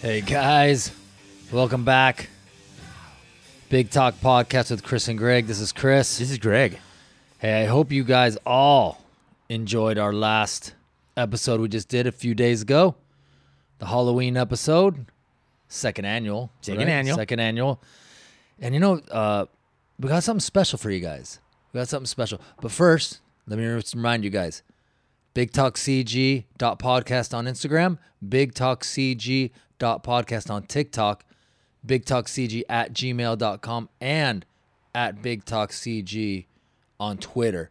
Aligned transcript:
Hey 0.00 0.20
guys, 0.20 0.92
welcome 1.50 1.84
back. 1.84 2.28
Big 3.68 3.90
Talk 3.90 4.14
Podcast 4.20 4.70
with 4.70 4.84
Chris 4.84 5.08
and 5.08 5.18
Greg. 5.18 5.46
This 5.46 5.58
is 5.58 5.72
Chris. 5.72 6.18
This 6.18 6.30
is 6.30 6.38
Greg. 6.38 6.78
Hey, 7.40 7.64
I 7.64 7.66
hope 7.66 7.90
you 7.90 8.04
guys 8.04 8.38
all 8.46 9.02
enjoyed 9.48 9.98
our 9.98 10.12
last 10.12 10.74
episode 11.16 11.60
we 11.60 11.68
just 11.68 11.88
did 11.88 12.06
a 12.06 12.12
few 12.12 12.36
days 12.36 12.62
ago. 12.62 12.94
The 13.80 13.86
Halloween 13.86 14.36
episode, 14.36 15.04
second 15.66 16.04
annual. 16.04 16.52
Second 16.60 16.88
annual. 16.88 17.16
Second 17.16 17.40
annual. 17.40 17.82
And 18.60 18.74
you 18.74 18.80
know, 18.80 19.00
uh, 19.10 19.46
we 19.98 20.08
got 20.08 20.22
something 20.22 20.38
special 20.38 20.78
for 20.78 20.92
you 20.92 21.00
guys. 21.00 21.40
We 21.72 21.78
got 21.78 21.88
something 21.88 22.06
special. 22.06 22.40
But 22.60 22.70
first, 22.70 23.18
let 23.48 23.58
me 23.58 23.66
remind 23.66 24.22
you 24.22 24.30
guys 24.30 24.62
Big 25.34 25.50
Talk 25.50 25.74
CG 25.74 26.44
dot 26.56 26.78
podcast 26.78 27.34
on 27.34 27.46
Instagram, 27.46 27.98
Big 28.26 28.54
Talk 28.54 28.84
CG 28.84 29.50
podcast 29.78 30.50
on 30.50 30.64
TikTok, 30.64 31.24
BigTalkCG 31.86 32.04
Talk 32.04 32.26
CG 32.26 32.62
at 32.68 32.92
gmail.com, 32.92 33.88
and 34.00 34.44
at 34.94 35.22
BigTalkCG 35.22 36.46
on 36.98 37.18
Twitter. 37.18 37.70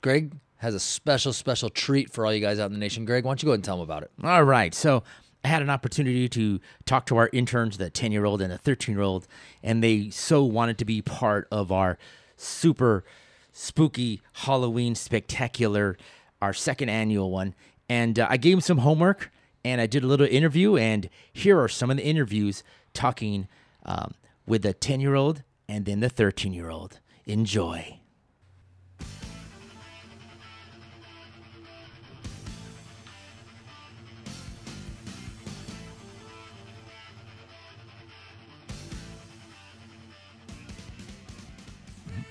Greg 0.00 0.32
has 0.58 0.74
a 0.74 0.80
special, 0.80 1.32
special 1.32 1.70
treat 1.70 2.12
for 2.12 2.26
all 2.26 2.32
you 2.32 2.40
guys 2.40 2.58
out 2.58 2.66
in 2.66 2.72
the 2.72 2.78
nation. 2.78 3.04
Greg, 3.04 3.24
why 3.24 3.30
don't 3.30 3.42
you 3.42 3.46
go 3.46 3.52
ahead 3.52 3.58
and 3.58 3.64
tell 3.64 3.76
them 3.76 3.84
about 3.84 4.02
it? 4.02 4.10
All 4.22 4.44
right. 4.44 4.74
So 4.74 5.02
I 5.44 5.48
had 5.48 5.62
an 5.62 5.70
opportunity 5.70 6.28
to 6.28 6.60
talk 6.84 7.06
to 7.06 7.16
our 7.16 7.30
interns, 7.32 7.78
the 7.78 7.90
10 7.90 8.12
year 8.12 8.24
old 8.24 8.42
and 8.42 8.52
the 8.52 8.58
13 8.58 8.94
year 8.94 9.02
old, 9.02 9.26
and 9.62 9.82
they 9.82 10.10
so 10.10 10.44
wanted 10.44 10.78
to 10.78 10.84
be 10.84 11.00
part 11.00 11.46
of 11.50 11.70
our 11.70 11.98
super 12.36 13.04
spooky 13.52 14.20
Halloween 14.32 14.94
spectacular, 14.94 15.96
our 16.42 16.52
second 16.52 16.88
annual 16.88 17.30
one. 17.30 17.54
And 17.88 18.18
uh, 18.18 18.26
I 18.28 18.36
gave 18.36 18.52
them 18.54 18.60
some 18.60 18.78
homework 18.78 19.30
and 19.68 19.80
I 19.82 19.86
did 19.86 20.02
a 20.02 20.06
little 20.06 20.26
interview. 20.26 20.76
And 20.76 21.10
here 21.32 21.60
are 21.60 21.68
some 21.68 21.90
of 21.90 21.98
the 21.98 22.04
interviews 22.04 22.62
talking 22.94 23.48
um, 23.84 24.14
with 24.46 24.62
the 24.62 24.72
10 24.72 25.00
year 25.00 25.14
old 25.14 25.42
and 25.68 25.84
then 25.84 26.00
the 26.00 26.08
13 26.08 26.52
year 26.52 26.70
old. 26.70 27.00
Enjoy. 27.26 27.98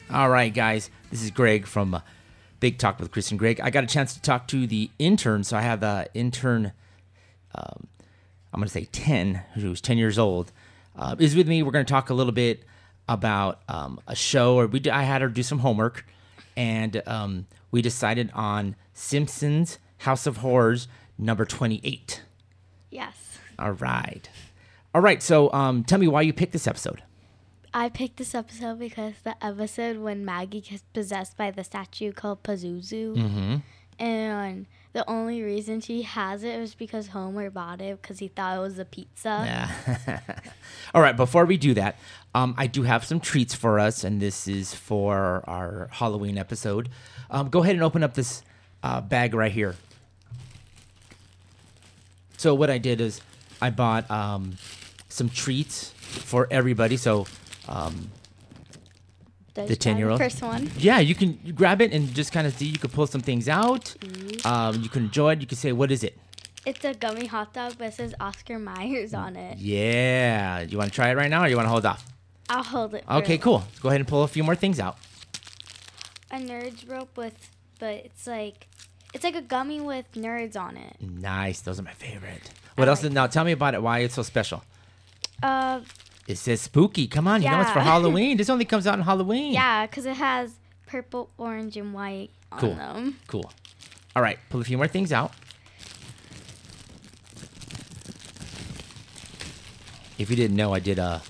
All 0.09 0.29
right, 0.29 0.53
guys. 0.53 0.89
This 1.11 1.21
is 1.21 1.31
Greg 1.31 1.67
from 1.67 1.93
uh, 1.93 1.99
Big 2.59 2.79
Talk 2.79 2.99
with 2.99 3.11
Chris 3.11 3.29
and 3.29 3.37
Greg. 3.37 3.59
I 3.59 3.69
got 3.69 3.83
a 3.83 3.87
chance 3.87 4.13
to 4.13 4.21
talk 4.21 4.47
to 4.47 4.65
the 4.65 4.89
intern. 4.97 5.43
So 5.43 5.57
I 5.57 5.61
have 5.61 5.81
the 5.81 6.09
intern, 6.13 6.71
um, 7.57 7.87
I'm 8.53 8.59
going 8.59 8.67
to 8.67 8.73
say 8.73 8.85
10, 8.85 9.43
who's 9.55 9.81
10 9.81 9.97
years 9.97 10.17
old, 10.17 10.51
uh, 10.95 11.15
is 11.19 11.35
with 11.35 11.47
me. 11.47 11.63
We're 11.63 11.71
going 11.71 11.85
to 11.85 11.91
talk 11.91 12.09
a 12.09 12.13
little 12.13 12.33
bit 12.33 12.63
about 13.09 13.61
um, 13.67 13.99
a 14.07 14.15
show, 14.15 14.55
or 14.55 14.67
we 14.67 14.81
I 14.89 15.03
had 15.03 15.21
her 15.21 15.29
do 15.29 15.43
some 15.43 15.59
homework, 15.59 16.05
and 16.55 17.01
um, 17.05 17.47
we 17.71 17.81
decided 17.81 18.31
on 18.33 18.75
Simpsons 18.93 19.79
House 19.99 20.25
of 20.27 20.37
Horrors 20.37 20.87
number 21.17 21.45
28. 21.45 22.23
Yes. 22.89 23.39
All 23.59 23.71
right. 23.71 24.29
All 24.93 25.01
right. 25.01 25.21
So 25.21 25.51
um, 25.53 25.83
tell 25.83 25.99
me 25.99 26.07
why 26.07 26.21
you 26.21 26.33
picked 26.33 26.53
this 26.53 26.67
episode. 26.67 27.03
I 27.73 27.89
picked 27.89 28.17
this 28.17 28.33
episode 28.33 28.79
because 28.79 29.13
the 29.23 29.35
episode 29.45 29.97
when 29.97 30.25
Maggie 30.25 30.61
gets 30.61 30.83
possessed 30.93 31.37
by 31.37 31.51
the 31.51 31.63
statue 31.63 32.11
called 32.11 32.43
Pazuzu. 32.43 33.15
Mm-hmm. 33.15 33.55
And 33.99 34.65
the 34.97 35.07
only 35.07 35.43
reason 35.43 35.79
she 35.79 36.01
has 36.01 36.43
it 36.43 36.59
was 36.59 36.73
because 36.73 37.09
Homer 37.09 37.51
bought 37.51 37.81
it 37.81 38.01
because 38.01 38.17
he 38.17 38.29
thought 38.29 38.57
it 38.57 38.61
was 38.61 38.79
a 38.79 38.85
pizza. 38.85 39.43
Yeah. 39.45 40.19
All 40.95 41.03
right. 41.03 41.15
Before 41.15 41.45
we 41.45 41.55
do 41.55 41.75
that, 41.75 41.99
um, 42.33 42.55
I 42.57 42.65
do 42.65 42.81
have 42.81 43.05
some 43.05 43.19
treats 43.19 43.53
for 43.53 43.79
us, 43.79 44.03
and 44.03 44.19
this 44.19 44.47
is 44.47 44.73
for 44.73 45.43
our 45.45 45.87
Halloween 45.91 46.39
episode. 46.39 46.89
Um, 47.29 47.49
go 47.49 47.61
ahead 47.61 47.75
and 47.75 47.83
open 47.83 48.01
up 48.01 48.15
this 48.15 48.41
uh, 48.81 49.01
bag 49.01 49.35
right 49.35 49.51
here. 49.51 49.75
So 52.37 52.55
what 52.55 52.71
I 52.71 52.79
did 52.79 52.99
is 52.99 53.21
I 53.61 53.69
bought 53.69 54.09
um, 54.09 54.57
some 55.09 55.29
treats 55.29 55.91
for 55.91 56.47
everybody. 56.49 56.97
So 56.97 57.27
um, 57.67 58.09
The 59.65 59.73
she 59.73 59.79
10-year-old? 59.79 60.19
First 60.19 60.41
one. 60.41 60.69
yeah, 60.77 60.99
you 60.99 61.15
can 61.15 61.39
grab 61.55 61.81
it 61.81 61.91
and 61.91 62.13
just 62.13 62.31
kind 62.31 62.45
of 62.45 62.53
see. 62.55 62.65
You 62.67 62.77
can 62.77 62.89
pull 62.91 63.07
some 63.07 63.21
things 63.21 63.49
out. 63.49 63.95
Um, 64.45 64.81
you 64.83 64.89
can 64.89 65.05
enjoy 65.05 65.33
it. 65.33 65.41
You 65.41 65.47
can 65.47 65.57
say, 65.57 65.71
"What 65.71 65.91
is 65.91 66.03
it?" 66.03 66.17
It's 66.65 66.83
a 66.85 66.93
gummy 66.93 67.27
hot 67.27 67.53
dog, 67.53 67.75
but 67.77 67.87
it 67.87 67.93
says 67.93 68.13
Oscar 68.19 68.59
Myers 68.59 69.13
on 69.13 69.35
it. 69.37 69.57
Yeah. 69.57 70.59
You 70.61 70.77
want 70.77 70.89
to 70.91 70.95
try 70.95 71.09
it 71.09 71.15
right 71.15 71.29
now, 71.29 71.43
or 71.43 71.47
you 71.47 71.55
want 71.55 71.65
to 71.65 71.69
hold 71.71 71.85
off? 71.85 72.05
I'll 72.49 72.61
hold 72.63 72.93
it. 72.93 73.03
Okay, 73.09 73.37
cool. 73.37 73.63
Go 73.81 73.87
ahead 73.89 74.01
and 74.01 74.07
pull 74.07 74.23
a 74.23 74.27
few 74.27 74.43
more 74.43 74.55
things 74.55 74.79
out. 74.79 74.97
A 76.29 76.35
nerds 76.35 76.87
rope 76.89 77.15
with, 77.17 77.49
but 77.79 77.93
it's 78.05 78.27
like, 78.27 78.67
it's 79.13 79.23
like 79.23 79.35
a 79.35 79.41
gummy 79.41 79.79
with 79.79 80.05
nerds 80.13 80.57
on 80.59 80.75
it. 80.75 80.97
Nice. 81.01 81.61
Those 81.61 81.79
are 81.79 81.83
my 81.83 81.93
favorite. 81.93 82.51
What 82.75 82.89
else? 82.89 83.01
like- 83.01 83.13
Now 83.13 83.27
tell 83.27 83.45
me 83.45 83.53
about 83.53 83.73
it. 83.73 83.81
Why 83.81 83.99
it's 83.99 84.15
so 84.15 84.23
special? 84.23 84.63
Uh, 85.41 85.79
It 86.27 86.37
says 86.37 86.59
spooky. 86.61 87.07
Come 87.07 87.27
on, 87.27 87.41
you 87.41 87.49
know 87.49 87.61
it's 87.61 87.71
for 87.71 87.79
Halloween. 87.93 88.35
This 88.37 88.49
only 88.49 88.65
comes 88.65 88.85
out 88.85 88.95
in 88.99 89.03
Halloween. 89.05 89.53
yeah, 89.53 89.85
because 89.87 90.05
it 90.05 90.17
has 90.17 90.51
purple, 90.85 91.29
orange, 91.37 91.77
and 91.77 91.93
white 91.93 92.31
on 92.51 92.59
Cool. 92.59 92.75
them. 92.75 93.17
Cool. 93.27 93.49
All 94.15 94.21
right. 94.21 94.37
Pull 94.49 94.59
a 94.61 94.63
few 94.65 94.77
more 94.77 94.87
things 94.87 95.11
out. 95.13 95.31
If 100.17 100.29
you 100.29 100.35
didn't 100.35 100.57
know, 100.57 100.73
I 100.73 100.79
did 100.79 100.99
a 100.99 101.21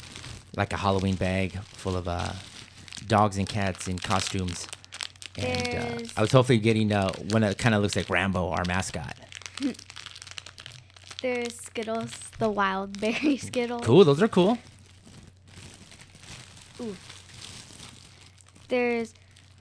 like 0.56 0.74
a 0.74 0.78
Halloween 0.78 1.16
bag 1.16 1.54
full 1.64 1.96
of 1.98 2.08
uh, 2.08 2.32
dogs 3.06 3.38
and 3.38 3.48
cats 3.48 3.88
in 3.88 4.00
costumes, 4.00 4.68
and 5.38 6.02
uh, 6.02 6.08
I 6.16 6.22
was 6.22 6.32
hopefully 6.32 6.58
getting 6.58 6.92
uh, 6.94 7.12
one 7.32 7.42
that 7.42 7.58
kind 7.58 7.76
of 7.76 7.82
looks 7.82 7.96
like 7.96 8.10
Rambo, 8.10 8.50
our 8.50 8.64
mascot. 8.66 9.14
There's 11.22 11.56
Skittles, 11.56 12.12
the 12.40 12.50
wild 12.50 13.00
berry 13.02 13.38
Skittles. 13.50 13.84
Cool. 13.86 14.06
Those 14.06 14.22
are 14.22 14.28
cool. 14.28 14.58
There's 18.68 19.14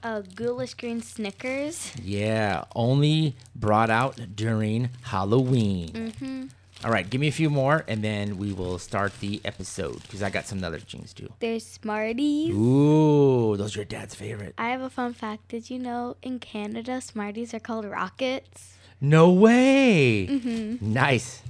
a 0.03 0.21
ghoulish 0.21 0.73
green 0.75 1.01
Snickers. 1.01 1.91
Yeah, 2.03 2.65
only 2.75 3.35
brought 3.55 3.89
out 3.89 4.35
during 4.35 4.89
Halloween. 5.03 5.89
Mm-hmm. 5.89 6.45
All 6.85 6.91
right, 6.91 7.09
give 7.09 7.19
me 7.19 7.27
a 7.27 7.31
few 7.31 7.49
more, 7.49 7.83
and 7.87 8.03
then 8.03 8.37
we 8.37 8.53
will 8.53 8.77
start 8.77 9.19
the 9.19 9.41
episode 9.43 9.99
because 10.03 10.21
I 10.21 10.29
got 10.29 10.45
some 10.45 10.63
other 10.63 10.77
things 10.77 11.11
too. 11.11 11.33
There's 11.39 11.65
Smarties. 11.65 12.53
Ooh, 12.53 13.57
those 13.57 13.75
are 13.75 13.79
your 13.79 13.85
dad's 13.85 14.13
favorite. 14.13 14.53
I 14.59 14.69
have 14.69 14.81
a 14.81 14.89
fun 14.89 15.13
fact. 15.13 15.47
Did 15.47 15.71
you 15.71 15.79
know 15.79 16.17
in 16.21 16.37
Canada 16.37 17.01
Smarties 17.01 17.55
are 17.55 17.59
called 17.59 17.85
rockets? 17.85 18.75
No 19.01 19.31
way. 19.31 20.27
Mm-hmm. 20.29 20.93
Nice. 20.93 21.41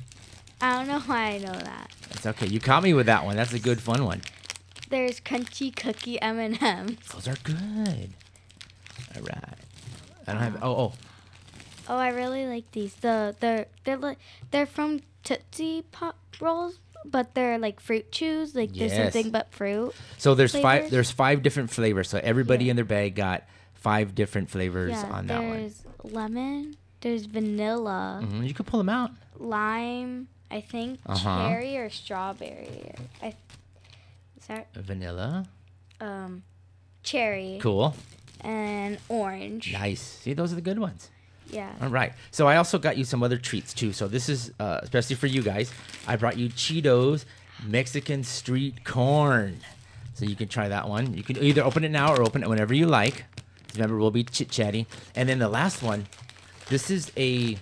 I 0.62 0.78
don't 0.78 0.88
know 0.88 1.00
why 1.02 1.32
I 1.32 1.38
know 1.40 1.54
that. 1.54 1.92
It's 2.12 2.26
okay. 2.26 2.48
You 2.48 2.62
caught 2.62 2.84
me 2.84 2.94
with 2.94 3.08
that 3.08 3.26
one. 3.26 3.36
That's 3.36 3.54
a 3.54 3.60
good, 3.60 3.82
fun 3.82 4.06
one. 4.06 4.22
There's 4.90 5.20
crunchy 5.20 5.76
cookie 5.76 6.22
M&Ms. 6.22 6.98
Those 7.14 7.28
are 7.28 7.36
good. 7.44 8.10
All 9.16 9.22
right. 9.22 9.54
I 10.28 10.32
don't 10.34 10.42
have. 10.42 10.58
Oh, 10.64 10.76
oh. 10.76 10.94
Oh, 11.90 11.96
I 11.98 12.10
really 12.10 12.46
like 12.46 12.70
these. 12.72 12.94
The 12.96 13.36
they're 13.40 13.68
they're 13.86 13.98
like 13.98 14.18
they're 14.52 14.66
from 14.66 15.02
Tootsie 15.24 15.84
Pop 15.92 16.18
rolls, 16.42 16.80
but 17.06 17.34
they're 17.34 17.58
like 17.58 17.80
fruit 17.80 18.12
chews. 18.12 18.54
Like 18.56 18.72
Yes. 18.74 18.92
there's 18.92 19.14
something 19.14 19.32
but 19.32 19.52
fruit. 19.54 19.94
So 20.18 20.36
there's 20.36 20.54
five. 20.56 20.92
There's 20.92 21.12
five 21.12 21.42
different 21.44 21.70
flavors. 21.70 22.10
So 22.10 22.20
everybody 22.22 22.66
Yeah. 22.66 22.72
in 22.72 22.76
their 22.76 22.86
bag 22.86 23.16
got 23.16 23.44
five 23.76 24.16
different 24.16 24.50
flavors 24.50 24.92
yeah, 24.92 25.04
on 25.12 25.28
that 25.28 25.42
one. 25.42 25.52
there's 25.52 25.84
lemon. 26.04 26.76
There's 27.00 27.26
vanilla, 27.26 28.22
hmm 28.28 28.44
You 28.44 28.54
can 28.54 28.66
pull 28.66 28.80
them 28.80 28.90
out. 28.90 29.12
lime. 29.38 30.28
I 30.52 30.62
think 30.62 31.00
Uh-huh. 31.06 31.50
cherry 31.50 31.78
or 31.78 31.90
strawberry. 31.90 32.92
I 33.22 33.34
that 34.48 34.68
Vanilla. 34.74 35.46
um 36.02 36.44
cherry 37.04 37.58
Cool. 37.62 37.96
and 38.42 38.98
orange. 39.10 39.72
Nice. 39.74 40.02
See, 40.02 40.34
those 40.34 40.52
are 40.52 40.56
the 40.56 40.62
good 40.62 40.80
ones. 40.80 41.10
Yeah. 41.50 41.72
All 41.82 41.88
right. 41.88 42.12
So 42.32 42.48
I 42.48 42.58
also 42.58 42.78
got 42.78 42.98
you 42.98 43.06
some 43.06 43.24
other 43.24 43.38
treats 43.38 43.74
too. 43.74 43.94
So 43.94 44.08
this 44.10 44.28
is 44.28 44.52
uh, 44.60 44.80
especially 44.84 45.16
for 45.16 45.28
you 45.28 45.42
guys. 45.42 45.72
I 46.06 46.18
brought 46.18 46.38
you 46.38 46.50
Cheetos 46.50 47.24
Mexican 47.66 48.24
street 48.24 48.84
corn. 48.84 49.60
So 50.14 50.26
you 50.26 50.36
can 50.36 50.48
try 50.50 50.68
that 50.68 50.90
one. 50.90 51.14
You 51.14 51.24
can 51.24 51.38
either 51.42 51.64
open 51.64 51.84
it 51.86 51.90
now 51.92 52.14
or 52.14 52.22
open 52.24 52.44
it 52.44 52.50
whenever 52.50 52.74
you 52.74 52.86
like. 52.88 53.24
Remember, 53.76 53.98
we'll 53.98 54.12
be 54.12 54.24
chit 54.24 54.50
chatting. 54.50 54.88
And 55.16 55.30
then 55.30 55.40
the 55.40 55.48
last 55.50 55.82
one. 55.82 56.08
This 56.70 56.90
is 56.92 57.12
a 57.16 57.58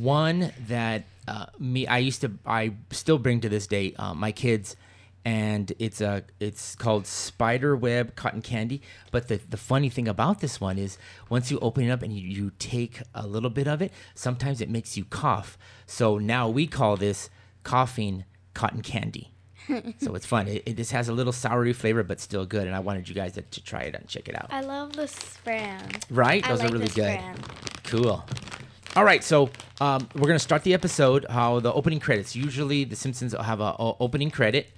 one 0.00 0.52
that 0.68 1.04
uh, 1.28 1.46
me 1.58 1.86
I 1.86 1.98
used 1.98 2.20
to 2.22 2.32
I 2.46 2.72
still 2.90 3.18
bring 3.18 3.40
to 3.42 3.48
this 3.48 3.66
day. 3.66 3.94
Uh, 3.98 4.14
my 4.14 4.32
kids 4.32 4.76
and 5.24 5.72
it's 5.78 6.00
a 6.00 6.22
it's 6.38 6.74
called 6.74 7.06
spider 7.06 7.74
web 7.74 8.14
cotton 8.14 8.42
candy 8.42 8.82
but 9.10 9.28
the, 9.28 9.40
the 9.48 9.56
funny 9.56 9.88
thing 9.88 10.06
about 10.06 10.40
this 10.40 10.60
one 10.60 10.78
is 10.78 10.98
once 11.30 11.50
you 11.50 11.58
open 11.60 11.84
it 11.84 11.90
up 11.90 12.02
and 12.02 12.12
you, 12.12 12.26
you 12.28 12.52
take 12.58 13.00
a 13.14 13.26
little 13.26 13.50
bit 13.50 13.66
of 13.66 13.80
it 13.80 13.92
sometimes 14.14 14.60
it 14.60 14.68
makes 14.68 14.96
you 14.96 15.04
cough 15.04 15.56
so 15.86 16.18
now 16.18 16.48
we 16.48 16.66
call 16.66 16.96
this 16.96 17.30
coughing 17.64 18.24
cotton 18.52 18.82
candy. 18.82 19.30
so 19.98 20.14
it's 20.14 20.26
fun. 20.26 20.46
It, 20.46 20.62
it 20.66 20.76
just 20.76 20.92
has 20.92 21.08
a 21.08 21.12
little 21.12 21.32
soury 21.32 21.74
flavor, 21.74 22.02
but 22.02 22.20
still 22.20 22.46
good. 22.46 22.66
And 22.66 22.76
I 22.76 22.80
wanted 22.80 23.08
you 23.08 23.14
guys 23.14 23.32
to, 23.32 23.42
to 23.42 23.64
try 23.64 23.80
it 23.82 23.94
and 23.94 24.06
check 24.06 24.28
it 24.28 24.36
out. 24.36 24.48
I 24.50 24.60
love 24.60 24.92
this 24.92 25.16
brand. 25.42 26.04
Right? 26.10 26.44
I 26.44 26.48
Those 26.50 26.60
like 26.60 26.70
are 26.70 26.72
really 26.72 26.86
this 26.86 26.94
good. 26.94 27.20
Cool. 27.84 28.24
All 28.96 29.04
right, 29.04 29.24
so 29.24 29.50
um, 29.80 30.08
we're 30.14 30.28
gonna 30.28 30.38
start 30.38 30.62
the 30.62 30.72
episode. 30.72 31.26
How 31.28 31.58
the 31.58 31.72
opening 31.72 31.98
credits. 31.98 32.36
Usually, 32.36 32.84
The 32.84 32.94
Simpsons 32.94 33.32
have 33.32 33.58
a, 33.58 33.74
a 33.76 33.96
opening 33.98 34.30
credit, 34.30 34.70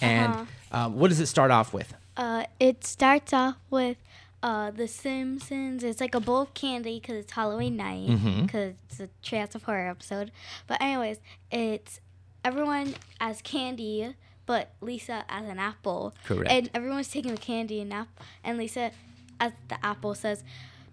and 0.00 0.32
Uh-huh. 0.34 0.44
um, 0.86 0.98
what 0.98 1.08
does 1.08 1.20
it 1.20 1.26
start 1.26 1.50
off 1.50 1.72
with? 1.72 1.94
Uh, 2.16 2.44
it 2.58 2.84
starts 2.84 3.32
off 3.32 3.56
with 3.70 3.96
uh, 4.42 4.70
The 4.70 4.88
Simpsons. 4.88 5.82
It's 5.84 6.00
like 6.00 6.14
a 6.14 6.20
bowl 6.20 6.42
of 6.42 6.54
candy 6.54 6.98
because 7.00 7.16
it's 7.16 7.32
Halloween 7.32 7.76
night 7.76 8.08
because 8.42 8.74
it's 8.88 9.00
a 9.00 9.08
Chance 9.22 9.54
of 9.54 9.64
Horror 9.64 9.88
episode. 9.88 10.30
But 10.66 10.80
anyways, 10.82 11.18
it's 11.50 12.00
everyone 12.44 12.94
as 13.20 13.40
candy, 13.42 14.14
but 14.46 14.72
Lisa 14.80 15.24
as 15.28 15.48
an 15.48 15.58
apple. 15.58 16.14
Correct. 16.24 16.50
And 16.50 16.70
everyone's 16.74 17.08
taking 17.08 17.32
the 17.32 17.40
candy 17.40 17.80
and 17.80 17.92
app, 17.92 18.08
and 18.44 18.58
Lisa, 18.58 18.92
as 19.40 19.52
the 19.68 19.84
apple 19.84 20.14
says. 20.14 20.42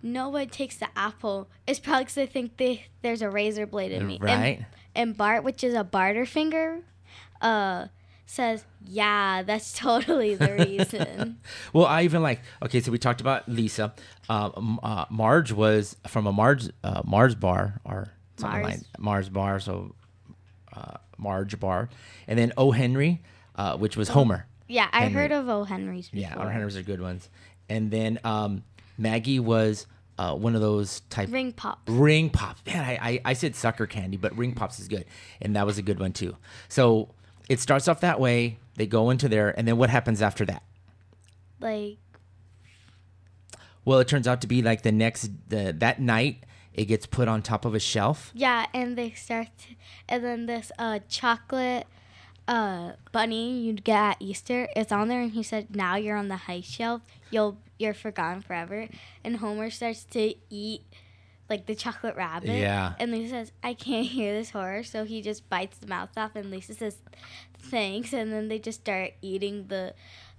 No 0.03 0.29
one 0.29 0.49
takes 0.49 0.77
the 0.77 0.87
apple. 0.95 1.47
It's 1.65 1.79
probably 1.79 2.03
because 2.03 2.13
they 2.15 2.27
think 2.27 2.57
they, 2.57 2.85
there's 3.01 3.23
a 3.23 3.29
razor 3.29 3.65
blade 3.65 3.91
in 3.91 4.05
me. 4.05 4.15
And- 4.15 4.23
Right. 4.23 4.65
and 4.93 5.17
Bart, 5.17 5.43
which 5.43 5.63
is 5.63 5.73
a 5.73 5.83
Butterfinger, 5.83 6.83
uh, 7.41 7.87
says, 8.27 8.65
"Yeah, 8.87 9.43
that's 9.43 9.73
totally 9.77 10.35
the 10.35 10.53
reason." 10.53 11.37
Well, 11.73 11.85
I 11.85 12.03
even 12.03 12.21
like. 12.23 12.41
Okay, 12.63 12.79
so 12.81 12.91
we 12.91 12.97
talked 12.97 13.21
about 13.21 13.47
Lisa. 13.49 13.93
Uh, 14.29 14.49
uh, 14.83 15.05
Marge 15.09 15.51
was 15.51 15.95
from 16.07 16.27
a 16.27 16.31
Marge 16.31 16.69
uh, 16.83 17.01
Mars 17.05 17.35
bar 17.35 17.79
or 17.83 18.07
something 18.37 18.61
Mars. 18.61 18.73
like 18.73 18.99
Mars 18.99 19.29
bar. 19.29 19.59
So 19.59 19.95
uh, 20.75 20.97
Marge 21.17 21.59
bar, 21.59 21.89
and 22.27 22.37
then 22.39 22.53
O. 22.57 22.71
Henry, 22.71 23.21
uh, 23.55 23.77
which 23.77 23.95
was 23.97 24.09
Homer. 24.09 24.45
yeah, 24.67 24.87
I 24.91 25.01
Henry. 25.03 25.13
heard 25.21 25.31
of 25.31 25.47
O. 25.49 25.63
Henry's 25.63 26.09
before. 26.09 26.29
Yeah, 26.37 26.43
O. 26.43 26.47
Henry's 26.47 26.77
are 26.77 26.81
good 26.83 27.01
ones. 27.01 27.29
And 27.69 27.89
then 27.91 28.19
um, 28.23 28.63
Maggie 28.97 29.39
was 29.39 29.87
uh, 30.19 30.33
one 30.35 30.55
of 30.55 30.61
those 30.61 30.99
type 31.09 31.31
Ring 31.31 31.51
pop. 31.51 31.81
Ring 31.87 32.29
pops. 32.29 32.65
Man, 32.65 32.83
I, 32.83 32.93
I, 33.01 33.21
I 33.25 33.33
said 33.33 33.55
sucker 33.55 33.87
candy, 33.87 34.17
but 34.17 34.37
ring 34.37 34.53
pops 34.53 34.79
is 34.79 34.87
good. 34.87 35.05
And 35.41 35.55
that 35.55 35.65
was 35.65 35.77
a 35.77 35.81
good 35.81 35.99
one 35.99 36.13
too. 36.13 36.35
So 36.69 37.09
it 37.49 37.59
starts 37.59 37.87
off 37.87 38.01
that 38.01 38.19
way. 38.19 38.57
They 38.75 38.85
go 38.87 39.09
into 39.09 39.27
there. 39.29 39.57
And 39.57 39.67
then 39.67 39.77
what 39.77 39.89
happens 39.89 40.21
after 40.21 40.45
that? 40.45 40.63
Like, 41.59 41.97
Well, 43.83 43.99
it 43.99 44.07
turns 44.07 44.27
out 44.27 44.41
to 44.41 44.47
be 44.47 44.61
like 44.61 44.81
the 44.81 44.91
next, 44.91 45.29
the, 45.49 45.73
that 45.77 46.01
night, 46.01 46.43
it 46.73 46.85
gets 46.85 47.05
put 47.05 47.27
on 47.27 47.41
top 47.41 47.63
of 47.65 47.73
a 47.75 47.79
shelf. 47.79 48.31
yeah, 48.33 48.65
and 48.73 48.97
they 48.97 49.11
start, 49.11 49.47
to- 49.59 49.75
and 50.09 50.23
then 50.23 50.45
this 50.45 50.71
uh 50.77 50.99
chocolate 51.07 51.87
uh 52.49 52.91
bunny 53.11 53.59
you'd 53.61 53.83
get 53.83 53.95
at 53.97 54.17
Easter 54.19 54.67
is 54.75 54.91
on 54.91 55.07
there, 55.07 55.21
and 55.21 55.31
he 55.31 55.41
said, 55.41 55.73
"Now 55.75 55.95
you're 55.95 56.17
on 56.17 56.27
the 56.27 56.35
high 56.35 56.59
shelf. 56.61 57.01
You'll 57.31 57.57
you're 57.79 57.93
forgotten 57.93 58.41
forever." 58.41 58.89
And 59.23 59.37
Homer 59.37 59.69
starts 59.69 60.03
to 60.11 60.33
eat. 60.49 60.81
Like 61.49 61.67
the 61.67 61.75
chocolate 61.75 62.15
rabbit. 62.15 62.49
Yeah. 62.49 62.95
And 62.99 63.11
Lisa 63.11 63.29
says, 63.29 63.51
I 63.63 63.75
can't 63.75 64.07
hear 64.17 64.33
this 64.33 64.49
horror. 64.49 64.81
So 64.83 65.05
he 65.05 65.21
just 65.21 65.47
bites 65.47 65.77
the 65.77 65.85
mouth 65.87 66.09
off, 66.17 66.35
and 66.35 66.49
Lisa 66.51 66.73
says, 66.73 66.97
thanks. 67.69 68.13
And 68.13 68.31
then 68.31 68.47
they 68.47 68.59
just 68.59 68.81
start 68.81 69.11
eating 69.21 69.67
the 69.67 69.93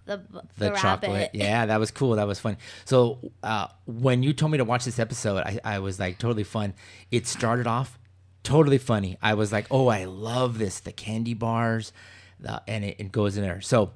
the, 0.06 0.22
the, 0.30 0.70
The, 0.70 0.70
chocolate. 0.70 1.30
Yeah, 1.34 1.66
that 1.66 1.80
was 1.80 1.90
cool. 1.90 2.14
That 2.14 2.28
was 2.28 2.38
fun. 2.38 2.56
So 2.84 3.18
uh, 3.42 3.66
when 3.86 4.22
you 4.22 4.32
told 4.32 4.52
me 4.52 4.58
to 4.58 4.64
watch 4.64 4.84
this 4.84 4.98
episode, 4.98 5.38
I, 5.38 5.58
I 5.64 5.78
was 5.80 5.98
like 5.98 6.18
totally 6.18 6.44
fun. 6.44 6.74
It 7.10 7.26
started 7.26 7.66
off 7.66 7.98
totally 8.46 8.78
funny. 8.78 9.18
I 9.20 9.34
was 9.34 9.50
like, 9.50 9.66
oh, 9.72 9.88
I 9.88 10.04
love 10.04 10.58
this. 10.58 10.78
The 10.78 10.92
candy 10.92 11.34
bars, 11.34 11.92
the, 12.38 12.62
and 12.68 12.84
it, 12.84 12.96
it 13.00 13.12
goes 13.12 13.36
in 13.36 13.42
there. 13.42 13.60
So 13.60 13.90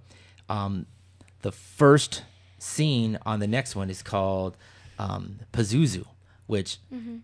um, 0.49 0.87
the 1.43 1.53
first 1.53 2.25
scene 2.59 3.17
on 3.25 3.39
the 3.39 3.47
next 3.47 3.77
one 3.77 3.89
is 3.89 4.03
called 4.03 4.57
um, 4.99 5.39
Pazuzu, 5.53 6.05
which 6.49 6.79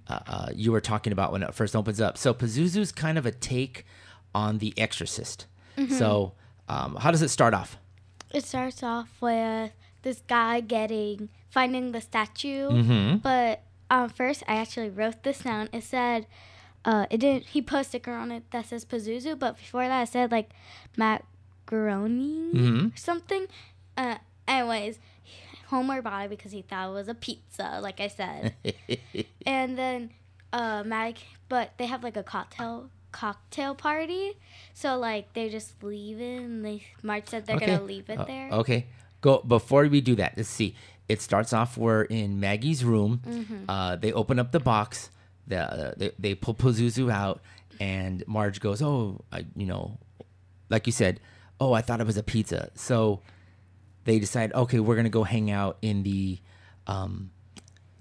uh, 0.09 0.21
uh, 0.27 0.49
you 0.55 0.71
were 0.71 0.81
talking 0.81 1.13
about 1.13 1.33
when 1.33 1.43
it 1.43 1.53
first 1.53 1.75
opens 1.75 2.01
up. 2.01 2.17
So 2.17 2.33
Pazuzu's 2.33 2.93
kind 2.93 3.19
of 3.19 3.27
a 3.27 3.33
take 3.33 3.85
on 4.33 4.59
The 4.59 4.73
Exorcist. 4.79 5.47
So 5.91 6.33
um, 6.69 6.97
how 6.97 7.11
does 7.11 7.23
it 7.23 7.29
start 7.29 7.55
off? 7.55 7.77
It 8.33 8.45
starts 8.45 8.83
off 8.83 9.09
with 9.21 9.73
this 10.03 10.23
guy 10.27 10.61
getting 10.61 11.29
finding 11.51 11.93
the 11.93 12.01
statue, 12.01 12.69
Mhm. 12.71 13.23
but 13.23 13.63
um, 13.91 14.09
first 14.11 14.43
I 14.49 14.57
actually 14.57 14.91
wrote 14.91 15.23
this 15.23 15.39
down. 15.41 15.69
It 15.73 15.85
said 15.85 16.27
uh, 16.85 17.07
it 17.11 17.19
didn't. 17.19 17.47
He 17.47 17.61
put 17.63 17.81
a 17.81 17.85
sticker 17.85 18.13
on 18.13 18.31
it 18.33 18.51
that 18.53 18.67
says 18.67 18.85
Pazuzu, 18.85 19.39
but 19.39 19.57
before 19.59 19.87
that 19.89 20.03
it 20.03 20.13
said 20.13 20.31
like 20.31 20.51
macaroni 20.97 22.53
Mhm. 22.55 22.95
or 22.95 22.97
something. 22.97 23.47
Uh, 23.97 24.17
anyways, 24.47 24.99
Homer 25.69 26.01
bought 26.03 26.27
it 26.27 26.31
because 26.31 26.53
he 26.53 26.63
thought 26.63 26.91
it 26.91 26.93
was 26.93 27.09
a 27.09 27.15
pizza, 27.15 27.81
like 27.83 28.01
I 28.01 28.09
said. 28.09 28.55
and 29.47 29.77
then 29.79 30.11
uh, 30.53 30.83
Mag, 30.87 31.17
but 31.49 31.73
they 31.79 31.87
have 31.87 32.03
like 32.05 32.17
a 32.17 32.23
cocktail 32.23 32.91
cocktail 33.21 33.75
party, 33.75 34.37
so 34.75 34.99
like 34.99 35.33
they're 35.33 35.49
just 35.59 35.83
leave 35.83 36.21
it, 36.21 36.43
and 36.43 36.65
they 36.65 36.83
Marge 37.03 37.29
said 37.29 37.47
they're 37.47 37.59
gonna 37.59 37.83
leave 37.83 38.09
it 38.11 38.19
Uh, 38.19 38.25
there. 38.25 38.49
okay. 38.61 38.87
Go 39.21 39.39
before 39.47 39.85
we 39.89 40.01
do 40.01 40.15
that. 40.17 40.35
Let's 40.37 40.49
see. 40.51 40.75
It 41.09 41.23
starts 41.23 41.53
off 41.53 41.79
where 41.79 42.03
in 42.03 42.41
Maggie's 42.41 42.85
room, 42.85 43.21
Mm-hmm. 43.27 43.71
uh, 43.71 43.97
they 43.97 44.13
open 44.13 44.39
up 44.39 44.53
the 44.53 44.61
box. 44.61 45.11
The, 45.47 45.59
uh, 45.63 45.93
they, 45.97 46.11
they 46.19 46.35
pull 46.35 46.55
Pazuzu 46.55 47.11
out, 47.11 47.41
and 47.81 48.23
Marge 48.27 48.59
goes, 48.61 48.83
"Oh, 48.83 49.23
I, 49.33 49.47
you 49.57 49.67
know, 49.67 49.99
like 50.69 50.87
you 50.87 50.93
said, 50.93 51.21
oh, 51.61 51.73
I 51.73 51.81
thought 51.83 52.01
it 52.01 52.07
was 52.07 52.17
a 52.19 52.23
pizza." 52.23 52.71
So 52.75 53.23
they 54.05 54.19
decide, 54.19 54.53
okay, 54.53 54.81
we're 54.81 54.97
gonna 54.97 55.09
go 55.21 55.25
hang 55.25 55.51
out 55.51 55.79
in 55.81 56.03
the 56.03 56.39
um, 56.87 57.31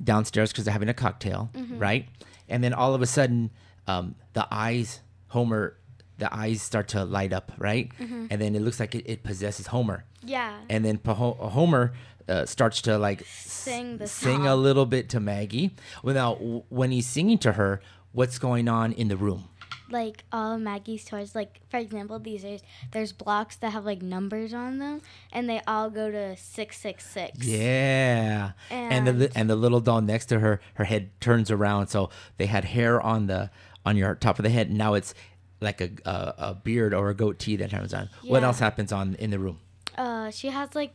downstairs 0.03 0.51
because 0.51 0.65
they're 0.65 0.73
having 0.73 0.89
a 0.89 0.93
cocktail, 1.05 1.49
Mm-hmm. 1.53 1.79
right? 1.79 2.05
And 2.49 2.63
then 2.63 2.73
all 2.73 2.93
of 2.93 3.01
a 3.01 3.07
sudden, 3.07 3.51
um, 3.87 4.15
the 4.33 4.45
eyes, 4.51 4.99
Homer, 5.35 5.77
the 6.17 6.33
eyes 6.33 6.61
start 6.61 6.87
to 6.95 7.03
light 7.03 7.33
up, 7.33 7.51
right? 7.57 7.91
Mm-hmm. 7.99 8.27
And 8.31 8.41
then 8.41 8.55
it 8.55 8.61
looks 8.61 8.79
like 8.79 8.95
it, 8.95 9.03
it 9.05 9.23
possesses 9.23 9.67
Homer. 9.67 10.05
Yeah. 10.23 10.53
And 10.69 10.83
then 10.85 10.97
Paho- 10.97 11.37
Homer 11.57 11.91
uh, 12.27 12.45
starts 12.45 12.81
to 12.83 12.97
like 12.97 13.25
Sing 13.27 13.97
the 13.97 14.07
sing 14.07 14.47
a 14.47 14.55
little 14.55 14.85
bit 14.85 15.09
to 15.09 15.19
Maggie. 15.19 15.71
Well, 16.03 16.15
now 16.15 16.35
w- 16.35 16.63
when 16.69 16.91
he's 16.91 17.05
singing 17.07 17.37
to 17.39 17.51
her, 17.53 17.81
what's 18.13 18.39
going 18.39 18.67
on 18.67 18.93
in 18.93 19.07
the 19.09 19.17
room? 19.17 19.49
like 19.91 20.23
all 20.31 20.55
of 20.55 20.61
Maggie's 20.61 21.05
toys, 21.05 21.35
like 21.35 21.61
for 21.69 21.77
example, 21.77 22.17
these 22.19 22.43
are 22.43 22.57
there's 22.91 23.13
blocks 23.13 23.55
that 23.57 23.71
have 23.71 23.85
like 23.85 24.01
numbers 24.01 24.53
on 24.53 24.79
them, 24.79 25.01
and 25.31 25.47
they 25.47 25.61
all 25.67 25.89
go 25.89 26.09
to 26.09 26.35
six 26.37 26.79
six 26.79 27.05
six. 27.05 27.45
Yeah. 27.45 28.53
And, 28.71 29.07
the 29.07 29.31
and 29.35 29.49
the 29.49 29.55
little 29.55 29.79
doll 29.79 30.01
next 30.01 30.25
to 30.27 30.39
her, 30.39 30.59
her 30.75 30.85
head 30.85 31.09
turns 31.21 31.51
around. 31.51 31.87
So 31.87 32.09
they 32.37 32.47
had 32.47 32.65
hair 32.65 32.99
on 32.99 33.27
the 33.27 33.51
on 33.85 33.95
your 33.97 34.15
top 34.15 34.39
of 34.39 34.43
the 34.43 34.49
head. 34.49 34.71
Now 34.71 34.93
it's 34.95 35.13
like 35.61 35.81
a 35.81 35.89
a, 36.05 36.33
a 36.49 36.53
beard 36.55 36.93
or 36.93 37.09
a 37.09 37.13
goatee 37.13 37.55
that 37.57 37.69
turns 37.71 37.93
on. 37.93 38.09
What 38.23 38.43
else 38.43 38.59
happens 38.59 38.91
on 38.91 39.15
in 39.15 39.29
the 39.31 39.39
room? 39.39 39.59
Uh, 39.97 40.29
she 40.31 40.49
has 40.49 40.75
like, 40.75 40.93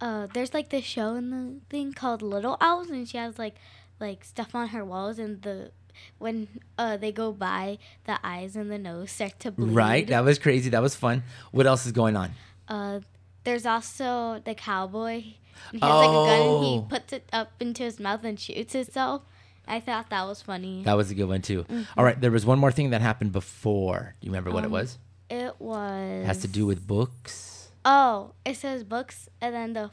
uh, 0.00 0.26
there's 0.34 0.52
like 0.52 0.68
this 0.68 0.84
show 0.84 1.14
in 1.14 1.30
the 1.30 1.60
thing 1.70 1.92
called 1.92 2.20
Little 2.22 2.56
Owls, 2.60 2.90
and 2.90 3.08
she 3.08 3.16
has 3.16 3.38
like, 3.38 3.54
like 4.00 4.24
stuff 4.24 4.54
on 4.54 4.68
her 4.68 4.84
walls, 4.84 5.18
and 5.18 5.40
the 5.42 5.70
when 6.18 6.48
uh 6.76 6.96
they 6.96 7.12
go 7.12 7.32
by, 7.32 7.78
the 8.04 8.18
eyes 8.24 8.56
and 8.56 8.70
the 8.70 8.78
nose 8.78 9.12
start 9.12 9.38
to 9.40 9.52
bleed. 9.52 9.72
Right. 9.74 10.06
That 10.08 10.24
was 10.24 10.38
crazy. 10.38 10.68
That 10.70 10.82
was 10.82 10.94
fun. 10.94 11.22
What 11.52 11.66
else 11.66 11.86
is 11.86 11.92
going 11.92 12.16
on? 12.16 12.32
Uh, 12.68 13.00
there's 13.44 13.64
also 13.64 14.40
the 14.44 14.54
cowboy. 14.54 15.22
And 15.72 15.80
he 15.80 15.86
has 15.86 15.88
like 15.88 16.08
a 16.08 16.12
gun 16.12 16.40
and 16.40 16.64
he 16.64 16.76
Oh. 16.78 16.86
puts 16.90 17.12
it 17.12 17.28
up 17.32 17.52
into 17.60 17.84
his 17.84 18.00
mouth 18.00 18.24
and 18.24 18.38
shoots 18.38 18.72
himself. 18.72 19.22
I 19.66 19.80
thought 19.80 20.10
that 20.10 20.26
was 20.26 20.42
funny. 20.42 20.82
That 20.84 20.96
was 20.96 21.10
a 21.10 21.14
good 21.14 21.28
one 21.28 21.42
too. 21.42 21.64
Mm-hmm. 21.64 21.82
All 21.98 22.04
right. 22.04 22.20
There 22.20 22.30
was 22.30 22.44
one 22.44 22.58
more 22.58 22.70
thing 22.72 22.90
that 22.90 23.00
happened 23.00 23.32
before. 23.32 24.14
Do 24.20 24.26
you 24.26 24.30
remember 24.30 24.50
what 24.50 24.64
it 24.64 24.66
Um, 24.66 24.72
was? 24.72 24.98
it 25.30 25.54
was. 25.58 26.22
It 26.22 26.26
has 26.26 26.38
to 26.42 26.48
do 26.48 26.66
with 26.66 26.86
books. 26.86 27.68
Oh, 27.84 28.32
it 28.44 28.56
says 28.56 28.84
books, 28.84 29.28
and 29.40 29.54
then 29.54 29.72
the 29.74 29.84
f- 29.84 29.90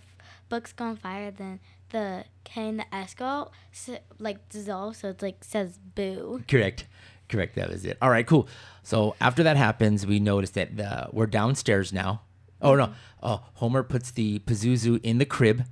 books 0.50 0.72
go 0.74 0.86
on 0.86 0.96
fire. 0.98 1.32
Then 1.32 1.60
the 1.90 2.26
K 2.44 2.70
and 2.70 2.80
the 2.80 2.96
S 2.96 3.14
go 3.14 3.52
so, 3.72 3.98
like 4.20 4.48
dissolve. 4.50 4.96
So 4.98 5.10
it's 5.10 5.22
like 5.24 5.44
says 5.44 5.78
boo. 5.78 6.44
Correct. 6.48 6.86
Correct. 7.30 7.56
That 7.56 7.70
was 7.70 7.86
it. 7.86 7.98
All 8.02 8.10
right. 8.10 8.28
Cool. 8.28 8.48
So 8.84 9.16
after 9.22 9.44
that 9.44 9.56
happens, 9.58 10.06
we 10.06 10.20
notice 10.20 10.50
that 10.52 10.76
the, 10.76 11.08
we're 11.14 11.28
downstairs 11.28 11.94
now. 11.94 12.22
Oh 12.62 12.76
no. 12.76 12.94
Oh, 13.24 13.42
Homer 13.56 13.84
puts 13.84 14.12
the 14.12 14.40
Pazuzu 14.40 15.00
in 15.04 15.18
the 15.18 15.26
crib. 15.26 15.64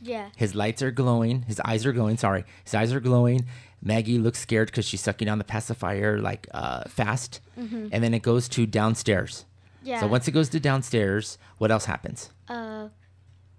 Yeah. 0.00 0.30
His 0.36 0.54
lights 0.54 0.82
are 0.82 0.90
glowing. 0.90 1.42
His 1.42 1.60
eyes 1.64 1.84
are 1.86 1.92
glowing. 1.92 2.16
Sorry, 2.16 2.44
his 2.64 2.74
eyes 2.74 2.92
are 2.92 3.00
glowing. 3.00 3.46
Maggie 3.82 4.18
looks 4.18 4.40
scared 4.40 4.68
because 4.68 4.84
she's 4.86 5.00
sucking 5.00 5.28
on 5.28 5.38
the 5.38 5.44
pacifier 5.44 6.18
like 6.20 6.46
uh, 6.52 6.84
fast. 6.88 7.40
And 7.56 7.90
then 7.90 8.14
it 8.14 8.22
goes 8.22 8.48
to 8.50 8.66
downstairs. 8.66 9.44
Yeah. 9.82 10.00
So 10.00 10.06
once 10.06 10.26
it 10.28 10.32
goes 10.32 10.48
to 10.50 10.60
downstairs, 10.60 11.38
what 11.58 11.70
else 11.70 11.84
happens? 11.86 12.30
uh, 12.48 12.88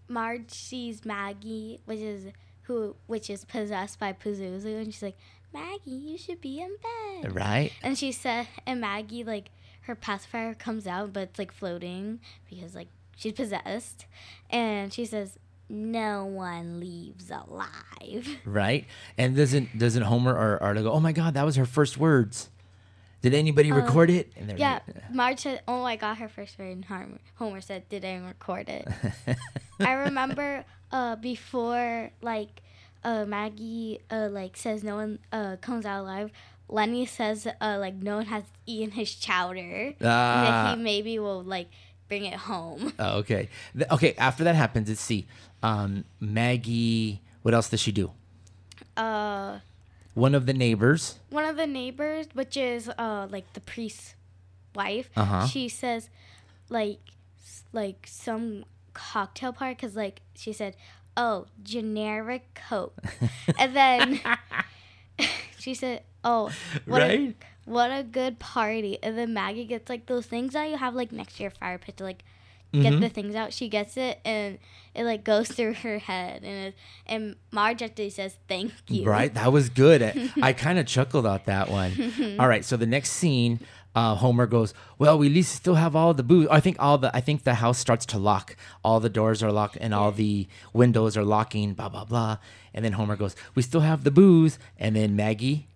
Marge 0.08 0.50
sees 0.51 1.05
Maggie, 1.05 1.79
which 1.86 2.00
is 2.00 2.25
who, 2.63 2.96
which 3.08 3.29
is 3.29 3.46
possessed 3.46 4.00
by 4.00 4.12
Pazuzu, 4.13 4.81
and 4.81 4.93
she's 4.93 5.03
like, 5.03 5.17
Maggie, 5.53 5.91
you 5.91 6.17
should 6.17 6.41
be 6.41 6.60
in 6.62 6.69
bed. 7.22 7.36
Right. 7.36 7.72
And 7.84 7.98
she 7.98 8.12
said, 8.12 8.48
and 8.65 8.81
Maggie 8.81 9.24
like 9.24 9.51
her 9.81 9.96
pacifier 9.96 10.53
comes 10.55 10.88
out, 10.88 11.13
but 11.13 11.24
it's 11.24 11.39
like 11.39 11.51
floating 11.51 12.19
because 12.50 12.74
like 12.75 12.88
she's 13.15 13.34
possessed, 13.34 14.05
and 14.50 14.91
she 14.93 15.05
says, 15.05 15.38
"No 15.70 16.26
one 16.26 16.80
leaves 16.80 17.30
alive." 17.32 18.28
right? 18.46 18.86
And 19.18 19.36
doesn't 19.36 19.78
doesn't 19.78 20.04
Homer 20.04 20.34
or 20.34 20.62
Arlo 20.62 20.84
go, 20.84 20.92
"Oh 20.92 21.00
my 21.00 21.12
God, 21.12 21.34
that 21.36 21.46
was 21.46 21.56
her 21.56 21.66
first 21.66 21.98
words"? 21.98 22.50
Did 23.22 23.34
anybody 23.34 23.72
record 23.74 24.10
it? 24.10 24.32
Yeah, 24.58 24.80
like, 24.88 25.14
Marge 25.14 25.40
said, 25.42 25.62
"Oh, 25.68 25.84
I 25.84 25.98
got 25.98 26.20
her 26.20 26.30
first 26.30 26.58
word." 26.58 26.72
And 26.72 27.20
Homer, 27.36 27.60
said, 27.60 27.90
"Did 27.90 28.06
I 28.06 28.16
record 28.16 28.70
it?" 28.70 28.88
I 29.82 29.92
remember 29.92 30.64
uh, 30.92 31.18
before 31.18 32.12
like 32.22 32.62
uh, 33.04 33.26
Maggie 33.26 34.00
uh, 34.10 34.30
like 34.32 34.56
says 34.56 34.84
no 34.84 34.96
one 34.96 35.20
uh, 35.34 35.58
comes 35.60 35.86
out 35.86 36.02
alive. 36.04 36.32
Lenny 36.70 37.06
says 37.06 37.46
uh, 37.60 37.78
like 37.80 37.96
no 37.96 38.18
one 38.18 38.28
has 38.28 38.44
eaten 38.66 38.92
his 38.92 39.14
chowder, 39.16 39.88
and 39.88 39.96
Ah. 40.02 40.44
that 40.72 40.78
he 40.78 40.84
maybe 40.84 41.20
will 41.20 41.44
like 41.44 41.68
bring 42.10 42.25
it 42.25 42.34
home. 42.36 42.92
Oh, 43.00 43.20
okay. 43.20 43.48
Th- 43.78 43.89
okay, 43.92 44.13
after 44.18 44.44
that 44.44 44.56
happens, 44.56 44.89
let's 44.89 45.00
see. 45.00 45.28
Um, 45.63 46.04
Maggie, 46.20 47.22
what 47.44 47.54
else 47.54 47.70
does 47.70 47.80
she 47.80 47.92
do? 47.94 48.12
Uh, 48.98 49.60
One 50.13 50.36
of 50.36 50.46
the 50.46 50.54
neighbors. 50.54 51.20
one 51.30 51.46
of 51.46 51.56
the 51.56 51.68
neighbors, 51.68 52.28
which 52.34 52.58
is 52.58 52.89
uh 52.89 53.28
like 53.30 53.54
the 53.54 53.62
priest's 53.62 54.16
wife, 54.75 55.10
Uh-huh. 55.16 55.48
she 55.48 55.70
says 55.70 56.10
like 56.70 57.00
like 57.72 58.06
some 58.10 58.66
cocktail 58.94 59.54
part 59.54 59.78
because 59.78 59.96
like 59.96 60.22
she 60.36 60.51
said, 60.51 60.75
oh 61.16 61.46
generic 61.63 62.60
coke, 62.68 62.98
and 63.60 63.75
then 63.75 64.20
she 65.58 65.74
said, 65.74 66.04
oh 66.24 66.51
what 66.86 67.00
Right? 67.01 67.36
a 67.39 67.59
what 67.70 67.90
a 67.92 68.04
good 68.04 68.40
party, 68.40 68.98
and 69.04 69.18
then 69.18 69.34
Maggie 69.34 69.66
gets 69.66 69.90
like 69.90 70.08
those 70.08 70.26
things 70.26 70.54
that 70.54 70.70
you 70.70 70.78
have 70.78 70.96
like 70.96 71.12
next 71.12 71.38
to 71.38 71.44
your 71.44 71.52
fire 71.52 71.78
pit 71.78 71.98
to 71.98 72.04
like. 72.04 72.24
Get 72.72 72.94
Mhm. 72.94 73.00
the 73.02 73.10
things 73.10 73.34
out. 73.34 73.52
She 73.52 73.68
gets 73.68 73.98
it, 73.98 74.20
and 74.24 74.60
it 74.94 75.04
like 75.04 75.24
goes 75.24 75.48
through 75.48 75.74
her 75.74 75.98
head, 75.98 76.44
and 76.44 76.68
it, 76.68 76.76
and 77.08 77.36
Marge 77.52 77.82
actually 77.82 78.12
says 78.12 78.38
thank 78.48 78.72
you. 78.88 79.06
Right? 79.10 79.34
That 79.34 79.52
was 79.52 79.70
good. 79.70 80.04
I, 80.04 80.14
I 80.50 80.54
kind 80.54 80.78
of 80.78 80.86
chuckled 80.86 81.26
at 81.26 81.46
that 81.48 81.72
one. 81.72 81.94
all 82.40 82.48
right, 82.48 82.64
so 82.64 82.78
the 82.78 82.86
next 82.86 83.10
scene, 83.14 83.60
uh, 83.96 84.14
Homer 84.14 84.46
goes, 84.46 84.76
"Well, 85.00 85.18
we 85.18 85.26
at 85.26 85.34
least 85.34 85.56
still 85.56 85.74
have 85.76 85.96
all 85.96 86.14
the 86.14 86.22
booze. 86.22 86.48
I 86.52 86.60
think 86.60 86.76
all 86.78 87.00
the 87.00 87.10
I 87.18 87.22
think 87.22 87.44
the 87.44 87.56
house 87.56 87.80
starts 87.80 88.06
to 88.06 88.20
lock. 88.20 88.56
All 88.84 89.00
the 89.00 89.10
doors 89.10 89.42
are 89.42 89.52
locked 89.52 89.78
and 89.82 89.92
all 89.92 90.12
the 90.12 90.48
windows 90.72 91.18
are 91.18 91.26
locking. 91.26 91.74
Blah 91.74 91.90
blah 91.90 92.06
blah." 92.06 92.38
And 92.72 92.86
then 92.86 92.92
Homer 92.94 93.16
goes, 93.16 93.36
"We 93.56 93.64
still 93.64 93.82
have 93.82 94.04
the 94.04 94.12
booze." 94.12 94.60
And 94.78 94.96
then 94.96 95.16
Maggie 95.16 95.69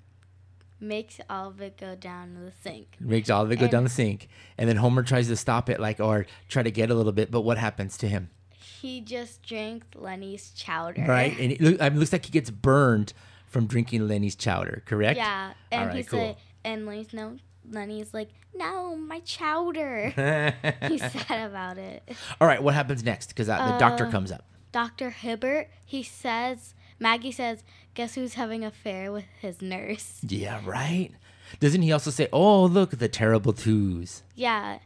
makes 0.84 1.20
all 1.30 1.48
of 1.50 1.62
it 1.62 1.78
go 1.78 1.96
down 1.96 2.34
the 2.36 2.52
sink. 2.68 2.96
makes 3.00 3.30
all 3.30 3.44
of 3.44 3.52
it 3.52 3.56
go 3.58 3.66
And- 3.66 3.72
down 3.72 3.84
the 3.84 3.90
sink. 3.90 4.28
And 4.58 4.70
then 4.70 4.76
Homer 4.78 5.02
tries 5.04 5.28
to 5.30 5.36
stop 5.36 5.70
it, 5.70 5.80
like 5.80 6.00
or 6.00 6.26
try 6.50 6.62
to 6.64 6.72
get 6.72 6.90
a 6.92 6.94
little 6.94 7.12
bit. 7.14 7.32
But 7.32 7.42
what 7.42 7.58
happens 7.58 7.98
to 8.00 8.08
him? 8.08 8.30
He 8.52 9.02
just 9.02 9.42
drank 9.44 9.86
Lenny's 9.96 10.52
chowder. 10.52 11.06
Right? 11.08 11.38
And 11.40 11.54
it, 11.54 11.62
look, 11.62 11.82
I 11.82 11.90
mean, 11.90 11.98
it 11.98 12.00
looks 12.00 12.12
like 12.14 12.26
he 12.26 12.32
gets 12.32 12.50
burned 12.50 13.14
from 13.48 13.66
drinking 13.66 14.08
Lenny's 14.08 14.36
chowder. 14.36 14.84
Correct? 14.86 15.18
Yeah, 15.18 15.54
and 15.72 15.82
All 15.82 15.88
right, 15.88 15.96
he 15.98 16.04
cool. 16.04 16.20
said, 16.20 16.36
and 16.66 16.86
Lenny's 16.86 17.14
no, 17.14 17.38
Lenny's 17.70 18.14
like, 18.14 18.30
no, 18.56 18.96
my 18.96 19.20
chowder. 19.22 20.10
He's 20.88 21.02
sad 21.02 21.50
about 21.50 21.78
it. 21.78 22.04
All 22.42 22.48
right, 22.48 22.62
what 22.62 22.74
happens 22.74 23.04
next? 23.04 23.30
Because 23.30 23.48
uh, 23.50 23.72
the 23.72 23.78
doctor 23.78 24.06
Uh, 24.08 24.12
comes 24.12 24.32
up. 24.32 24.44
Dr. 24.72 25.12
Hibbert, 25.12 25.70
he 25.86 26.04
says, 26.04 26.74
Maggie 27.00 27.32
says, 27.32 27.64
guess 27.94 28.16
who's 28.16 28.34
having 28.36 28.64
an 28.64 28.68
affair 28.70 29.12
with 29.12 29.26
his 29.42 29.62
nurse? 29.62 30.20
Yeah, 30.28 30.60
right. 30.66 31.12
Doesn't 31.60 31.82
he 31.84 31.92
also 31.92 32.10
say, 32.12 32.28
"Oh, 32.34 32.64
look, 32.66 32.92
the 32.98 33.08
terrible 33.08 33.54
twos"? 33.54 34.24
Yeah, 34.36 34.80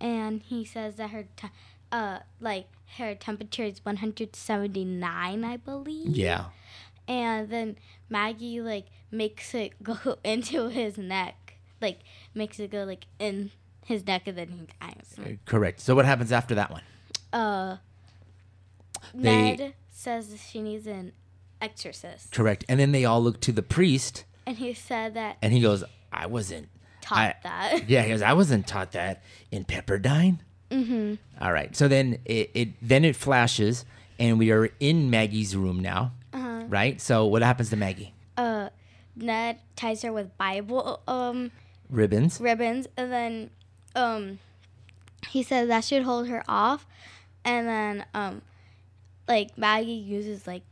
and 0.00 0.42
he 0.42 0.64
says 0.64 0.96
that 0.96 1.10
her, 1.10 1.24
te- 1.36 1.48
uh, 1.90 2.20
like 2.40 2.66
her 2.98 3.14
temperature 3.14 3.64
is 3.64 3.80
179, 3.84 5.44
I 5.44 5.56
believe. 5.56 6.16
Yeah. 6.16 6.46
and 7.08 7.48
then 7.50 7.76
Maggie 8.08 8.60
like 8.60 8.86
makes 9.10 9.54
it 9.54 9.72
go 9.82 10.16
into 10.24 10.68
his 10.68 10.96
neck, 10.98 11.56
like 11.80 12.00
makes 12.34 12.60
it 12.60 12.70
go 12.70 12.84
like 12.84 13.06
in 13.18 13.50
his 13.84 14.06
neck, 14.06 14.22
and 14.26 14.38
then 14.38 14.48
he 14.50 14.68
dies. 14.80 15.38
Correct. 15.44 15.80
So 15.80 15.94
what 15.94 16.04
happens 16.04 16.30
after 16.32 16.54
that 16.54 16.70
one? 16.70 16.82
Uh, 17.32 17.78
They- 19.14 19.56
Ned 19.56 19.74
says 19.90 20.36
she 20.48 20.60
needs 20.62 20.86
an 20.86 21.12
exorcist, 21.62 22.32
Correct. 22.32 22.64
And 22.68 22.78
then 22.80 22.92
they 22.92 23.04
all 23.04 23.22
look 23.22 23.40
to 23.42 23.52
the 23.52 23.62
priest, 23.62 24.24
and 24.46 24.56
he 24.58 24.74
said 24.74 25.14
that 25.14 25.36
and 25.40 25.52
he 25.52 25.60
goes, 25.60 25.84
"I 26.12 26.26
wasn't 26.26 26.68
taught 27.00 27.18
I- 27.18 27.34
that. 27.44 27.84
Yeah, 27.88 28.02
he 28.02 28.10
goes, 28.10 28.20
"I 28.22 28.32
wasn't 28.34 28.66
taught 28.66 28.92
that 28.92 29.22
in 29.50 29.64
Pepperdine." 29.64 30.38
Mm-hmm. 30.70 31.14
All 31.40 31.52
right. 31.52 31.74
So 31.76 31.86
then 31.88 32.18
it, 32.24 32.50
it 32.54 32.68
then 32.82 33.04
it 33.04 33.14
flashes, 33.16 33.84
and 34.18 34.38
we 34.38 34.50
are 34.50 34.70
in 34.80 35.08
Maggie's 35.10 35.56
room 35.56 35.80
now. 35.80 36.12
Uh-huh. 36.32 36.64
Right. 36.68 37.00
So 37.00 37.26
what 37.26 37.42
happens 37.42 37.70
to 37.70 37.76
Maggie? 37.76 38.12
Uh, 38.36 38.70
Ned 39.14 39.58
ties 39.76 40.02
her 40.02 40.12
with 40.12 40.36
Bible 40.38 41.00
um 41.06 41.50
Ribbons. 41.90 42.40
ribbons, 42.40 42.86
and 42.96 43.12
then 43.12 43.50
um 43.94 44.38
he 45.28 45.42
says 45.42 45.68
that 45.68 45.84
should 45.84 46.02
hold 46.02 46.28
her 46.28 46.42
off, 46.48 46.86
and 47.44 47.68
then 47.68 48.04
um 48.14 48.42
like 49.28 49.56
Maggie 49.58 49.92
uses 49.92 50.46
like 50.46 50.62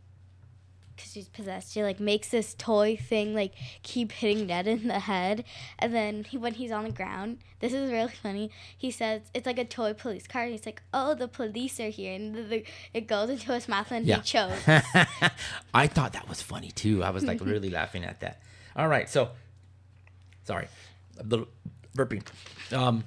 because 1.00 1.12
she's 1.12 1.28
possessed, 1.28 1.72
she 1.72 1.82
like 1.82 1.98
makes 2.00 2.28
this 2.28 2.54
toy 2.54 2.96
thing 2.96 3.34
like 3.34 3.52
keep 3.82 4.12
hitting 4.12 4.46
Ned 4.46 4.66
in 4.66 4.86
the 4.88 5.00
head, 5.00 5.44
and 5.78 5.94
then 5.94 6.24
he, 6.24 6.36
when 6.36 6.54
he's 6.54 6.70
on 6.70 6.84
the 6.84 6.90
ground, 6.90 7.38
this 7.60 7.72
is 7.72 7.90
really 7.90 8.12
funny. 8.22 8.50
He 8.76 8.90
says 8.90 9.22
it's 9.34 9.46
like 9.46 9.58
a 9.58 9.64
toy 9.64 9.92
police 9.94 10.26
car. 10.26 10.42
And 10.42 10.52
he's 10.52 10.66
like, 10.66 10.82
"Oh, 10.94 11.14
the 11.14 11.28
police 11.28 11.78
are 11.80 11.88
here," 11.90 12.14
and 12.14 12.34
the, 12.34 12.42
the, 12.42 12.64
it 12.94 13.06
goes 13.06 13.30
into 13.30 13.52
his 13.52 13.68
mouth 13.68 13.90
and 13.90 14.06
Yeah. 14.06 14.16
he 14.16 14.22
chokes. 14.22 14.62
I 15.74 15.86
thought 15.86 16.12
that 16.12 16.28
was 16.28 16.42
funny 16.42 16.70
too. 16.70 17.02
I 17.02 17.10
was 17.10 17.24
like 17.24 17.40
really 17.40 17.70
laughing 17.80 18.04
at 18.04 18.20
that. 18.20 18.40
All 18.76 18.88
right, 18.88 19.08
so 19.08 19.30
sorry, 20.44 20.68
a 21.18 21.22
little 21.24 21.48
burping. 21.96 22.22
Um, 22.72 23.04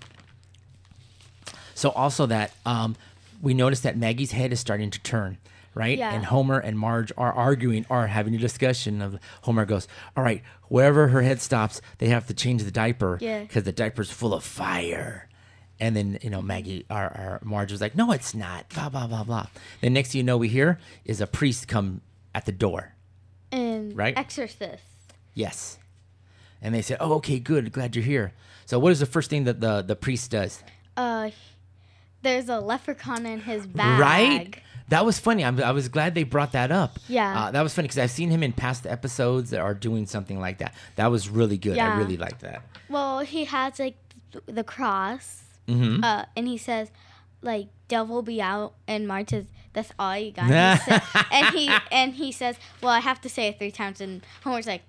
so 1.76 1.90
also 1.92 2.26
that 2.28 2.54
um, 2.66 2.96
we 3.42 3.54
noticed 3.54 3.84
that 3.84 3.98
Maggie's 3.98 4.32
head 4.32 4.52
is 4.54 4.60
starting 4.60 4.90
to 4.92 5.00
turn, 5.02 5.38
right? 5.76 5.98
Yeah. 5.98 6.14
And 6.14 6.26
Homer 6.26 6.60
and 6.60 6.78
Marge 6.78 7.12
are 7.18 7.32
arguing 7.34 7.86
are 7.90 8.08
having 8.08 8.36
a 8.36 8.38
discussion. 8.38 9.02
Of 9.02 9.20
Homer 9.42 9.66
goes, 9.66 9.88
"All 10.16 10.24
right, 10.24 10.42
wherever 10.68 11.08
her 11.10 11.22
head 11.22 11.42
stops, 11.42 11.82
they 11.98 12.08
have 12.10 12.28
to 12.28 12.34
change 12.34 12.64
the 12.64 12.72
diaper 12.72 13.18
Yeah. 13.22 13.42
because 13.42 13.64
the 13.64 13.72
diaper's 13.72 14.12
full 14.12 14.34
of 14.34 14.44
fire." 14.44 15.28
And 15.80 15.96
then 15.96 16.20
you 16.22 16.30
know 16.30 16.42
Maggie, 16.42 16.86
our, 16.90 17.06
our 17.08 17.40
Marge 17.44 17.72
was 17.72 17.82
like, 17.82 17.96
"No, 17.96 18.12
it's 18.12 18.34
not." 18.36 18.70
Blah 18.70 18.90
blah 18.90 19.08
blah 19.08 19.24
blah. 19.24 19.48
Then 19.82 19.94
next 19.94 20.12
thing 20.12 20.20
you 20.20 20.24
know, 20.24 20.38
we 20.38 20.48
hear 20.50 20.80
is 21.06 21.20
a 21.22 21.28
priest 21.28 21.68
come 21.68 22.02
at 22.36 22.46
the 22.46 22.52
door. 22.52 22.94
and 23.52 23.96
Right? 23.96 24.18
exorcist. 24.18 24.84
Yes. 25.36 25.78
And 26.62 26.74
they 26.74 26.82
said, 26.82 26.98
"Oh, 27.00 27.14
okay, 27.16 27.40
good. 27.40 27.72
Glad 27.72 27.96
you're 27.96 28.06
here." 28.06 28.34
So, 28.66 28.80
what 28.80 28.92
is 28.92 29.00
the 29.00 29.06
first 29.06 29.30
thing 29.30 29.44
that 29.44 29.60
the 29.60 29.82
the 29.82 29.96
priest 29.96 30.32
does? 30.32 30.64
Uh, 30.96 31.32
there's 32.22 32.48
a 32.50 32.60
leprechaun 32.60 33.26
in 33.26 33.42
his 33.42 33.68
bag. 33.68 34.00
Right? 34.00 34.56
That 34.90 35.06
was 35.06 35.20
funny. 35.20 35.44
I'm, 35.46 35.60
I 35.62 35.72
was 35.72 35.88
glad 35.90 36.14
they 36.16 36.24
brought 36.24 36.52
that 36.54 36.72
up. 36.72 37.00
Yeah. 37.08 37.46
Uh, 37.46 37.52
that 37.52 37.62
was 37.62 37.74
funny 37.74 37.88
because 37.88 37.98
I've 38.00 38.12
seen 38.12 38.30
him 38.30 38.44
in 38.44 38.52
past 38.54 38.86
episodes 38.86 39.50
that 39.52 39.60
are 39.62 39.74
doing 39.74 40.06
something 40.06 40.40
like 40.40 40.58
that. 40.60 40.74
That 40.98 41.08
was 41.08 41.30
really 41.30 41.58
good. 41.58 41.78
I 41.78 41.98
really 41.98 42.18
liked 42.18 42.42
that. 42.42 42.62
Well, 42.90 43.20
he 43.20 43.46
has 43.46 43.80
like 43.80 43.96
th- 44.32 44.44
the 44.48 44.64
cross, 44.64 45.44
Mm-hmm. 45.68 46.04
uh, 46.04 46.26
and 46.36 46.46
he 46.48 46.58
says, 46.58 46.92
like, 47.42 47.68
"Devil 47.88 48.22
be 48.22 48.42
out," 48.42 48.74
and 48.88 49.08
Marge 49.08 49.30
says, 49.30 49.46
"That's 49.72 49.92
all 49.98 50.18
you 50.18 50.32
got." 50.34 50.52
And 50.52 50.80
he, 50.80 50.86
sa- 50.92 51.24
and 51.32 51.46
he 51.56 51.70
and 51.92 52.14
he 52.16 52.32
says, 52.34 52.58
"Well, 52.82 52.92
I 52.92 53.00
have 53.00 53.22
to 53.22 53.30
say 53.30 53.48
it 53.48 53.60
three 53.60 53.72
times," 53.72 54.02
and 54.02 54.22
Homer's 54.44 54.68
like, 54.68 54.82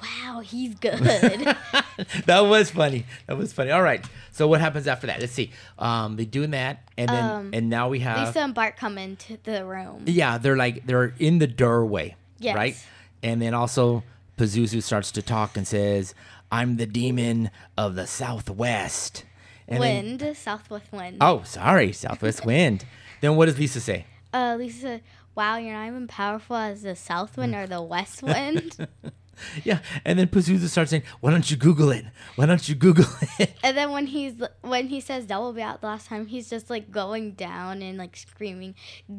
"Wow, 0.00 0.40
he's 0.40 0.74
good." 0.76 0.98
that 2.26 2.40
was 2.40 2.70
funny. 2.70 3.04
That 3.26 3.36
was 3.36 3.52
funny. 3.52 3.70
All 3.70 3.82
right. 3.82 4.04
So, 4.30 4.46
what 4.48 4.60
happens 4.60 4.86
after 4.86 5.06
that? 5.08 5.20
Let's 5.20 5.32
see. 5.32 5.50
Um, 5.78 6.16
they 6.16 6.24
doing 6.24 6.52
that, 6.52 6.88
and 6.96 7.08
then 7.08 7.24
Um, 7.30 7.50
and 7.52 7.68
now 7.68 7.88
we 7.88 8.00
have 8.00 8.26
Lisa 8.28 8.40
and 8.40 8.54
Bart 8.54 8.76
come 8.76 8.96
into 8.98 9.38
the 9.42 9.64
room. 9.64 10.02
Yeah, 10.06 10.38
they're 10.38 10.56
like 10.56 10.86
they're 10.86 11.14
in 11.18 11.38
the 11.38 11.46
doorway, 11.46 12.16
Yes. 12.38 12.56
right? 12.56 12.86
And 13.22 13.40
then 13.42 13.54
also 13.54 14.02
Pazuzu 14.38 14.82
starts 14.82 15.10
to 15.12 15.22
talk 15.22 15.56
and 15.56 15.66
says, 15.66 16.14
"I'm 16.50 16.76
the 16.76 16.86
demon 16.86 17.50
of 17.76 17.94
the 17.94 18.06
Southwest." 18.06 19.24
And 19.68 19.82
then- 19.82 20.18
wind, 20.18 20.36
southwest 20.36 20.92
wind. 20.92 21.18
oh, 21.20 21.42
sorry, 21.44 21.92
Southwest 21.92 22.44
wind. 22.52 22.84
Then 23.20 23.36
what 23.36 23.46
does 23.46 23.58
Lisa 23.58 23.80
say? 23.80 24.06
Uh, 24.34 24.56
Lisa 24.58 25.00
"Wow, 25.34 25.56
you're 25.58 25.72
not 25.74 25.86
even 25.86 26.08
powerful 26.08 26.56
as 26.56 26.82
the 26.82 26.96
south 26.96 27.36
wind 27.36 27.54
or 27.54 27.66
the 27.66 27.80
west 27.82 28.22
wind." 28.22 28.76
Yeah, 29.64 29.80
and 30.04 30.18
then 30.18 30.28
Pazuzu 30.28 30.68
starts 30.68 30.90
saying, 30.90 31.02
"Why 31.20 31.30
don't 31.30 31.50
you 31.50 31.56
Google 31.56 31.90
it? 31.90 32.04
Why 32.36 32.46
don't 32.46 32.68
you 32.68 32.74
Google 32.74 33.06
it?" 33.38 33.54
And 33.62 33.76
then 33.76 33.90
when 33.90 34.06
he's 34.06 34.34
when 34.60 34.86
he 34.88 35.00
says 35.00 35.26
double 35.26 35.52
be 35.52 35.62
out 35.62 35.80
the 35.80 35.86
last 35.88 36.06
time, 36.06 36.26
he's 36.26 36.48
just 36.50 36.70
like 36.70 36.90
going 36.90 37.32
down 37.32 37.82
and 37.82 37.98
like 37.98 38.16
screaming, 38.16 38.74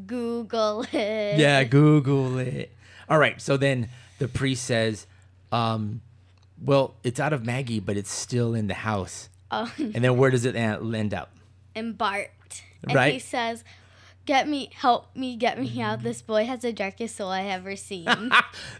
"Google 0.07 0.83
it!" 0.91 1.39
yeah, 1.39 1.63
Google 1.63 2.37
it. 2.37 2.71
All 3.09 3.17
right, 3.19 3.41
so 3.41 3.57
then 3.57 3.89
the 4.19 4.27
priest 4.27 4.63
says, 4.65 5.07
um, 5.51 6.01
"Well, 6.63 6.95
it's 7.03 7.19
out 7.19 7.33
of 7.33 7.45
Maggie, 7.45 7.79
but 7.79 7.97
it's 7.97 8.11
still 8.11 8.53
in 8.53 8.67
the 8.67 8.73
house." 8.75 9.29
um, 9.51 9.71
And 9.77 10.03
then 10.03 10.17
where 10.17 10.31
does 10.31 10.45
it 10.45 10.55
end 10.55 11.13
up? 11.13 11.31
and 11.75 11.97
Bart. 11.97 12.29
And 12.83 12.95
Right. 12.95 13.13
he 13.13 13.19
says, 13.19 13.63
Get 14.25 14.47
me, 14.47 14.69
help 14.73 15.13
me, 15.15 15.35
get 15.35 15.59
me 15.59 15.81
out. 15.81 16.01
This 16.01 16.21
boy 16.21 16.45
has 16.45 16.61
the 16.61 16.71
darkest 16.71 17.17
soul 17.17 17.29
I 17.29 17.43
ever 17.43 17.75
seen. 17.75 18.07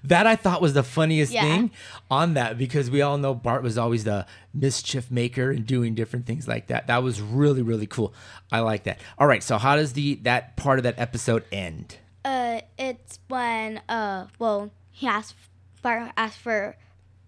That 0.05 0.27
I 0.27 0.35
thought 0.35 0.61
was 0.61 0.73
the 0.73 0.83
funniest 0.83 1.31
Yeah. 1.33 1.41
thing 1.41 1.71
on 2.11 2.33
that 2.35 2.57
because 2.57 2.89
we 2.91 3.01
all 3.01 3.17
know 3.17 3.33
Bart 3.33 3.63
was 3.63 3.77
always 3.77 4.03
the 4.03 4.25
mischief 4.53 5.09
maker 5.09 5.49
and 5.51 5.65
doing 5.65 5.95
different 5.95 6.25
things 6.25 6.47
like 6.47 6.67
that. 6.67 6.87
That 6.87 7.03
was 7.03 7.19
really 7.21 7.61
really 7.61 7.87
cool. 7.87 8.13
I 8.51 8.59
like 8.59 8.83
that. 8.83 8.99
All 9.17 9.27
right, 9.27 9.41
so 9.43 9.57
how 9.57 9.75
does 9.75 9.93
the 9.93 10.15
that 10.23 10.55
part 10.57 10.79
of 10.79 10.83
that 10.83 10.95
episode 10.97 11.43
end? 11.51 11.97
uh, 12.25 12.61
it's 12.77 13.19
when, 13.27 13.81
uh, 13.89 14.27
well, 14.39 14.71
he 14.91 15.07
asked, 15.07 15.35
Bart 15.81 16.11
asked 16.15 16.37
for 16.39 16.77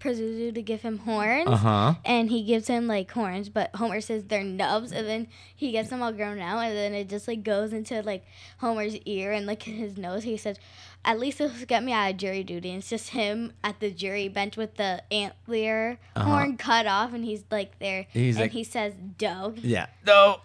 Pazuzu 0.05 0.53
to 0.53 0.61
give 0.61 0.81
him 0.81 0.99
horns. 0.99 1.47
Uh-huh. 1.47 1.95
And 2.05 2.29
he 2.29 2.43
gives 2.43 2.67
him 2.67 2.87
like 2.87 3.11
horns, 3.11 3.49
but 3.49 3.75
Homer 3.75 3.99
says 4.01 4.23
they're 4.25 4.43
nubs, 4.43 4.91
and 4.91 5.07
then 5.07 5.27
he 5.55 5.71
gets 5.71 5.89
them 5.89 6.01
all 6.03 6.13
grown 6.13 6.39
out, 6.39 6.59
and 6.59 6.75
then 6.77 6.93
it 6.93 7.09
just 7.09 7.27
like 7.27 7.43
goes 7.43 7.73
into 7.73 8.01
like 8.03 8.25
Homer's 8.59 8.95
ear 9.05 9.31
and 9.31 9.45
like 9.45 9.63
his 9.63 9.97
nose. 9.97 10.23
He 10.23 10.37
says, 10.37 10.57
"At 11.03 11.19
least 11.19 11.41
it'll 11.41 11.65
get 11.65 11.83
me 11.83 11.91
out 11.91 12.11
of 12.11 12.17
jury 12.17 12.43
duty." 12.43 12.69
And 12.69 12.79
it's 12.79 12.89
just 12.89 13.09
him 13.09 13.53
at 13.63 13.79
the 13.79 13.91
jury 13.91 14.27
bench 14.27 14.55
with 14.57 14.75
the 14.75 15.01
antler 15.11 15.97
horn 16.15 16.57
cut 16.57 16.85
off, 16.87 17.13
and 17.13 17.25
he's 17.25 17.43
like 17.51 17.79
there, 17.79 18.01
Uh-huh. 18.01 18.09
He's 18.13 18.35
and 18.35 18.43
like- 18.43 18.51
he 18.51 18.63
says, 18.63 18.93
"Dog." 19.17 19.57
Yeah. 19.59 19.87
No. 20.05 20.41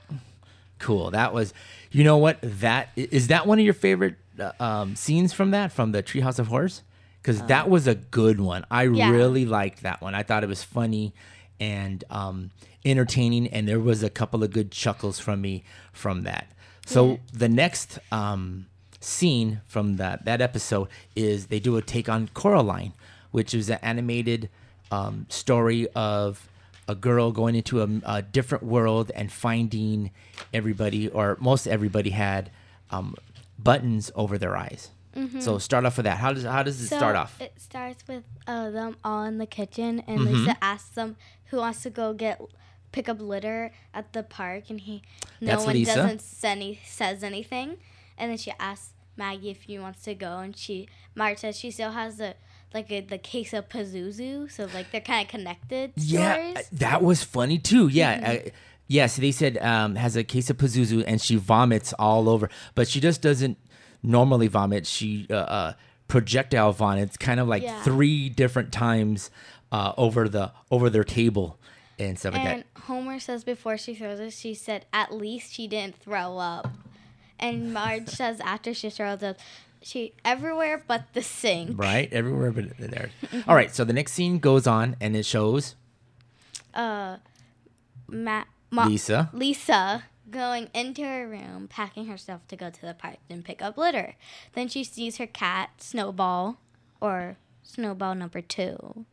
Cool. 0.79 1.11
That 1.11 1.35
was. 1.35 1.53
You 1.91 2.05
know 2.05 2.17
what? 2.17 2.39
That 2.43 2.89
is 2.97 3.29
that 3.29 3.47
one 3.47 3.59
of 3.59 3.65
your 3.65 3.75
favorite 3.75 4.15
uh, 4.39 4.53
um, 4.61 4.97
scenes 4.97 5.33
from 5.35 5.51
that 5.51 5.73
from 5.73 5.93
the 5.93 6.03
Treehouse 6.03 6.39
of 6.39 6.47
Horrors? 6.47 6.83
Because 7.23 7.43
that 7.43 7.69
was 7.69 7.87
a 7.87 7.95
good 7.95 8.41
one. 8.41 8.65
I 8.71 8.85
Yeah. 8.85 9.11
really 9.11 9.45
liked 9.45 9.83
that 9.83 10.01
one. 10.01 10.15
I 10.15 10.23
thought 10.23 10.43
it 10.43 10.49
was 10.49 10.63
funny 10.63 11.13
and 11.59 12.03
um, 12.11 12.51
entertaining, 12.85 13.47
and 13.49 13.69
there 13.69 13.79
was 13.81 14.03
a 14.03 14.09
couple 14.11 14.43
of 14.43 14.51
good 14.53 14.71
chuckles 14.71 15.19
from 15.19 15.41
me 15.43 15.63
from 15.93 16.23
that. 16.23 16.51
So 16.87 17.21
the 17.33 17.49
next 17.49 17.99
um, 18.11 18.67
scene 19.01 19.61
from 19.67 19.97
that 19.97 20.25
that 20.25 20.41
episode 20.41 20.89
is 21.15 21.47
they 21.47 21.61
do 21.61 21.77
a 21.77 21.83
take 21.83 22.09
on 22.09 22.29
Coraline, 22.35 22.95
which 23.31 23.55
is 23.55 23.69
an 23.71 23.79
animated 23.83 24.49
um, 24.91 25.27
story 25.29 25.87
of 25.95 26.49
a 26.89 26.95
girl 26.95 27.31
going 27.31 27.55
into 27.55 27.81
a, 27.83 27.89
a 28.05 28.23
different 28.23 28.65
world 28.65 29.13
and 29.15 29.31
finding 29.31 30.11
everybody 30.53 31.09
or 31.09 31.37
most 31.41 31.69
everybody 31.69 32.11
had 32.11 32.51
um, 32.91 33.15
buttons 33.59 34.11
over 34.17 34.37
their 34.39 34.57
eyes. 34.57 34.91
So 35.41 35.59
start 35.59 35.85
off 35.85 35.97
with 35.97 36.05
that. 36.05 36.19
How 36.19 36.33
does 36.33 36.45
how 36.45 36.63
does 36.63 36.81
it 36.81 36.87
So 36.89 36.97
start 36.97 37.17
off? 37.17 37.41
It 37.41 37.55
starts 37.61 38.05
with 38.07 38.25
uh, 38.47 38.71
them 38.71 38.97
all 39.05 39.25
in 39.25 39.39
the 39.39 39.47
kitchen, 39.47 40.03
and 40.07 40.21
Mm-hmm. 40.21 40.35
Lisa 40.35 40.57
asks 40.63 40.91
them 40.91 41.17
who 41.47 41.57
wants 41.59 41.83
to 41.83 41.91
go 41.91 42.13
get 42.15 42.41
pick 42.93 43.09
up 43.09 43.21
litter 43.21 43.73
at 43.95 44.13
the 44.13 44.23
park, 44.23 44.71
and 44.71 44.81
he 44.81 45.03
no 45.41 45.49
That's 45.53 45.65
one 45.67 45.75
Lisa. 45.75 45.95
doesn't 45.95 46.23
say 46.23 46.51
any, 46.51 46.81
says 46.85 47.23
anything, 47.25 47.77
and 48.17 48.31
then 48.31 48.39
she 48.39 48.53
asks 48.61 48.93
Maggie 49.17 49.51
if 49.51 49.65
she 49.67 49.79
wants 49.79 50.03
to 50.05 50.15
go, 50.15 50.39
and 50.39 50.57
she 50.57 50.89
says 51.37 51.59
she 51.59 51.71
still 51.71 51.93
has 51.93 52.17
the 52.19 52.35
like 52.73 52.91
a, 52.93 53.01
the 53.01 53.19
case 53.19 53.53
of 53.53 53.69
Pazuzu, 53.69 54.49
so 54.51 54.69
like 54.73 54.93
they're 54.93 55.01
kind 55.01 55.25
of 55.27 55.31
connected 55.31 55.93
Yeah, 55.97 56.35
stories. 56.35 56.57
uh, 56.57 56.63
that 56.73 57.03
was 57.03 57.25
funny 57.25 57.59
too. 57.59 57.89
Yeah. 57.89 58.17
Mm-hmm. 58.21 58.47
Uh, 58.49 58.51
yeah, 58.87 59.07
so 59.07 59.21
they 59.23 59.31
said 59.33 59.57
um, 59.59 59.95
has 59.97 60.17
a 60.17 60.25
case 60.25 60.51
of 60.51 60.57
Pazuzu 60.57 61.05
and 61.07 61.21
she 61.21 61.37
vomits 61.37 61.93
all 61.99 62.29
over, 62.29 62.49
but 62.75 62.89
she 62.89 62.99
just 63.01 63.23
doesn't 63.23 63.57
normally 64.03 64.47
vomit. 64.49 64.87
She 64.87 65.27
uh, 65.31 65.35
uh, 65.35 65.73
projectile 66.09 66.73
vomits 66.73 67.17
kind 67.17 67.41
of 67.41 67.49
like 67.49 67.63
Yeah. 67.63 67.83
three 67.83 68.29
different 68.29 68.73
times 68.73 69.31
uh, 69.73 69.93
over 69.97 70.29
the 70.29 70.53
over 70.71 70.91
their 70.91 71.05
table 71.05 71.59
and 71.99 72.19
stuff 72.19 72.33
like 72.35 72.45
And 72.45 72.65
that. 72.75 72.83
Homer 72.83 73.21
says 73.21 73.45
before 73.45 73.77
she 73.77 73.95
throws 73.95 74.19
it, 74.21 74.33
she 74.33 74.55
said, 74.55 74.87
at 74.93 75.13
least 75.13 75.53
she 75.53 75.69
didn't 75.69 75.97
throw 75.97 76.39
up. 76.39 76.69
And 77.39 77.73
Marge 77.73 78.09
says 78.21 78.41
after 78.41 78.75
she 78.75 78.91
throws 78.91 79.23
up, 79.23 79.37
she 79.83 80.15
everywhere 80.25 80.83
but 80.87 81.05
the 81.13 81.23
sink. 81.23 81.79
Right, 81.79 82.13
everywhere 82.13 82.51
but 82.53 82.77
there. 82.79 83.11
All 83.49 83.55
right, 83.55 83.75
so 83.75 83.85
the 83.85 83.93
next 83.93 84.13
scene 84.13 84.39
goes 84.39 84.67
on 84.67 84.97
and 85.01 85.15
it 85.17 85.25
shows 85.27 85.75
Uh, 86.75 87.19
Ma- 88.09 88.45
Ma- 88.71 88.87
Lisa. 88.87 89.31
Lisa 89.33 90.05
going 90.31 90.69
into 90.75 91.03
her 91.03 91.29
room, 91.29 91.69
packing 91.69 92.07
herself 92.07 92.47
to 92.49 92.57
go 92.57 92.71
to 92.71 92.81
the 92.81 92.95
park 92.95 93.17
and 93.29 93.45
pick 93.45 93.63
up 93.63 93.77
litter. 93.77 94.15
Then 94.55 94.69
she 94.69 94.85
sees 94.85 95.17
her 95.19 95.27
cat, 95.27 95.71
Snowball, 95.79 96.59
or 97.01 97.37
Snowball 97.63 98.15
number 98.15 98.41
two. 98.41 99.05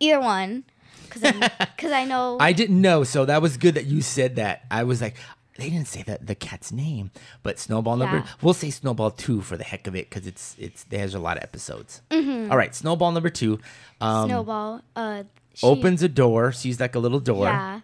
Either 0.00 0.20
one, 0.20 0.64
because 1.04 1.22
I, 1.92 2.04
know. 2.04 2.38
I 2.40 2.52
didn't 2.52 2.80
know, 2.80 3.04
so 3.04 3.24
that 3.24 3.42
was 3.42 3.56
good 3.56 3.74
that 3.74 3.86
you 3.86 4.00
said 4.00 4.36
that. 4.36 4.64
I 4.70 4.84
was 4.84 5.02
like, 5.02 5.16
they 5.58 5.70
didn't 5.70 5.88
say 5.88 6.02
that 6.04 6.26
the 6.26 6.36
cat's 6.36 6.70
name, 6.70 7.10
but 7.42 7.58
Snowball 7.58 7.96
number. 7.96 8.18
Yeah. 8.18 8.26
We'll 8.40 8.54
say 8.54 8.70
Snowball 8.70 9.10
two 9.10 9.40
for 9.40 9.56
the 9.56 9.64
heck 9.64 9.88
of 9.88 9.96
it 9.96 10.08
because 10.08 10.26
it's 10.26 10.54
it's 10.58 10.84
there's 10.84 11.14
a 11.14 11.18
lot 11.18 11.36
of 11.36 11.42
episodes. 11.42 12.00
Mm-hmm. 12.10 12.52
All 12.52 12.56
right, 12.56 12.74
Snowball 12.74 13.10
number 13.10 13.28
two 13.28 13.58
um, 14.00 14.28
Snowball 14.28 14.82
uh, 14.94 15.24
she- 15.54 15.66
opens 15.66 16.02
a 16.04 16.08
door, 16.08 16.52
sees 16.52 16.78
like 16.78 16.94
a 16.94 17.00
little 17.00 17.18
door. 17.20 17.46
Yeah. 17.46 17.80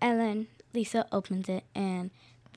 And 0.00 0.18
then 0.18 0.46
Lisa 0.74 1.06
opens 1.12 1.48
it 1.48 1.64
and 1.74 2.10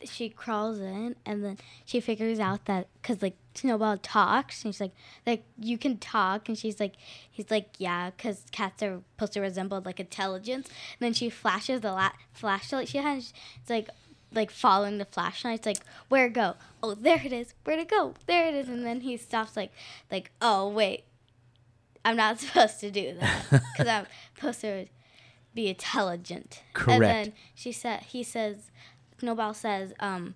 she 0.05 0.29
crawls 0.29 0.79
in 0.79 1.15
and 1.25 1.43
then 1.43 1.57
she 1.85 1.99
figures 1.99 2.39
out 2.39 2.65
that 2.65 2.87
because 3.01 3.21
like 3.21 3.35
Snowball 3.55 3.97
talks 3.97 4.63
and 4.65 4.73
she's 4.73 4.81
like 4.81 4.93
like 5.25 5.43
you 5.59 5.77
can 5.77 5.97
talk 5.97 6.49
and 6.49 6.57
she's 6.57 6.79
like 6.79 6.93
he's 7.29 7.49
like 7.51 7.69
yeah 7.77 8.09
because 8.09 8.43
cats 8.51 8.81
are 8.83 9.01
supposed 9.15 9.33
to 9.33 9.41
resemble 9.41 9.81
like 9.81 9.99
intelligence. 9.99 10.67
And 10.67 11.05
then 11.05 11.13
she 11.13 11.29
flashes 11.29 11.81
the 11.81 11.91
la- 11.91 12.11
flashlight 12.31 12.89
she 12.89 12.97
has 12.97 13.33
it's 13.61 13.69
like 13.69 13.89
like 14.33 14.49
following 14.49 14.97
the 14.97 15.05
flashlight 15.05 15.59
it's 15.59 15.65
like 15.65 15.79
where 16.09 16.27
to 16.27 16.33
go? 16.33 16.55
Oh 16.81 16.95
there 16.95 17.21
it 17.23 17.31
is 17.31 17.53
where 17.63 17.77
to 17.77 17.85
go? 17.85 18.15
There 18.25 18.47
it 18.47 18.55
is. 18.55 18.69
And 18.69 18.85
then 18.85 19.01
he 19.01 19.17
stops 19.17 19.55
like 19.55 19.71
like 20.11 20.31
oh 20.41 20.67
wait 20.67 21.03
I'm 22.03 22.17
not 22.17 22.39
supposed 22.41 22.79
to 22.81 22.91
do 22.91 23.15
that 23.19 23.45
because 23.49 23.87
I'm 23.87 24.05
supposed 24.35 24.61
to 24.61 24.87
be 25.53 25.67
intelligent. 25.67 26.61
Correct. 26.73 26.91
And 26.91 27.03
then 27.03 27.33
she 27.55 27.71
said, 27.71 28.01
he 28.01 28.23
says, 28.23 28.71
Snowball 29.19 29.53
says, 29.53 29.93
um, 29.99 30.35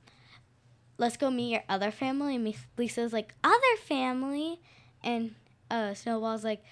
let's 0.98 1.18
go 1.18 1.30
meet 1.30 1.52
your 1.52 1.64
other 1.70 1.92
family. 1.92 2.36
And 2.36 2.54
Lisa's 2.78 3.14
like, 3.14 3.34
other 3.44 3.76
family? 3.84 4.60
And 5.04 5.36
uh, 5.70 5.94
Snowball's 5.94 6.44
like, 6.44 6.64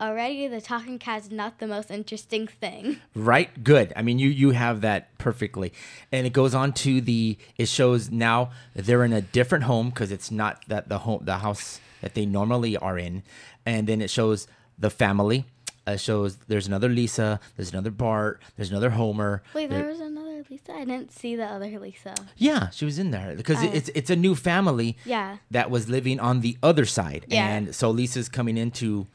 already 0.00 0.48
the 0.48 0.60
talking 0.60 0.98
cat's 0.98 1.30
not 1.30 1.58
the 1.58 1.66
most 1.66 1.90
interesting 1.90 2.46
thing. 2.46 3.00
Right? 3.14 3.62
Good. 3.62 3.92
I 3.96 4.02
mean, 4.02 4.18
you 4.18 4.28
you 4.28 4.50
have 4.50 4.80
that 4.80 5.16
perfectly. 5.18 5.72
And 6.12 6.26
it 6.26 6.32
goes 6.32 6.54
on 6.54 6.72
to 6.74 7.00
the 7.00 7.38
it 7.56 7.66
shows 7.66 8.10
now 8.10 8.50
they're 8.74 9.04
in 9.04 9.12
a 9.12 9.20
different 9.20 9.64
home 9.64 9.90
because 9.90 10.10
it's 10.10 10.30
not 10.30 10.64
that 10.68 10.88
the 10.88 10.98
home 10.98 11.22
the 11.24 11.38
house 11.38 11.80
that 12.00 12.14
they 12.14 12.26
normally 12.26 12.76
are 12.76 12.98
in. 12.98 13.22
And 13.64 13.86
then 13.86 14.00
it 14.02 14.10
shows 14.10 14.46
the 14.78 14.90
family. 14.90 15.46
It 15.86 16.00
shows 16.00 16.36
there's 16.48 16.66
another 16.66 16.88
Lisa, 16.88 17.40
there's 17.56 17.70
another 17.72 17.90
Bart, 17.90 18.40
there's 18.56 18.70
another 18.70 18.90
Homer. 18.90 19.42
Wait, 19.54 19.68
there- 19.68 19.80
there 19.80 19.88
was 19.90 20.00
another 20.00 20.42
Lisa? 20.50 20.72
I 20.72 20.84
didn't 20.84 21.12
see 21.12 21.36
the 21.36 21.44
other 21.44 21.78
Lisa. 21.78 22.14
yeah, 22.38 22.70
she 22.70 22.84
was 22.84 22.98
in 22.98 23.10
there 23.10 23.34
because 23.36 23.58
Oh. 23.62 23.70
it's 23.72 23.90
it's 23.94 24.10
a 24.10 24.16
new 24.16 24.34
family 24.34 24.96
Yeah. 25.04 25.38
that 25.50 25.70
was 25.70 25.88
living 25.88 26.18
on 26.20 26.40
the 26.40 26.56
other 26.62 26.86
side. 26.86 27.26
Yeah. 27.28 27.48
And 27.48 27.74
so 27.74 27.90
Lisa's 27.90 28.28
coming 28.28 28.56
into 28.56 29.06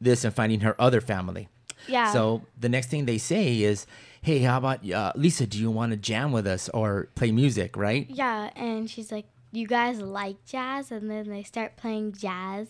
this 0.00 0.24
and 0.24 0.34
finding 0.34 0.60
her 0.60 0.74
other 0.80 1.00
family. 1.00 1.48
Yeah. 1.86 2.12
So 2.12 2.42
the 2.58 2.68
next 2.68 2.88
thing 2.88 3.04
they 3.06 3.18
say 3.18 3.62
is, 3.62 3.86
"Hey, 4.22 4.38
how 4.40 4.58
about 4.58 4.88
uh, 4.90 5.12
Lisa? 5.14 5.46
Do 5.46 5.58
you 5.58 5.70
want 5.70 5.90
to 5.92 5.96
jam 5.96 6.32
with 6.32 6.46
us 6.46 6.68
or 6.70 7.08
play 7.14 7.32
music?" 7.32 7.76
Right? 7.76 8.06
Yeah, 8.08 8.50
and 8.56 8.88
she's 8.90 9.10
like, 9.12 9.26
"You 9.52 9.66
guys 9.66 10.00
like 10.00 10.36
jazz?" 10.44 10.90
And 10.90 11.10
then 11.10 11.28
they 11.28 11.42
start 11.42 11.76
playing 11.76 12.12
jazz. 12.12 12.68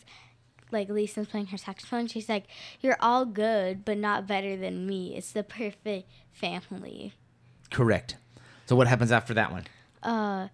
Like 0.70 0.88
Lisa's 0.88 1.26
playing 1.28 1.46
her 1.46 1.56
saxophone. 1.58 2.06
She's 2.06 2.28
like, 2.28 2.44
"You're 2.80 2.96
all 3.00 3.24
good, 3.24 3.84
but 3.84 3.98
not 3.98 4.26
better 4.26 4.56
than 4.56 4.86
me. 4.86 5.16
It's 5.16 5.32
the 5.32 5.42
perfect 5.42 6.08
family." 6.32 7.12
Correct. 7.70 8.16
So 8.66 8.76
what 8.76 8.86
happens 8.86 9.12
after 9.12 9.34
that 9.34 9.50
one? 9.50 9.64
Uh, 10.02 10.48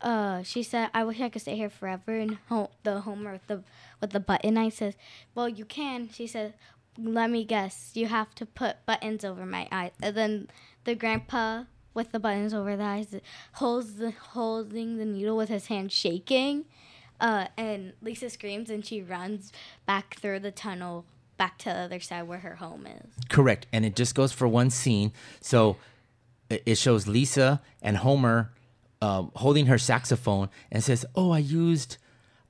uh, 0.00 0.42
she 0.42 0.62
said, 0.62 0.90
"I 0.94 1.04
wish 1.04 1.20
I 1.20 1.28
could 1.28 1.42
stay 1.42 1.56
here 1.56 1.70
forever." 1.70 2.18
And 2.18 2.38
ho- 2.48 2.70
the 2.82 3.00
Homer 3.00 3.32
with 3.32 3.46
the 3.46 3.62
with 4.00 4.10
the 4.10 4.20
button 4.20 4.56
I 4.56 4.68
says, 4.68 4.94
"Well, 5.34 5.48
you 5.48 5.64
can." 5.64 6.08
She 6.10 6.26
says, 6.26 6.52
"Let 6.96 7.30
me 7.30 7.44
guess. 7.44 7.92
You 7.94 8.06
have 8.06 8.34
to 8.36 8.46
put 8.46 8.84
buttons 8.86 9.24
over 9.24 9.44
my 9.44 9.68
eyes." 9.70 9.92
And 10.02 10.16
then 10.16 10.48
the 10.84 10.94
grandpa 10.94 11.64
with 11.94 12.12
the 12.12 12.20
buttons 12.20 12.54
over 12.54 12.76
the 12.76 12.84
eyes 12.84 13.14
holds 13.54 13.96
the 13.96 14.12
holding 14.12 14.98
the 14.98 15.04
needle 15.04 15.36
with 15.36 15.48
his 15.48 15.66
hand 15.66 15.90
shaking. 15.90 16.64
Uh, 17.20 17.46
and 17.56 17.92
Lisa 18.00 18.30
screams 18.30 18.70
and 18.70 18.84
she 18.84 19.02
runs 19.02 19.52
back 19.86 20.16
through 20.20 20.40
the 20.40 20.50
tunnel 20.52 21.04
back 21.36 21.58
to 21.58 21.64
the 21.70 21.74
other 21.76 22.00
side 22.00 22.22
where 22.28 22.38
her 22.40 22.56
home 22.56 22.86
is. 22.86 23.10
Correct. 23.28 23.66
And 23.72 23.84
it 23.84 23.94
just 23.96 24.14
goes 24.14 24.32
for 24.32 24.46
one 24.48 24.70
scene. 24.70 25.12
So 25.40 25.76
it 26.50 26.76
shows 26.78 27.06
Lisa 27.06 27.60
and 27.82 27.98
Homer 27.98 28.50
um, 29.02 29.30
holding 29.36 29.66
her 29.66 29.78
saxophone 29.78 30.48
and 30.72 30.82
says, 30.82 31.04
"Oh, 31.14 31.30
I 31.30 31.38
used, 31.38 31.98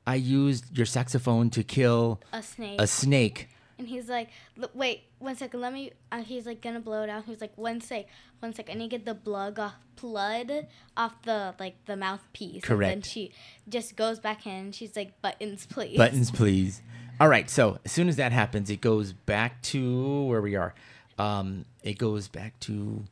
I 0.07 0.15
used 0.15 0.77
your 0.77 0.87
saxophone 0.87 1.51
to 1.51 1.63
kill 1.63 2.21
A 2.33 2.43
snake. 2.43 2.81
a 2.81 2.87
snake." 2.87 3.49
And 3.79 3.89
he's 3.89 4.09
like, 4.09 4.29
"L- 4.61 4.71
wait, 4.75 5.03
one 5.19 5.37
second, 5.37 5.61
let 5.61 5.73
me. 5.73 5.93
Uh, 6.11 6.23
he's 6.23 6.47
like 6.47 6.61
gonna 6.61 6.81
blow 6.81 7.03
it 7.03 7.09
out. 7.11 7.25
He's 7.27 7.41
like, 7.41 7.57
one 7.57 7.81
sec, 7.81 8.07
one 8.41 8.53
sec. 8.53 8.69
I 8.71 8.75
need 8.75 8.91
to 8.91 8.97
get 8.99 9.05
the 9.07 9.15
blood 9.15 9.59
off, 9.59 9.75
blood 10.01 10.67
off 10.97 11.21
the 11.23 11.55
like 11.59 11.77
the 11.87 11.97
mouthpiece. 11.97 12.63
Correct. 12.65 12.93
And 12.93 13.03
then 13.03 13.09
she 13.09 13.33
just 13.69 13.97
goes 13.97 14.19
back 14.19 14.47
in. 14.47 14.53
and 14.53 14.75
She's 14.75 14.97
like, 14.97 15.21
buttons, 15.23 15.67
please. 15.67 15.97
Buttons, 15.97 16.31
please. 16.31 16.83
All 17.21 17.29
right. 17.29 17.49
So 17.51 17.79
as 17.85 17.93
soon 17.93 18.09
as 18.09 18.17
that 18.17 18.33
happens, 18.33 18.71
it 18.71 18.81
goes 18.81 19.13
back 19.13 19.61
to 19.63 20.25
where 20.25 20.41
we 20.41 20.57
are. 20.57 20.75
Um, 21.19 21.65
it 21.83 21.99
goes 21.99 22.29
back 22.29 22.59
to 22.61 23.05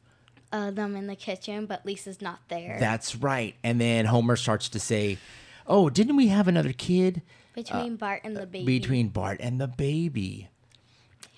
Uh, 0.53 0.71
them 0.71 0.95
in 0.97 1.07
the 1.09 1.17
kitchen, 1.17 1.67
but 1.67 1.85
Lisa's 1.85 2.21
not 2.23 2.39
there. 2.49 2.77
that's 2.79 3.17
right. 3.17 3.55
And 3.65 3.81
then 3.81 4.05
Homer 4.07 4.37
starts 4.37 4.69
to 4.71 4.79
say, 4.81 5.19
"Oh, 5.67 5.91
didn't 5.91 6.15
we 6.17 6.29
have 6.29 6.47
another 6.47 6.73
kid 6.73 7.23
between 7.53 7.97
Bart 7.97 8.21
and 8.23 8.37
the 8.37 8.47
baby. 8.47 8.63
uh, 8.77 8.81
between 8.81 9.09
Bart 9.09 9.39
and 9.41 9.61
the 9.61 9.67
baby?" 9.67 10.49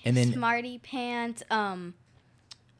And 0.05 0.15
then 0.17 0.31
Smarty 0.33 0.77
Pants 0.79 1.43
um 1.51 1.93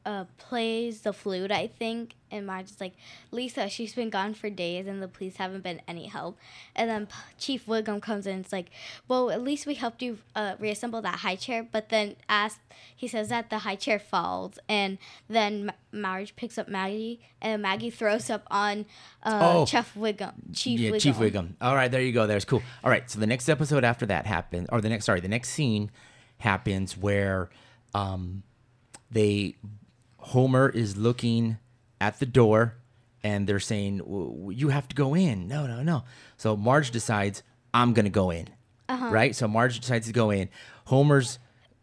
uh 0.06 0.24
plays 0.38 1.02
the 1.02 1.12
flute, 1.12 1.52
I 1.52 1.68
think, 1.68 2.16
and 2.32 2.48
Marge's 2.48 2.80
like, 2.80 2.94
Lisa, 3.32 3.68
she's 3.68 3.94
been 3.94 4.10
gone 4.10 4.34
for 4.34 4.50
days 4.50 4.88
and 4.88 5.04
the 5.04 5.10
police 5.10 5.36
haven't 5.36 5.62
been 5.62 5.82
any 5.90 6.08
help. 6.08 6.38
And 6.74 6.90
then 6.90 7.06
P- 7.08 7.14
Chief 7.38 7.66
Wiggum 7.66 8.02
comes 8.02 8.26
in 8.26 8.36
and 8.36 8.44
it's 8.46 8.54
like, 8.54 8.70
Well, 9.10 9.30
at 9.30 9.42
least 9.44 9.68
we 9.68 9.74
helped 9.74 10.02
you 10.02 10.20
uh, 10.36 10.56
reassemble 10.58 11.02
that 11.02 11.20
high 11.20 11.36
chair, 11.36 11.68
but 11.70 11.90
then 11.90 12.16
as 12.30 12.60
he 12.96 13.10
says 13.10 13.28
that 13.28 13.50
the 13.50 13.60
high 13.60 13.76
chair 13.76 14.00
falls 14.00 14.58
and 14.70 14.98
then 15.30 15.66
Ma- 15.66 15.74
Marge 15.92 16.34
picks 16.38 16.58
up 16.58 16.70
Maggie 16.70 17.20
and 17.42 17.62
Maggie 17.62 17.90
throws 17.90 18.30
up 18.30 18.44
on 18.50 18.86
uh 19.24 19.40
Oh. 19.42 19.66
Chief 19.66 19.94
Wiggum 19.98 20.34
Chief 20.54 20.80
yeah, 20.80 20.92
Wiggum. 20.92 21.02
Chief 21.02 21.16
Wiggum. 21.18 21.50
All 21.60 21.76
right, 21.76 21.92
there 21.92 22.02
you 22.02 22.14
go. 22.14 22.26
There's 22.26 22.46
cool. 22.46 22.64
All 22.86 22.90
right, 22.90 23.10
so 23.12 23.20
the 23.20 23.28
next 23.28 23.50
episode 23.50 23.84
after 23.84 24.06
that 24.06 24.26
happens, 24.26 24.70
or 24.72 24.80
the 24.80 24.88
next, 24.90 25.04
sorry, 25.06 25.20
the 25.20 25.28
next 25.28 25.50
scene 25.50 25.92
happens 26.40 26.98
where 26.98 27.50
um, 27.94 28.44
they 29.12 29.56
Homer 30.18 30.70
is 30.70 30.98
looking 30.98 31.58
at 32.02 32.20
the 32.20 32.26
door, 32.26 32.76
and 33.24 33.48
they're 33.48 33.60
saying, 33.60 34.00
"W- 34.00 34.32
w- 34.32 34.58
"You 34.58 34.70
have 34.70 34.88
to 34.90 34.96
go 34.96 35.16
in." 35.16 35.48
No, 35.48 35.66
no, 35.68 35.82
no. 35.84 36.04
So 36.38 36.56
Marge 36.58 36.92
decides, 36.92 37.44
"I'm 37.74 37.94
gonna 37.94 38.10
go 38.10 38.30
in." 38.32 38.48
Right. 38.90 39.36
So 39.36 39.48
Marge 39.48 39.80
decides 39.80 40.08
to 40.08 40.14
go 40.14 40.32
in. 40.32 40.50
Homer's 40.86 41.38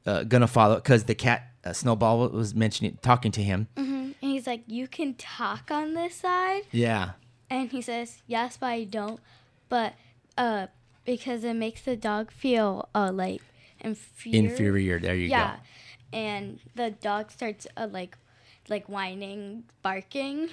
uh, 0.06 0.24
gonna 0.24 0.48
follow 0.48 0.74
because 0.76 1.04
the 1.04 1.14
cat 1.14 1.50
uh, 1.64 1.72
Snowball 1.72 2.28
was 2.28 2.54
mentioning, 2.54 2.98
talking 3.02 3.30
to 3.32 3.42
him. 3.42 3.68
And 3.76 4.14
he's 4.20 4.46
like, 4.46 4.62
You 4.66 4.88
can 4.88 5.14
talk 5.14 5.70
on 5.70 5.94
this 5.94 6.16
side? 6.16 6.62
Yeah. 6.72 7.12
And 7.48 7.70
he 7.70 7.80
says, 7.80 8.22
"Yes, 8.26 8.56
but 8.56 8.66
I 8.66 8.84
don't." 8.84 9.20
But 9.68 9.94
uh, 10.36 10.66
because 11.04 11.44
it 11.44 11.54
makes 11.54 11.82
the 11.82 11.96
dog 11.96 12.32
feel 12.32 12.88
uh 12.94 13.12
like 13.12 13.40
inferior. 13.86 14.50
Inferior. 14.50 14.98
There 15.00 15.14
you 15.16 15.28
Yeah, 15.28 15.56
go. 15.56 16.18
and 16.18 16.60
the 16.74 16.90
dog 16.90 17.30
starts 17.30 17.66
uh, 17.76 17.88
like 17.90 18.16
like 18.68 18.88
whining, 18.88 19.64
barking, 19.82 20.50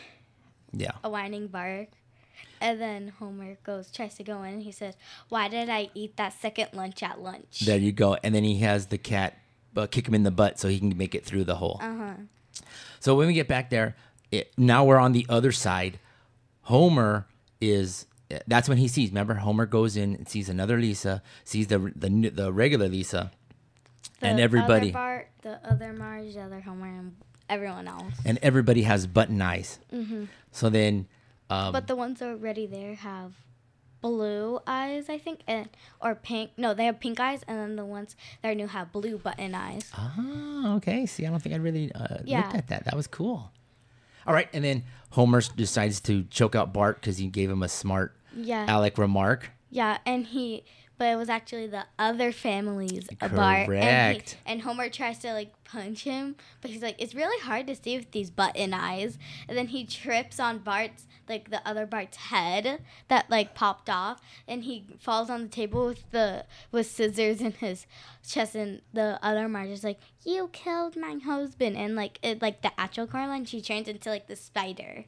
Yeah. 0.71 0.91
a 1.03 1.09
whining 1.09 1.47
bark. 1.47 1.89
And 2.61 2.79
then 2.79 3.09
Homer 3.19 3.57
goes, 3.65 3.91
tries 3.91 4.15
to 4.15 4.23
go 4.23 4.43
in, 4.43 4.53
and 4.53 4.63
he 4.63 4.71
says, 4.71 4.95
"Why 5.27 5.49
did 5.49 5.69
I 5.69 5.89
eat 5.93 6.15
that 6.15 6.31
second 6.33 6.69
lunch 6.73 7.03
at 7.03 7.19
lunch?" 7.19 7.59
There 7.65 7.77
you 7.77 7.91
go. 7.91 8.15
And 8.23 8.33
then 8.33 8.43
he 8.45 8.59
has 8.59 8.87
the 8.87 8.97
cat 8.97 9.37
uh, 9.75 9.87
kick 9.87 10.07
him 10.07 10.13
in 10.13 10.23
the 10.23 10.31
butt 10.31 10.59
so 10.59 10.69
he 10.69 10.79
can 10.79 10.95
make 10.97 11.13
it 11.15 11.25
through 11.25 11.43
the 11.43 11.55
hole. 11.55 11.77
Uh 11.81 11.95
huh. 11.97 12.13
So 13.01 13.15
when 13.15 13.27
we 13.27 13.33
get 13.33 13.47
back 13.49 13.69
there, 13.69 13.95
it, 14.31 14.53
now 14.57 14.85
we're 14.85 14.99
on 14.99 15.11
the 15.11 15.25
other 15.27 15.51
side. 15.51 15.99
Homer 16.61 17.27
is 17.59 18.05
that's 18.47 18.67
when 18.69 18.77
he 18.77 18.88
sees. 18.88 19.09
Remember, 19.09 19.36
Homer 19.36 19.65
goes 19.65 19.95
in 19.97 20.15
and 20.15 20.27
sees 20.27 20.49
another 20.49 20.77
Lisa, 20.79 21.21
sees 21.43 21.67
the 21.67 21.79
the 21.95 22.09
the 22.29 22.51
regular 22.53 22.88
Lisa, 22.88 23.31
and 24.21 24.39
everybody 24.39 24.88
other 24.89 24.93
Bart, 24.93 25.27
the 25.41 25.59
other 25.69 25.93
Marge, 25.93 26.33
the 26.33 26.41
other 26.41 26.62
Homer, 26.62 26.88
and 26.88 27.15
everyone 27.49 27.88
else. 27.88 28.13
and 28.25 28.39
everybody 28.41 28.83
has 28.83 29.05
button 29.07 29.41
eyes. 29.41 29.79
So 30.51 30.69
then, 30.69 31.07
um, 31.49 31.73
But 31.73 31.88
the 31.88 31.95
ones 31.95 32.21
already 32.21 32.65
there 32.65 32.95
have 32.95 33.33
blue 34.01 34.59
eyes, 34.67 35.09
I 35.09 35.17
think, 35.17 35.41
and 35.47 35.69
or 36.01 36.15
pink. 36.15 36.51
No, 36.57 36.73
they 36.73 36.86
have 36.86 36.99
pink 36.99 37.19
eyes, 37.19 37.41
and 37.47 37.57
then 37.57 37.75
the 37.75 37.86
ones 37.86 38.15
that 38.41 38.49
are 38.49 38.55
new 38.55 38.67
have 38.67 38.91
blue 38.91 39.17
button 39.17 39.53
eyes. 39.55 39.91
Ah, 39.95 40.75
okay. 40.75 41.05
See, 41.05 41.25
I 41.25 41.29
don't 41.29 41.41
think 41.41 41.55
I 41.55 41.57
really 41.59 41.91
uh, 41.93 42.17
Yeah. 42.25 42.41
looked 42.41 42.55
at 42.55 42.67
that. 42.67 42.86
That 42.86 42.95
was 42.95 43.07
cool. 43.07 43.51
All 44.27 44.33
right, 44.33 44.49
and 44.53 44.63
then 44.63 44.83
Homer 45.12 45.41
decides 45.55 45.99
to 46.01 46.23
choke 46.25 46.55
out 46.55 46.73
Bart 46.73 46.99
because 47.01 47.17
he 47.17 47.27
gave 47.27 47.49
him 47.49 47.63
a 47.63 47.69
smart 47.69 48.15
Yeah, 48.36 48.65
Alec 48.67 48.97
remark. 48.97 49.51
yeah, 49.69 49.97
and 50.05 50.25
he. 50.25 50.63
But 50.99 51.05
it 51.05 51.15
was 51.15 51.27
actually 51.27 51.67
the 51.67 51.86
other 51.97 52.31
family's 52.31 53.09
a 53.19 53.27
Bart, 53.27 53.62
and, 53.62 53.67
Correct. 53.67 54.29
he, 54.45 54.51
and 54.51 54.62
Homer 54.62 54.89
tries 54.89 55.17
to 55.19 55.33
like 55.33 55.51
punch 55.63 56.03
him, 56.03 56.36
but 56.62 56.69
he's 56.69 56.83
like, 56.83 56.95
it's 56.99 57.15
really 57.15 57.39
hard 57.41 57.65
to 57.67 57.75
see 57.75 57.97
with 57.97 58.12
these 58.12 58.29
button 58.29 58.73
eyes. 58.75 59.17
And 59.49 59.57
then 59.57 59.67
he 59.67 59.86
trips 59.86 60.39
on 60.39 60.59
Bart's 60.59 61.07
like 61.27 61.49
the 61.49 61.65
other 61.67 61.86
Bart's 61.86 62.17
head 62.17 62.81
that 63.07 63.29
like 63.29 63.55
popped 63.55 63.89
off, 63.89 64.21
and 64.47 64.63
he 64.63 64.86
falls 64.99 65.29
on 65.29 65.43
the 65.43 65.47
table 65.47 65.88
with 65.88 66.09
the 66.12 66.45
with 66.71 66.88
scissors 66.88 67.41
in 67.41 67.53
his 67.53 67.86
chest, 68.27 68.55
and 68.55 68.81
the 68.93 69.19
other 69.21 69.47
Marge 69.47 69.69
is 69.69 69.83
like, 69.83 69.99
you 70.25 70.49
killed 70.51 70.95
my 70.95 71.19
husband, 71.23 71.77
and 71.77 71.95
like 71.95 72.19
it 72.21 72.41
like 72.41 72.62
the 72.62 72.71
actual 72.79 73.07
Coraline, 73.07 73.45
she 73.45 73.62
turns 73.62 73.88
into 73.88 74.09
like 74.09 74.27
the 74.27 74.36
spider. 74.36 75.05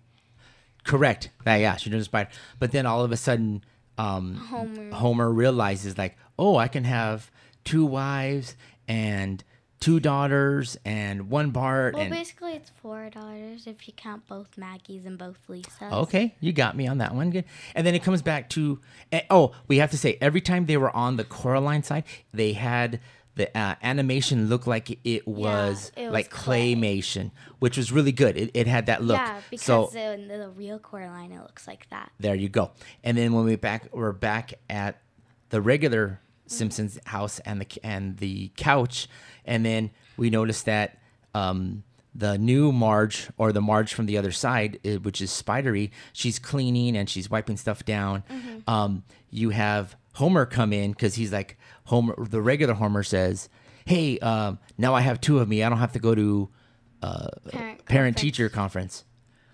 Correct. 0.84 1.30
Yeah, 1.46 1.56
yeah, 1.56 1.76
she 1.78 1.90
does 1.90 2.06
spider. 2.06 2.30
But 2.60 2.72
then 2.72 2.86
all 2.86 3.04
of 3.04 3.12
a 3.12 3.18
sudden, 3.18 3.64
um, 3.98 4.36
Homer. 4.36 4.92
Homer 4.92 5.32
realizes 5.32 5.98
like, 5.98 6.16
oh, 6.38 6.58
I 6.58 6.68
can 6.68 6.84
have 6.84 7.32
two 7.64 7.86
wives 7.86 8.56
and 8.88 9.44
two 9.80 10.00
daughters 10.00 10.78
and 10.86 11.30
one 11.30 11.52
Bart 11.52 11.94
Well, 11.94 12.04
and 12.04 12.12
basically, 12.12 12.54
it's 12.54 12.72
four 12.82 13.10
daughters 13.10 13.68
if 13.68 13.88
you 13.88 13.94
count 13.94 14.28
both 14.28 14.58
Maggie's 14.58 15.06
and 15.06 15.18
both 15.18 15.38
Lisa's. 15.48 15.92
Okay, 15.92 16.36
you 16.40 16.54
got 16.54 16.76
me 16.76 16.88
on 16.88 17.00
that 17.00 17.14
one. 17.14 17.30
Good. 17.30 17.46
And 17.76 17.86
then 17.86 17.96
it 17.96 18.04
comes 18.04 18.22
back 18.22 18.50
to 18.52 18.80
eh, 19.12 19.22
oh, 19.30 19.54
we 19.68 19.78
have 19.78 19.92
to 19.92 19.98
say 19.98 20.18
every 20.22 20.42
time 20.42 20.66
they 20.66 20.78
were 20.78 20.96
on 20.96 21.18
the 21.18 21.24
Coraline 21.24 21.84
side, 21.84 22.04
they 22.34 22.54
had 22.54 23.00
the 23.36 23.56
uh, 23.58 23.76
animation 23.84 24.48
look 24.48 24.66
like 24.66 24.98
it 25.04 25.28
was 25.28 25.92
it 25.96 26.06
was 26.06 26.14
like 26.14 26.30
clay. 26.30 26.74
claymation, 26.74 27.32
which 27.60 27.78
was 27.78 27.92
really 27.92 28.14
good. 28.14 28.38
It, 28.38 28.52
it 28.54 28.68
had 28.68 28.86
that 28.88 29.04
look. 29.04 29.18
Yeah, 29.18 29.42
because 29.50 29.92
so 29.92 30.12
in 30.12 30.28
the, 30.28 30.38
the 30.38 30.50
real 30.50 30.80
Coraline, 30.80 31.32
it 31.32 31.42
looks 31.42 31.68
like 31.68 31.88
that. 31.90 32.12
there 32.20 32.36
you 32.36 32.50
go. 32.50 32.72
And 33.04 33.18
then 33.18 33.34
when 33.34 33.46
we 33.46 33.56
back, 33.58 33.90
we're 33.94 34.14
back 34.14 34.54
at 34.70 35.02
the 35.50 35.62
regular 35.62 36.22
Simpsons 36.48 37.00
house 37.06 37.40
and 37.40 37.62
the 37.62 37.68
and 37.84 38.18
the 38.18 38.52
couch, 38.56 39.08
and 39.46 39.66
then 39.66 39.92
we 40.18 40.30
notice 40.30 40.64
that 40.64 40.98
um, 41.34 41.84
the 42.14 42.38
new 42.38 42.72
Marge 42.72 43.30
or 43.38 43.52
the 43.52 43.62
Marge 43.62 43.94
from 43.94 44.06
the 44.06 44.18
other 44.18 44.32
side, 44.32 44.80
eh, 44.86 44.96
which 44.96 45.22
is 45.22 45.32
Spidery, 45.32 45.92
she's 46.14 46.40
cleaning 46.40 46.96
and 46.96 47.10
she's 47.10 47.30
wiping 47.30 47.58
stuff 47.58 47.84
down. 47.86 48.24
Um, 48.68 49.04
you 49.30 49.50
have 49.50 49.96
Homer 50.14 50.46
come 50.46 50.72
in 50.72 50.92
because 50.92 51.16
he's 51.16 51.32
like 51.34 51.58
Homer. 51.86 52.16
The 52.18 52.42
regular 52.42 52.74
Homer 52.74 53.04
says, 53.04 53.50
"Hey, 53.86 54.18
um, 54.20 54.60
now 54.78 54.94
I 54.96 55.02
have 55.02 55.20
two 55.20 55.40
of 55.40 55.50
me. 55.50 55.62
I 55.62 55.70
don't 55.70 55.80
have 55.80 55.92
to 55.94 56.00
go 56.00 56.16
to 56.16 56.50
uh, 57.02 57.28
Parent 57.50 57.86
parent 57.86 58.18
teacher 58.18 58.48
conference." 58.50 59.04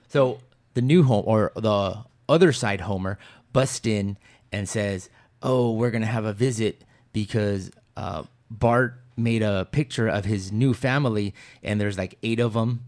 So 0.08 0.40
the 0.76 0.82
new 0.82 1.04
home 1.04 1.24
or 1.26 1.52
the 1.56 2.04
other 2.30 2.54
side 2.54 2.82
Homer 2.82 3.18
busts 3.54 3.88
in 3.88 4.18
and 4.52 4.70
says, 4.70 5.10
"Oh, 5.42 5.72
we're 5.72 5.90
gonna 5.92 6.06
have 6.06 6.26
a 6.26 6.34
visit 6.34 6.84
because 7.12 7.72
uh, 7.98 8.24
Bart 8.52 9.02
made 9.22 9.42
a 9.44 9.68
picture 9.72 10.08
of 10.08 10.26
his 10.26 10.52
new 10.52 10.74
family, 10.74 11.34
and 11.64 11.80
there's 11.80 11.98
like 11.98 12.18
eight 12.24 12.40
of 12.40 12.54
them, 12.54 12.84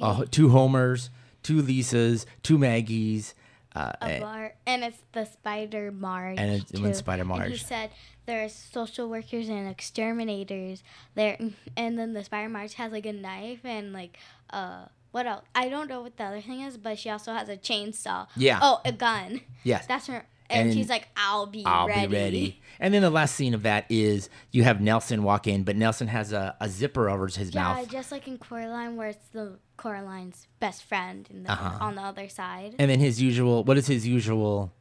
uh, 0.00 0.24
two 0.30 0.48
Homers, 0.50 1.10
two 1.42 1.62
Lisas, 1.62 2.24
two 2.42 2.58
Maggies." 2.58 3.34
Uh, 3.74 3.90
A 4.02 4.20
bar, 4.20 4.52
and 4.66 4.84
it's 4.84 4.98
the 5.12 5.24
Spider 5.24 5.90
Marge. 5.90 6.38
And 6.38 6.50
it's- 6.52 6.70
too. 6.70 6.92
Spider 6.94 7.22
And 7.22 7.32
he 7.32 7.38
Marge. 7.38 7.64
said 7.64 7.90
there's 8.26 8.52
social 8.54 9.08
workers 9.08 9.48
and 9.48 9.66
exterminators 9.66 10.82
there, 11.14 11.38
and 11.76 11.98
then 11.98 12.12
the 12.12 12.22
Spider 12.24 12.48
Marge 12.50 12.74
has 12.74 12.92
like 12.92 13.06
a 13.06 13.12
knife 13.12 13.60
and 13.64 13.92
like 13.92 14.18
uh 14.50 14.84
what 15.12 15.26
else? 15.26 15.44
I 15.54 15.68
don't 15.68 15.88
know 15.88 16.00
what 16.00 16.16
the 16.16 16.24
other 16.24 16.40
thing 16.40 16.60
is, 16.62 16.78
but 16.78 16.98
she 16.98 17.10
also 17.10 17.32
has 17.34 17.48
a 17.50 17.56
chainsaw. 17.56 18.26
Yeah. 18.36 18.58
Oh, 18.62 18.80
a 18.84 18.92
gun. 18.92 19.40
Yes. 19.62 19.86
That's 19.86 20.06
her. 20.06 20.24
And, 20.52 20.68
And 20.68 20.76
she's 20.76 20.88
like, 20.88 21.08
"I'll 21.16 21.46
be 21.46 21.64
I'll 21.64 21.88
ready." 21.88 22.06
be 22.06 22.14
ready. 22.14 22.60
And 22.80 22.92
then 22.92 23.02
the 23.02 23.10
last 23.10 23.34
scene 23.34 23.54
of 23.54 23.62
that 23.62 23.86
is 23.88 24.28
you 24.50 24.64
have 24.64 24.80
Nelson 24.80 25.22
walk 25.22 25.46
in, 25.46 25.62
but 25.62 25.76
Nelson 25.76 26.08
has 26.08 26.32
a, 26.32 26.56
a 26.60 26.68
zipper 26.68 27.08
over 27.08 27.26
his 27.28 27.54
Yeah, 27.54 27.62
mouth. 27.62 27.88
just 27.90 28.10
like 28.12 28.26
in 28.28 28.38
Coraline, 28.38 28.96
where 28.96 29.08
it's 29.08 29.28
the 29.28 29.58
Coraline's 29.76 30.46
best 30.60 30.82
friend 30.84 31.26
in 31.30 31.44
the, 31.44 31.52
Uh-huh. 31.52 31.78
on 31.84 31.94
the 31.94 32.02
other 32.02 32.28
side. 32.28 32.74
And 32.78 32.90
then 32.90 32.98
his 33.00 33.20
usual, 33.22 33.62
what 33.64 33.78
is 33.78 33.86
his 33.86 34.06
usual? 34.06 34.72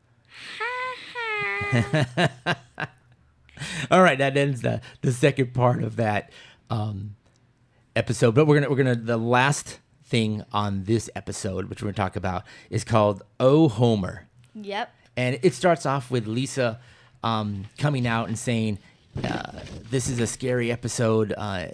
All 3.92 4.02
right, 4.02 4.18
that 4.18 4.36
ends 4.38 4.62
the 4.62 4.82
the 5.02 5.12
second 5.12 5.54
part 5.54 5.84
of 5.84 5.96
that 5.98 6.32
um, 6.70 7.16
episode. 7.96 8.34
But 8.34 8.46
we're 8.48 8.56
gonna 8.60 8.70
we're 8.70 8.78
gonna 8.78 8.96
the 8.96 9.18
last 9.18 9.80
thing 10.04 10.44
on 10.52 10.86
this 10.86 11.10
episode, 11.16 11.70
which 11.70 11.82
we're 11.82 11.88
gonna 11.88 11.94
talk 11.96 12.16
about, 12.16 12.44
is 12.70 12.84
called 12.84 13.22
Oh 13.40 13.68
Homer, 13.70 14.28
yep. 14.56 14.92
And 15.18 15.40
it 15.42 15.54
starts 15.54 15.86
off 15.86 16.10
with 16.12 16.28
Lisa 16.28 16.80
um, 17.24 17.66
coming 17.78 18.08
out 18.08 18.28
and 18.28 18.38
saying 18.38 18.80
uh, 19.24 19.52
this 19.90 20.08
is 20.10 20.20
a 20.20 20.28
scary 20.28 20.72
episode. 20.72 21.34
Uh, 21.38 21.68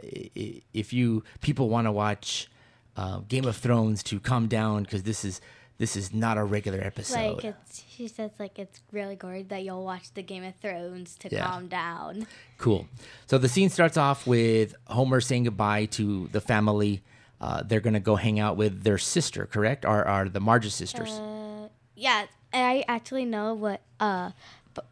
if 0.73 0.93
you 0.93 1.23
people 1.41 1.69
want 1.69 1.85
to 1.87 1.91
watch 1.91 2.49
uh, 2.95 3.19
Game 3.27 3.45
of 3.45 3.55
Thrones, 3.55 4.01
to 4.03 4.19
calm 4.19 4.47
down 4.47 4.83
because 4.83 5.03
this 5.03 5.23
is 5.23 5.39
this 5.77 5.95
is 5.95 6.11
not 6.11 6.39
a 6.39 6.43
regular 6.43 6.79
episode. 6.81 7.35
Like 7.35 7.45
it's, 7.45 7.83
she 7.87 8.07
says 8.07 8.31
like 8.39 8.57
it's 8.57 8.81
really 8.91 9.15
gory 9.15 9.43
that 9.43 9.63
you'll 9.63 9.85
watch 9.85 10.11
the 10.15 10.23
Game 10.23 10.43
of 10.43 10.55
Thrones 10.55 11.15
to 11.19 11.29
Yeah. 11.31 11.45
calm 11.45 11.67
down. 11.67 12.25
Cool. 12.57 12.87
So 13.27 13.37
the 13.37 13.47
scene 13.47 13.69
starts 13.69 13.97
off 13.97 14.25
with 14.25 14.73
Homer 14.87 15.21
saying 15.21 15.43
goodbye 15.43 15.85
to 15.91 16.27
the 16.31 16.41
family. 16.41 17.03
Uh, 17.39 17.61
they're 17.61 17.79
gonna 17.81 17.99
go 17.99 18.15
hang 18.15 18.39
out 18.39 18.57
with 18.57 18.81
their 18.83 18.97
sister, 18.97 19.45
correct? 19.45 19.85
Or 19.85 20.03
are 20.07 20.27
the 20.27 20.39
Marge 20.39 20.71
sisters? 20.71 21.11
Uh, 21.11 21.67
yeah, 21.95 22.25
I 22.53 22.83
actually 22.87 23.25
know 23.25 23.53
what 23.53 23.81
uh, 23.99 24.31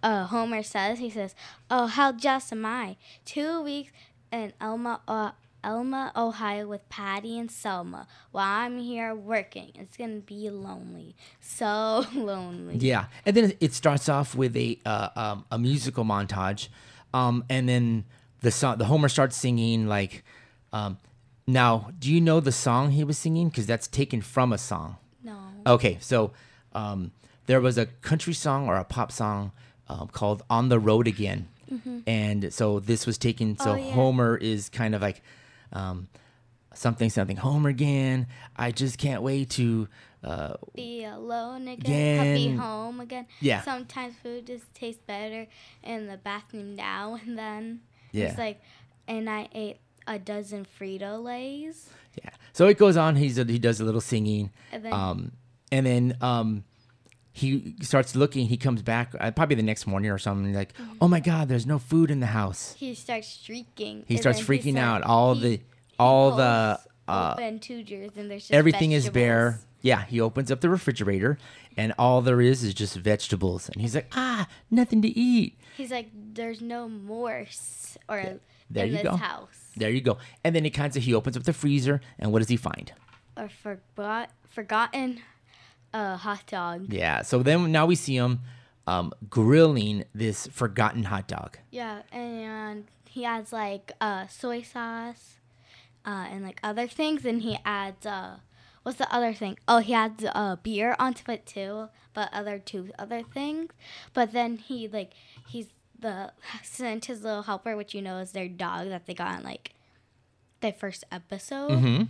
uh, 0.03 0.25
Homer 0.25 0.63
says. 0.63 0.99
He 0.99 1.09
says, 1.09 1.35
"Oh, 1.69 1.87
how 1.87 2.11
just 2.11 2.51
am 2.51 2.65
I? 2.65 2.97
Two 3.23 3.61
weeks 3.61 3.91
in 4.31 4.53
Elma, 4.59 5.01
uh, 5.07 5.31
Elma, 5.63 6.11
Ohio, 6.15 6.67
with 6.67 6.87
Patty 6.89 7.39
and 7.39 7.49
Selma, 7.49 8.07
while 8.31 8.61
I'm 8.61 8.79
here 8.79 9.15
working. 9.15 9.71
It's 9.75 9.97
gonna 9.97 10.19
be 10.19 10.49
lonely, 10.49 11.15
so 11.39 12.05
lonely." 12.13 12.77
Yeah, 12.77 13.05
and 13.25 13.35
then 13.35 13.53
it 13.59 13.73
starts 13.73 14.09
off 14.09 14.35
with 14.35 14.55
a 14.55 14.79
uh, 14.85 15.09
um, 15.15 15.45
a 15.51 15.57
musical 15.57 16.03
montage, 16.03 16.67
um, 17.13 17.43
and 17.49 17.67
then 17.69 18.05
the 18.41 18.51
song, 18.51 18.77
the 18.77 18.85
Homer 18.85 19.09
starts 19.09 19.35
singing 19.37 19.87
like. 19.87 20.23
Um, 20.73 20.97
now, 21.47 21.91
do 21.99 22.11
you 22.11 22.19
know 22.19 22.39
the 22.39 22.51
song 22.51 22.89
he 22.89 23.03
was 23.03 23.19
singing? 23.19 23.49
Because 23.49 23.67
that's 23.67 23.87
taken 23.87 24.21
from 24.21 24.51
a 24.51 24.57
song. 24.57 24.97
No. 25.23 25.37
Okay, 25.67 25.99
so 26.01 26.31
um, 26.73 27.11
there 27.47 27.61
was 27.61 27.77
a 27.77 27.85
country 27.85 28.33
song 28.33 28.67
or 28.67 28.75
a 28.77 28.83
pop 28.83 29.11
song 29.11 29.51
um, 29.87 30.07
called 30.07 30.43
"On 30.49 30.69
the 30.69 30.79
Road 30.79 31.07
Again," 31.07 31.47
and 32.07 32.53
so 32.53 32.79
this 32.79 33.05
was 33.05 33.17
taken. 33.17 33.57
So 33.57 33.71
Mm-hmm. 33.75 33.83
Oh, 33.83 33.87
yeah. 33.87 33.93
Homer 33.93 34.37
is 34.37 34.69
kind 34.69 34.95
of 34.95 35.01
like 35.01 35.21
um, 35.73 36.07
something, 36.73 37.09
something. 37.09 37.37
Homer 37.37 37.69
again. 37.69 38.27
I 38.55 38.71
just 38.71 38.97
can't 38.97 39.21
wait 39.21 39.49
to. 39.51 39.87
Uh, 40.23 40.55
Be 40.73 41.03
alone 41.03 41.67
again. 41.67 42.17
Happy 42.17 42.45
Again. 42.45 42.57
home 42.57 42.99
again. 42.99 43.27
Yeah. 43.41 43.61
Sometimes 43.61 44.15
food 44.23 44.47
just 44.47 44.73
tastes 44.73 44.99
better 45.05 45.45
in 45.83 46.07
the 46.07 46.17
bathroom 46.17 46.75
now 46.75 47.19
and 47.23 47.37
then. 47.37 47.81
Yeah. 48.11 48.29
It's 48.29 48.37
like, 48.39 48.59
and 49.07 49.29
I 49.29 49.49
ate 49.53 49.77
a 50.07 50.17
dozen 50.17 50.65
Frito 50.79 51.21
Lays. 51.23 51.89
Yeah. 52.23 52.31
So 52.53 52.65
it 52.67 52.79
goes 52.79 52.97
on. 52.97 53.17
He's 53.17 53.37
a, 53.37 53.43
he 53.43 53.59
does 53.59 53.79
a 53.79 53.83
little 53.83 54.01
singing, 54.01 54.49
And 54.71 54.83
then- 54.85 54.93
um, 54.93 55.31
and 55.71 55.85
then 55.85 56.17
um, 56.21 56.63
he 57.37 57.75
starts 57.81 58.15
looking. 58.15 58.47
He 58.47 58.55
comes 58.55 58.81
back 58.81 59.13
uh, 59.19 59.29
probably 59.31 59.57
the 59.57 59.63
next 59.63 59.85
morning 59.85 60.09
or 60.09 60.17
something. 60.17 60.53
Like, 60.53 60.73
oh 61.01 61.09
my 61.09 61.19
God, 61.19 61.49
there's 61.49 61.65
no 61.65 61.77
food 61.79 62.09
in 62.09 62.21
the 62.21 62.27
house. 62.27 62.73
He 62.79 62.95
starts 62.95 63.27
shrieking. 63.43 64.05
He 64.07 64.15
starts 64.15 64.39
freaking 64.39 64.77
out. 64.77 65.01
All 65.03 65.35
he- 65.35 65.41
the 65.57 65.61
all 65.99 66.35
the 66.37 66.79
uh, 67.09 67.33
open 67.37 67.59
two 67.59 67.83
drawers 67.83 68.11
and 68.15 68.31
there's 68.31 68.43
just 68.43 68.53
everything 68.53 68.93
is 68.93 69.09
bare. 69.09 69.59
Yeah. 69.81 70.05
He 70.05 70.19
opens 70.21 70.49
up 70.49 70.61
the 70.61 70.69
refrigerator, 70.69 71.37
and 71.77 71.93
all 71.99 72.21
there 72.21 72.39
is 72.41 72.63
is 72.63 72.73
just 72.73 72.95
vegetables. 72.95 73.67
And 73.69 73.81
he's 73.81 73.93
like, 73.95 74.07
ah, 74.15 74.47
nothing 74.71 75.01
to 75.03 75.07
eat. 75.09 75.59
He's 75.77 75.91
like, 75.91 76.09
there's 76.13 76.61
no 76.61 76.87
more 76.87 77.39
s- 77.47 77.97
or 78.09 78.39
There 78.71 78.85
in 78.85 78.91
you 78.91 78.97
this 78.97 79.03
go. 79.03 79.17
house. 79.17 79.71
There 79.75 79.89
you 79.89 79.99
go. 80.01 80.17
And 80.45 80.55
then 80.55 80.63
he 80.63 80.69
kind 80.69 80.95
of 80.95 81.03
he 81.03 81.13
opens 81.13 81.35
up 81.35 81.43
the 81.43 81.51
freezer, 81.53 81.99
and 82.17 82.31
what 82.31 82.39
does 82.39 82.47
he 82.49 82.55
find? 82.57 82.93
Or 83.37 83.49
forgot 83.49 84.29
forgotten 84.49 85.19
uh, 85.95 86.17
hot 86.17 86.45
dog. 86.45 86.91
Yeah. 86.93 87.21
So 87.21 87.41
then 87.41 87.71
now 87.71 87.85
we 87.85 87.95
see 87.95 88.17
him 88.17 88.41
um, 88.85 89.13
grilling 89.29 90.03
this 90.13 90.47
forgotten 90.47 91.03
hot 91.03 91.27
dog. 91.27 91.57
Yeah, 91.71 92.01
and 92.11 92.85
he 93.07 93.23
adds 93.25 93.53
like 93.53 93.93
uh, 94.01 94.27
soy 94.27 94.61
sauce 94.61 95.35
uh, 96.05 96.27
and 96.29 96.43
like 96.43 96.59
other 96.61 96.87
things, 96.87 97.25
and 97.25 97.41
he 97.41 97.57
adds 97.63 98.05
uh, 98.05 98.37
what's 98.83 98.97
the 98.97 99.11
other 99.13 99.33
thing? 99.33 99.57
Oh, 99.67 99.79
he 99.79 99.93
adds 99.93 100.25
uh, 100.35 100.57
beer 100.57 100.95
onto 100.99 101.31
it 101.31 101.45
too, 101.45 101.87
but 102.13 102.29
other 102.33 102.59
two 102.59 102.91
other 102.99 103.23
things. 103.23 103.71
But 104.13 104.33
then 104.33 104.57
he 104.57 104.89
like 104.89 105.13
he's 105.47 105.67
the 105.97 106.33
Santa's 106.63 107.23
Little 107.23 107.43
Helper, 107.43 107.77
which 107.77 107.95
you 107.95 108.01
know 108.01 108.17
is 108.17 108.33
their 108.33 108.49
dog 108.49 108.89
that 108.89 109.05
they 109.05 109.13
got 109.13 109.39
in 109.39 109.45
like 109.45 109.71
the 110.59 110.73
first 110.73 111.05
episode. 111.09 111.71
Mm-hmm. 111.71 112.03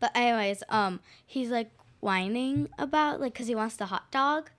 But 0.00 0.12
anyways, 0.14 0.62
um, 0.68 1.00
he's 1.26 1.50
like 1.50 1.72
whining 2.00 2.68
about 2.78 3.20
like 3.20 3.32
because 3.32 3.48
he 3.48 3.54
wants 3.54 3.76
the 3.76 3.86
hot 3.86 4.10
dog, 4.10 4.50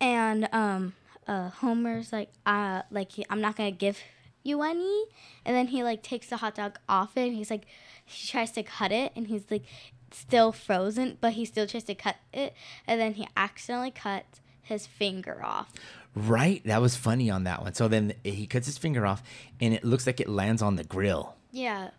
and 0.00 0.48
um, 0.52 0.94
uh, 1.26 1.50
Homer's 1.50 2.12
like, 2.12 2.30
uh, 2.46 2.82
like 2.90 3.12
he, 3.12 3.24
I'm 3.30 3.40
not 3.40 3.56
gonna 3.56 3.70
give 3.70 4.00
you 4.42 4.62
any, 4.62 5.04
and 5.44 5.56
then 5.56 5.68
he 5.68 5.82
like 5.82 6.02
takes 6.02 6.28
the 6.28 6.38
hot 6.38 6.54
dog 6.54 6.78
off 6.88 7.16
it, 7.16 7.28
and 7.28 7.36
he's 7.36 7.50
like, 7.50 7.66
he 8.04 8.26
tries 8.26 8.50
to 8.52 8.62
cut 8.62 8.92
it, 8.92 9.12
and 9.14 9.26
he's 9.26 9.44
like, 9.50 9.64
still 10.10 10.52
frozen, 10.52 11.18
but 11.20 11.34
he 11.34 11.44
still 11.44 11.66
tries 11.66 11.84
to 11.84 11.94
cut 11.94 12.16
it, 12.32 12.54
and 12.86 13.00
then 13.00 13.14
he 13.14 13.28
accidentally 13.36 13.90
cuts 13.90 14.40
his 14.62 14.86
finger 14.86 15.44
off. 15.44 15.72
Right? 16.14 16.62
That 16.64 16.80
was 16.80 16.96
funny 16.96 17.30
on 17.30 17.44
that 17.44 17.62
one. 17.62 17.74
So 17.74 17.88
then 17.88 18.14
he 18.24 18.46
cuts 18.46 18.66
his 18.66 18.78
finger 18.78 19.06
off, 19.06 19.22
and 19.60 19.74
it 19.74 19.84
looks 19.84 20.06
like 20.06 20.20
it 20.20 20.28
lands 20.28 20.62
on 20.62 20.76
the 20.76 20.84
grill. 20.84 21.36
Yeah, 21.50 21.90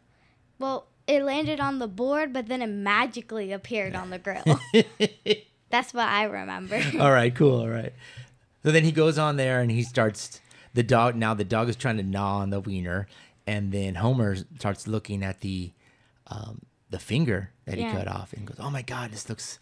well, 0.60 0.88
it 1.10 1.24
landed 1.24 1.60
on 1.60 1.80
the 1.80 1.88
board, 1.88 2.32
but 2.32 2.48
then 2.48 2.62
it 2.62 2.67
magically 2.67 3.52
appeared 3.52 3.95
on 3.95 4.12
the 4.12 4.19
grill. 4.19 4.43
That's 5.72 5.91
what 5.91 6.08
I 6.08 6.26
remember. 6.26 6.80
all 7.00 7.12
right, 7.12 7.34
cool. 7.34 7.62
All 7.62 7.69
right. 7.69 7.93
So 8.63 8.72
then 8.72 8.84
he 8.84 8.91
goes 8.91 9.17
on 9.17 9.36
there 9.36 9.60
and 9.60 9.72
he 9.72 9.82
starts 9.82 10.39
the 10.76 10.84
dog. 10.84 11.15
Now 11.15 11.34
the 11.34 11.43
dog 11.43 11.67
is 11.67 11.76
trying 11.76 11.98
to 11.98 12.04
gnaw 12.04 12.38
on 12.38 12.52
the 12.52 12.60
wiener, 12.60 13.08
and 13.48 13.72
then 13.72 13.95
Homer 13.95 14.36
starts 14.60 14.88
looking 14.88 15.24
at 15.24 15.41
the 15.41 15.72
um, 16.28 16.62
the 16.91 17.00
finger 17.00 17.52
that 17.65 17.80
he 17.80 17.86
cut 17.86 18.08
off 18.08 18.32
and 18.34 18.45
goes, 18.45 18.58
"Oh 18.60 18.69
my 18.69 18.84
god, 18.84 19.12
this 19.12 19.30
looks 19.30 19.58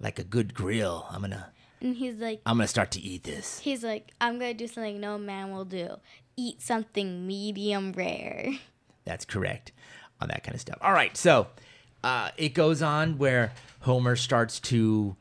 like 0.00 0.18
a 0.18 0.24
good 0.24 0.52
grill. 0.52 1.06
I'm 1.10 1.22
gonna 1.22 1.50
and 1.80 1.96
he's 1.96 2.16
like, 2.16 2.42
I'm 2.44 2.58
gonna 2.58 2.68
start 2.68 2.90
to 2.92 3.00
eat 3.00 3.22
this." 3.22 3.60
He's 3.60 3.82
like, 3.82 4.10
I'm 4.20 4.38
gonna 4.38 4.52
do 4.52 4.66
something 4.66 5.00
no 5.00 5.16
man 5.16 5.50
will 5.50 5.64
do. 5.64 5.96
Eat 6.36 6.60
something 6.60 7.26
medium 7.26 7.92
rare. 7.92 8.58
That's 9.04 9.24
correct 9.24 9.72
on 10.20 10.28
that 10.28 10.42
kind 10.44 10.54
of 10.54 10.60
stuff. 10.60 10.78
All 10.82 10.92
right, 10.92 11.16
so 11.16 11.46
uh, 12.04 12.30
it 12.36 12.50
goes 12.54 12.82
on 12.82 13.18
where 13.18 13.52
Homer 13.80 14.16
starts 14.16 14.60
to. 14.60 15.16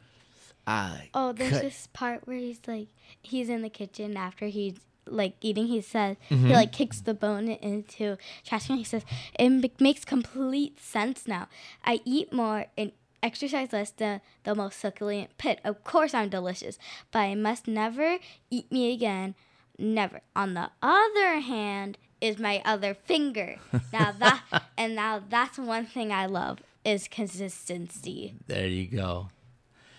Uh, 0.67 0.97
Oh, 1.13 1.31
there's 1.31 1.51
cut- 1.53 1.61
this 1.63 1.87
part 1.93 2.27
where 2.27 2.37
he's 2.37 2.59
like, 2.67 2.87
he's 3.21 3.49
in 3.49 3.61
the 3.63 3.69
kitchen 3.69 4.15
after 4.15 4.47
he's 4.47 4.75
like 5.07 5.33
eating. 5.41 5.65
He 5.67 5.81
says 5.81 6.17
Mm-hmm. 6.29 6.47
he 6.47 6.53
like 6.53 6.71
kicks 6.71 7.01
the 7.01 7.13
bone 7.15 7.47
into 7.49 8.17
trash 8.45 8.67
can. 8.67 8.77
He 8.77 8.83
says 8.83 9.03
it 9.37 9.43
m- 9.45 9.63
makes 9.79 10.05
complete 10.05 10.79
sense 10.79 11.27
now. 11.27 11.47
I 11.83 12.01
eat 12.05 12.31
more 12.31 12.67
and 12.77 12.91
exercise 13.23 13.73
less 13.73 13.89
than 13.89 14.21
the 14.43 14.53
most 14.53 14.79
succulent 14.79 15.35
pit. 15.39 15.59
Of 15.63 15.83
course, 15.83 16.13
I'm 16.13 16.29
delicious, 16.29 16.77
but 17.11 17.19
I 17.19 17.33
must 17.35 17.67
never 17.67 18.19
eat 18.51 18.71
me 18.71 18.93
again. 18.93 19.33
Never. 19.79 20.21
On 20.35 20.53
the 20.53 20.69
other 20.83 21.39
hand, 21.39 21.97
is 22.21 22.37
my 22.37 22.61
other 22.65 22.93
finger. 22.93 23.57
Now 23.93 24.11
that 24.19 24.43
and 24.77 24.95
now 24.95 25.21
that's 25.27 25.57
one 25.57 25.85
thing 25.85 26.11
I 26.11 26.25
love 26.25 26.59
is 26.85 27.07
consistency. 27.07 28.35
There 28.47 28.67
you 28.67 28.87
go. 28.87 29.29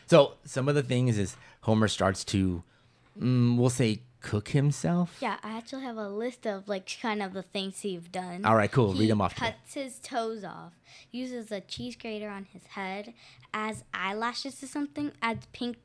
So 0.06 0.34
some 0.44 0.68
of 0.68 0.74
the 0.74 0.82
things 0.82 1.18
is 1.18 1.36
Homer 1.62 1.88
starts 1.88 2.24
to, 2.24 2.62
mm, 3.20 3.56
we'll 3.56 3.70
say, 3.70 4.00
cook 4.20 4.48
himself. 4.48 5.16
Yeah, 5.20 5.36
I 5.42 5.56
actually 5.56 5.82
have 5.82 5.96
a 5.96 6.08
list 6.08 6.46
of 6.46 6.68
like 6.68 6.90
kind 7.00 7.22
of 7.22 7.32
the 7.32 7.42
things 7.42 7.80
he's 7.80 8.02
done. 8.02 8.44
All 8.44 8.56
right, 8.56 8.70
cool. 8.70 8.92
He 8.92 9.00
Read 9.00 9.10
them 9.10 9.20
off. 9.20 9.34
Cuts 9.34 9.74
his 9.74 9.98
toes 10.00 10.44
off. 10.44 10.72
Uses 11.10 11.50
a 11.52 11.60
cheese 11.60 11.96
grater 11.96 12.28
on 12.28 12.46
his 12.52 12.66
head. 12.66 13.14
Adds 13.54 13.84
eyelashes 13.94 14.56
to 14.60 14.66
something. 14.66 15.12
Adds 15.22 15.46
pink 15.52 15.78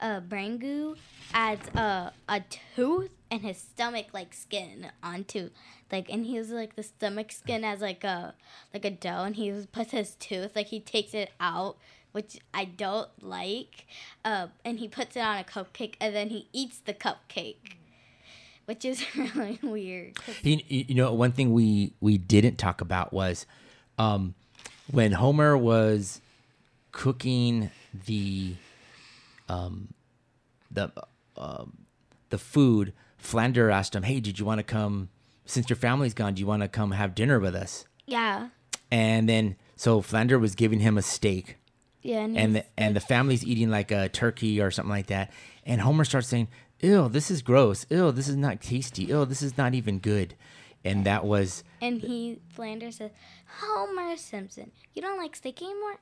uh, 0.00 0.20
brain 0.20 0.58
goo. 0.58 0.96
Adds 1.32 1.68
uh, 1.76 2.10
a 2.28 2.40
tooth 2.74 3.14
and 3.30 3.42
his 3.42 3.58
stomach 3.58 4.06
like 4.12 4.32
skin 4.32 4.90
onto 5.02 5.50
like 5.90 6.08
and 6.10 6.24
he 6.26 6.34
uses 6.36 6.52
like 6.52 6.76
the 6.76 6.82
stomach 6.82 7.32
skin 7.32 7.64
as 7.64 7.80
like 7.80 8.04
a 8.04 8.34
like 8.72 8.84
a 8.84 8.90
dough 8.90 9.24
and 9.24 9.36
he 9.36 9.52
puts 9.72 9.90
his 9.90 10.14
tooth 10.14 10.54
like 10.54 10.68
he 10.68 10.80
takes 10.80 11.14
it 11.14 11.32
out 11.40 11.76
which 12.12 12.38
I 12.54 12.64
don't 12.64 13.08
like 13.20 13.86
uh, 14.24 14.46
and 14.64 14.78
he 14.78 14.88
puts 14.88 15.16
it 15.16 15.20
on 15.20 15.38
a 15.38 15.44
cupcake 15.44 15.94
and 16.00 16.14
then 16.14 16.30
he 16.30 16.48
eats 16.52 16.78
the 16.78 16.94
cupcake 16.94 17.74
which 18.66 18.84
is 18.84 19.04
really 19.34 19.58
weird 19.62 20.16
You, 20.42 20.60
you 20.66 20.94
know, 20.94 21.12
one 21.12 21.32
thing 21.32 21.52
we 21.52 21.92
we 22.00 22.18
didn't 22.18 22.56
talk 22.56 22.80
about 22.80 23.12
was 23.12 23.46
um, 23.98 24.34
when 24.90 25.12
Homer 25.12 25.56
was 25.58 26.20
cooking 26.92 27.70
the 28.06 28.54
um, 29.48 29.94
the 30.70 30.90
um, 31.36 31.86
the 32.30 32.38
food. 32.38 32.92
Flander 33.18 33.70
asked 33.70 33.94
him, 33.94 34.02
"Hey, 34.02 34.20
did 34.20 34.38
you 34.38 34.44
want 34.44 34.58
to 34.58 34.62
come? 34.62 35.08
Since 35.44 35.70
your 35.70 35.76
family's 35.76 36.14
gone, 36.14 36.34
do 36.34 36.40
you 36.40 36.46
want 36.46 36.62
to 36.62 36.68
come 36.68 36.90
have 36.92 37.14
dinner 37.14 37.38
with 37.38 37.54
us?" 37.54 37.84
yeah 38.06 38.48
And 38.90 39.28
then 39.28 39.56
so 39.76 40.00
Flander 40.00 40.38
was 40.38 40.54
giving 40.54 40.80
him 40.80 40.96
a 40.98 41.02
steak, 41.02 41.56
yeah 42.02 42.20
and, 42.20 42.36
and 42.36 42.56
the, 42.56 42.64
and 42.76 42.96
the 42.96 43.00
family's 43.00 43.44
eating 43.44 43.70
like 43.70 43.90
a 43.90 44.08
turkey 44.08 44.60
or 44.60 44.70
something 44.70 44.90
like 44.90 45.06
that. 45.06 45.32
And 45.64 45.80
Homer 45.80 46.04
starts 46.04 46.28
saying, 46.28 46.48
"Ew, 46.80 47.08
this 47.08 47.30
is 47.30 47.42
gross. 47.42 47.86
Ew, 47.90 48.12
this 48.12 48.28
is 48.28 48.36
not 48.36 48.60
tasty. 48.60 49.04
Ew, 49.04 49.24
this 49.24 49.42
is 49.42 49.56
not 49.56 49.74
even 49.74 49.98
good." 49.98 50.34
and 50.86 51.04
that 51.04 51.24
was 51.24 51.64
And 51.82 52.00
he 52.00 52.38
Flanders 52.48 52.98
says, 52.98 53.10
Homer 53.60 54.16
Simpson, 54.16 54.70
you 54.94 55.02
don't 55.02 55.18
like 55.18 55.34
steak 55.34 55.60
anymore? 55.60 55.96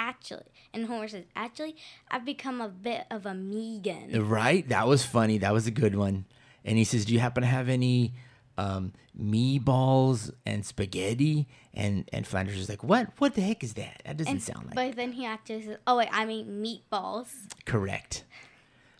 Actually, 0.00 0.44
and 0.72 0.86
Homer 0.86 1.08
says, 1.08 1.24
actually, 1.34 1.74
I've 2.08 2.24
become 2.24 2.60
a 2.60 2.68
bit 2.68 3.04
of 3.10 3.26
a 3.26 3.34
megan. 3.34 4.28
right. 4.28 4.66
That 4.68 4.86
was 4.86 5.04
funny. 5.04 5.38
That 5.38 5.52
was 5.52 5.66
a 5.66 5.72
good 5.72 5.96
one. 5.96 6.24
And 6.64 6.78
he 6.78 6.84
says, 6.84 7.04
"Do 7.04 7.12
you 7.12 7.18
happen 7.18 7.42
to 7.42 7.48
have 7.48 7.68
any 7.68 8.14
um, 8.56 8.92
meatballs 9.20 10.30
and 10.46 10.64
spaghetti?" 10.64 11.48
And 11.74 12.08
and 12.12 12.26
Flanders 12.26 12.56
is 12.58 12.68
like, 12.68 12.82
"What? 12.84 13.08
What 13.18 13.34
the 13.34 13.40
heck 13.40 13.62
is 13.64 13.74
that? 13.74 14.02
That 14.04 14.16
doesn't 14.16 14.32
And, 14.32 14.42
sound 14.42 14.66
like 14.66 14.74
but 14.74 14.96
then 14.96 15.12
he 15.12 15.24
actually 15.26 15.62
says, 15.64 15.76
oh 15.86 15.96
wait, 15.98 16.08
I 16.12 16.24
mean 16.24 16.62
meatballs. 16.64 17.28
correct." 17.64 18.24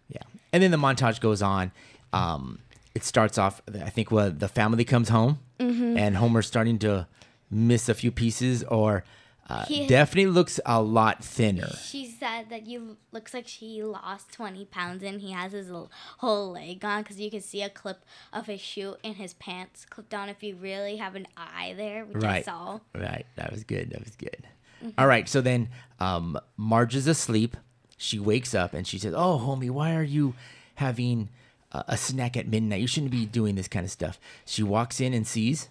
Yeah. 0.09 0.23
And 0.53 0.63
then 0.63 0.71
the 0.71 0.77
montage 0.79 1.21
goes 1.21 1.43
on. 1.43 1.73
Um, 2.13 2.61
it 2.95 3.05
starts 3.05 3.39
off. 3.39 3.61
I 3.83 3.91
think 3.91 4.11
well, 4.11 4.31
the 4.31 4.49
family 4.49 4.85
comes 4.85 5.09
home, 5.11 5.39
Mm-hmm. 5.61 5.97
and 5.99 6.17
Homer's 6.17 6.47
starting 6.47 6.79
to 6.81 7.07
miss 7.51 7.89
a 7.89 7.95
few 7.95 8.11
pieces, 8.11 8.63
or 8.65 9.05
uh, 9.49 9.65
He- 9.67 9.87
definitely 9.87 10.31
looks 10.31 10.61
a 10.67 10.83
lot 10.83 11.25
thinner. 11.25 11.71
She 11.83 12.07
said 12.07 12.51
that 12.51 12.67
you 12.67 12.97
looks 13.13 13.33
like 13.33 13.49
she 13.49 13.83
lost 13.83 14.33
20 14.33 14.65
pounds 14.67 15.03
and 15.03 15.21
he 15.21 15.33
has 15.33 15.53
his 15.53 15.71
l- 15.71 15.91
whole 16.19 16.53
leg 16.53 16.85
on 16.85 17.03
because 17.03 17.19
you 17.19 17.31
can 17.31 17.41
see 17.41 17.63
a 17.63 17.71
clip 17.71 18.05
of 18.33 18.47
his 18.47 18.61
shoe 18.61 18.97
and 19.03 19.17
his 19.17 19.35
pants 19.35 19.85
clipped 19.89 20.13
on 20.13 20.29
if 20.29 20.43
you 20.43 20.55
really 20.57 20.97
have 20.97 21.15
an 21.15 21.27
eye 21.37 21.75
there, 21.77 22.05
which 22.05 22.23
I 22.23 22.27
Right. 22.27 22.45
saw. 22.45 22.81
Right. 22.95 23.25
That 23.37 23.51
was 23.51 23.65
good. 23.65 23.91
That 23.91 24.05
was 24.05 24.17
good. 24.17 24.47
Mm-hmm. 24.85 24.91
All 25.01 25.07
right. 25.07 25.29
So 25.29 25.41
then 25.41 25.69
um, 25.99 26.39
Marge 26.57 26.95
is 26.95 27.07
asleep. 27.07 27.57
She 27.97 28.19
wakes 28.19 28.55
up 28.55 28.75
and 28.75 28.87
she 28.87 28.99
says, 28.99 29.15
Oh, 29.17 29.39
homie, 29.45 29.71
why 29.71 29.95
are 29.97 30.03
you 30.05 30.35
having 30.77 31.31
a, 31.73 31.85
a 31.89 31.97
snack 31.97 32.37
at 32.37 32.47
midnight? 32.47 32.81
You 32.81 32.87
shouldn't 32.87 33.11
be 33.13 33.27
doing 33.27 33.55
this 33.57 33.67
kind 33.69 33.85
of 33.85 33.91
stuff. 33.91 34.21
She 34.45 34.63
walks 34.63 35.01
in 35.01 35.15
and 35.15 35.27
sees, 35.27 35.69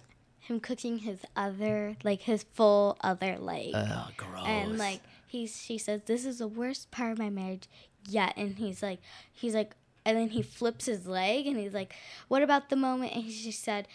Him 0.48 0.60
cooking 0.60 0.98
his 0.98 1.20
other, 1.36 1.96
like 2.02 2.22
his 2.22 2.44
full 2.54 2.96
other 3.02 3.38
leg. 3.38 3.72
Oh, 3.74 4.08
gross. 4.16 4.44
and 4.46 4.78
like 4.78 5.00
he's 5.26 5.60
she 5.60 5.76
says 5.78 6.00
this 6.06 6.24
is 6.24 6.38
the 6.38 6.48
worst 6.48 6.90
part 6.90 7.12
of 7.12 7.18
my 7.18 7.28
marriage 7.28 7.68
yet 8.08 8.32
and 8.36 8.56
he's 8.56 8.82
like 8.82 8.98
he's 9.30 9.54
like 9.54 9.72
and 10.06 10.16
then 10.16 10.30
he 10.30 10.40
flips 10.40 10.86
his 10.86 11.06
leg 11.06 11.46
and 11.46 11.58
he's 11.58 11.74
like 11.74 11.94
what 12.28 12.42
about 12.42 12.70
the 12.70 12.76
moment 12.76 13.14
and 13.14 13.24
he 13.24 13.42
just 13.44 13.62
said 13.62 13.86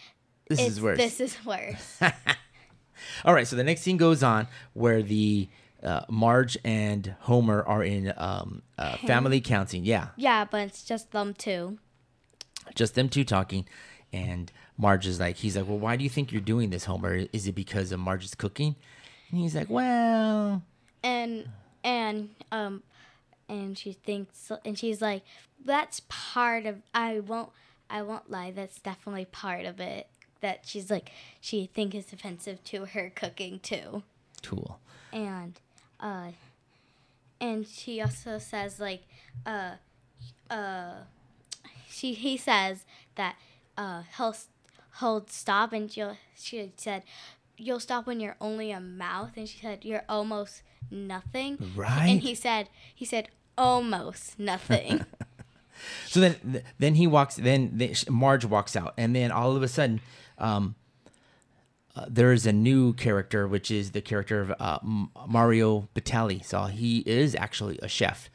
this 0.48 0.60
is 0.60 0.80
worse. 0.80 0.96
this 0.96 1.20
is 1.20 1.44
worse 1.44 2.00
All 3.24 3.34
right. 3.34 3.46
So 3.46 3.56
the 3.56 3.64
next 3.64 3.82
scene 3.82 3.96
goes 3.96 4.22
on 4.22 4.46
where 4.72 5.02
the 5.02 5.48
uh, 5.82 6.02
Marge 6.08 6.56
and 6.64 7.16
Homer 7.20 7.62
are 7.64 7.82
in 7.82 8.12
um, 8.16 8.62
uh, 8.78 8.96
family 8.98 9.40
counting. 9.40 9.84
Yeah. 9.84 10.08
yeah 10.16 10.44
but 10.44 10.60
it's 10.62 10.84
just 10.84 11.10
them 11.10 11.34
two 11.34 11.78
just 12.74 12.94
them 12.94 13.08
two 13.08 13.24
talking 13.24 13.66
and 14.12 14.50
marge 14.76 15.06
is 15.06 15.20
like 15.20 15.36
he's 15.36 15.56
like 15.56 15.66
well 15.66 15.78
why 15.78 15.96
do 15.96 16.04
you 16.04 16.10
think 16.10 16.32
you're 16.32 16.40
doing 16.40 16.70
this 16.70 16.84
homer? 16.84 17.26
Is 17.32 17.46
it 17.46 17.54
because 17.54 17.92
of 17.92 18.00
marge's 18.00 18.34
cooking? 18.34 18.76
And 19.30 19.40
he's 19.40 19.54
like 19.54 19.70
well 19.70 20.62
and 21.02 21.48
and 21.82 22.30
um 22.50 22.82
and 23.48 23.76
she 23.76 23.92
thinks 23.92 24.50
and 24.64 24.78
she's 24.78 25.02
like 25.02 25.22
that's 25.64 26.00
part 26.08 26.66
of 26.66 26.82
i 26.94 27.20
won't 27.20 27.50
i 27.90 28.02
won't 28.02 28.30
lie 28.30 28.50
that's 28.50 28.78
definitely 28.80 29.26
part 29.26 29.64
of 29.64 29.80
it 29.80 30.08
that 30.40 30.60
she's 30.64 30.90
like 30.90 31.10
she 31.40 31.66
thinks 31.72 31.96
it's 31.96 32.12
offensive 32.12 32.62
to 32.64 32.84
her 32.86 33.10
cooking 33.14 33.60
too. 33.60 34.02
Cool 34.42 34.78
and 35.12 35.58
uh 36.00 36.32
and 37.40 37.66
she 37.66 38.00
also 38.00 38.38
says 38.38 38.78
like 38.78 39.02
uh 39.46 39.72
uh 40.50 40.94
she 41.88 42.12
he 42.12 42.36
says 42.36 42.84
that 43.14 43.36
uh 43.78 44.02
he'll 44.16 44.34
he'll 45.00 45.26
stop 45.28 45.72
and 45.72 45.90
she'll 45.90 46.16
she 46.36 46.72
said 46.76 47.02
you'll 47.56 47.80
stop 47.80 48.06
when 48.06 48.20
you're 48.20 48.36
only 48.40 48.70
a 48.70 48.80
mouth. 48.80 49.32
And 49.36 49.48
she 49.48 49.58
said 49.58 49.84
you're 49.84 50.04
almost 50.08 50.62
nothing. 50.90 51.72
Right. 51.76 52.08
and 52.08 52.20
he 52.20 52.34
said 52.34 52.68
he 52.94 53.04
said 53.04 53.28
almost 53.58 54.38
nothing. 54.38 55.04
So 56.06 56.20
then 56.20 56.62
then 56.78 56.94
he 56.94 57.06
walks 57.06 57.34
then 57.34 57.78
marge 58.08 58.44
walks 58.44 58.76
out. 58.76 58.94
And 58.96 59.14
then 59.14 59.30
all 59.32 59.54
of 59.56 59.62
a 59.62 59.68
sudden 59.68 60.00
um 60.38 60.76
uh, 61.96 62.06
there 62.08 62.32
is 62.32 62.46
a 62.46 62.52
new 62.52 62.92
character 62.94 63.46
which 63.46 63.70
is 63.70 63.90
the 63.90 64.00
character 64.00 64.40
of 64.40 64.52
uh, 64.58 64.78
M- 64.82 65.10
mario 65.28 65.88
batali. 65.94 66.44
So 66.44 66.64
he 66.64 67.00
is 67.00 67.34
actually 67.34 67.78
a 67.82 67.88
chef 67.88 68.30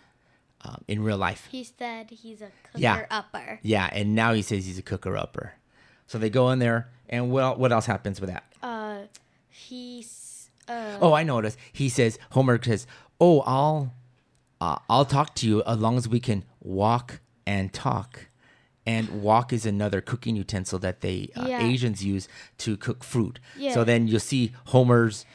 um, 0.62 0.84
in 0.88 1.02
real 1.02 1.18
life. 1.18 1.48
He 1.52 1.64
said 1.64 2.10
he's 2.12 2.42
a 2.42 2.52
cooker 2.64 2.78
Yeah. 2.78 3.06
upper. 3.10 3.60
Yeah 3.64 3.90
and 3.94 4.14
now 4.16 4.34
he 4.34 4.42
says 4.42 4.66
he's 4.66 4.78
a 4.78 4.84
cooker 4.84 5.16
upper 5.18 5.54
so 6.10 6.18
they 6.18 6.30
go 6.30 6.50
in 6.52 6.60
there 6.60 6.90
and 7.08 7.32
well 7.32 7.56
what 7.56 7.72
else 7.72 7.86
happens 7.86 8.20
with 8.20 8.30
that 8.30 8.44
uh 8.62 9.00
he's 9.48 10.50
uh 10.68 10.98
Oh, 11.02 11.14
I 11.14 11.24
what 11.36 11.46
is. 11.46 11.58
He 11.72 11.90
says 11.90 12.20
Homer 12.32 12.62
says, 12.62 12.86
"Oh, 13.20 13.42
I'll 13.42 13.94
uh, 14.62 14.78
I'll 14.90 15.06
talk 15.06 15.34
to 15.36 15.48
you 15.48 15.64
as 15.66 15.78
long 15.80 15.98
as 15.98 16.08
we 16.08 16.20
can 16.20 16.44
walk 16.62 17.22
and 17.48 17.74
talk." 17.74 18.28
And 18.86 19.22
wok 19.24 19.52
is 19.54 19.66
another 19.66 20.00
cooking 20.02 20.36
utensil 20.36 20.80
that 20.80 21.02
they 21.02 21.30
uh, 21.36 21.48
Yeah. 21.48 21.64
Asians 21.68 22.04
use 22.04 22.28
to 22.60 22.78
cook 22.78 23.04
fruit. 23.04 23.40
Yeah. 23.58 23.74
So 23.74 23.84
then 23.84 24.08
you'll 24.08 24.20
see 24.20 24.52
Homer's, 24.66 25.26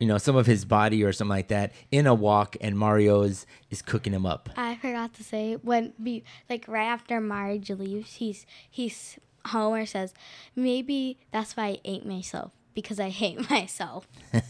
you 0.00 0.06
know, 0.06 0.18
some 0.18 0.36
of 0.36 0.46
his 0.46 0.64
body 0.64 1.02
or 1.04 1.12
something 1.12 1.30
like 1.36 1.48
that 1.48 1.72
in 1.90 2.06
a 2.06 2.14
wok, 2.14 2.56
and 2.60 2.78
Mario 2.78 3.22
is 3.22 3.46
is 3.70 3.82
cooking 3.82 4.12
him 4.12 4.26
up. 4.26 4.48
I 4.56 4.76
forgot 4.76 5.14
to 5.14 5.24
say 5.24 5.54
when 5.62 5.92
be 6.00 6.22
like 6.48 6.66
right 6.68 6.86
after 6.86 7.20
Marge 7.20 7.70
leaves, 7.70 8.14
he's 8.14 8.46
he's 8.70 9.18
Homer 9.46 9.86
says 9.86 10.12
maybe 10.54 11.18
that's 11.32 11.56
why 11.56 11.64
I 11.66 11.80
ate 11.84 12.06
myself 12.06 12.52
because 12.74 12.98
I 13.00 13.08
hate 13.10 13.48
myself. 13.50 14.06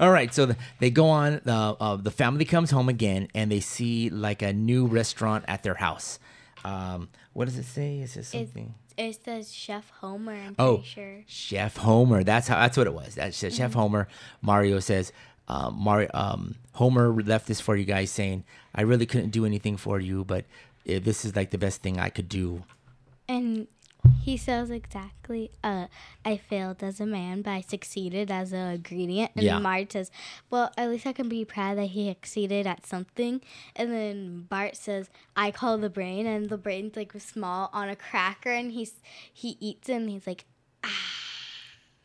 All 0.00 0.10
right, 0.12 0.32
so 0.32 0.46
the, 0.46 0.56
they 0.78 0.90
go 0.90 1.06
on. 1.08 1.40
Uh, 1.46 1.74
uh, 1.80 1.96
the 1.96 2.10
family 2.12 2.44
comes 2.44 2.70
home 2.70 2.88
again, 2.88 3.28
and 3.34 3.50
they 3.50 3.58
see 3.60 4.08
like 4.10 4.42
a 4.42 4.52
new 4.52 4.86
restaurant 4.86 5.44
at 5.48 5.62
their 5.64 5.74
house. 5.74 6.18
Um, 6.64 7.08
what 7.32 7.46
does 7.46 7.58
it 7.58 7.64
say? 7.64 7.98
Is 7.98 8.16
it 8.16 8.20
It, 8.20 8.24
something? 8.26 8.74
it 8.96 9.24
says 9.24 9.52
Chef 9.52 9.90
Homer. 10.00 10.34
I'm 10.34 10.54
Oh, 10.58 10.76
pretty 10.76 10.88
sure. 10.88 11.22
Chef 11.26 11.76
Homer. 11.78 12.22
That's 12.22 12.46
how. 12.46 12.60
That's 12.60 12.76
what 12.76 12.86
it 12.86 12.94
was. 12.94 13.16
That's 13.16 13.36
Chef 13.36 13.52
Mm-hmm. 13.52 13.72
Homer. 13.78 14.08
Mario 14.40 14.78
says, 14.78 15.12
um, 15.48 15.74
Mario, 15.78 16.08
um, 16.14 16.54
Homer 16.74 17.12
left 17.22 17.48
this 17.48 17.60
for 17.60 17.74
you 17.76 17.84
guys, 17.84 18.10
saying, 18.12 18.44
"I 18.74 18.82
really 18.82 19.06
couldn't 19.06 19.30
do 19.30 19.44
anything 19.44 19.76
for 19.76 19.98
you, 20.00 20.24
but 20.24 20.44
uh, 20.88 21.00
this 21.02 21.24
is 21.24 21.34
like 21.34 21.50
the 21.50 21.58
best 21.58 21.82
thing 21.82 21.98
I 21.98 22.08
could 22.08 22.28
do." 22.28 22.62
And 23.28 23.66
he 24.22 24.36
says 24.36 24.70
exactly, 24.70 25.50
uh, 25.62 25.86
I 26.24 26.36
failed 26.36 26.82
as 26.82 27.00
a 27.00 27.06
man, 27.06 27.42
but 27.42 27.50
I 27.50 27.60
succeeded 27.60 28.30
as 28.30 28.52
an 28.52 28.74
ingredient. 28.76 29.32
And 29.36 29.44
Yeah. 29.44 29.58
Marge 29.58 29.92
says, 29.92 30.10
Well, 30.50 30.72
at 30.78 30.88
least 30.88 31.06
I 31.06 31.12
can 31.12 31.28
be 31.28 31.44
proud 31.44 31.76
that 31.78 31.86
he 31.86 32.08
succeeded 32.08 32.66
at 32.66 32.86
something. 32.86 33.40
And 33.76 33.92
then 33.92 34.46
Bart 34.48 34.76
says, 34.76 35.10
I 35.36 35.50
call 35.50 35.78
the 35.78 35.90
brain, 35.90 36.26
and 36.26 36.48
the 36.48 36.58
brain's 36.58 36.96
like 36.96 37.12
small 37.20 37.70
on 37.72 37.88
a 37.88 37.96
cracker, 37.96 38.50
and 38.50 38.72
he's 38.72 38.94
he 39.32 39.56
eats 39.60 39.88
it, 39.88 39.94
and 39.94 40.08
he's 40.10 40.26
like, 40.26 40.44
ah. 40.84 40.88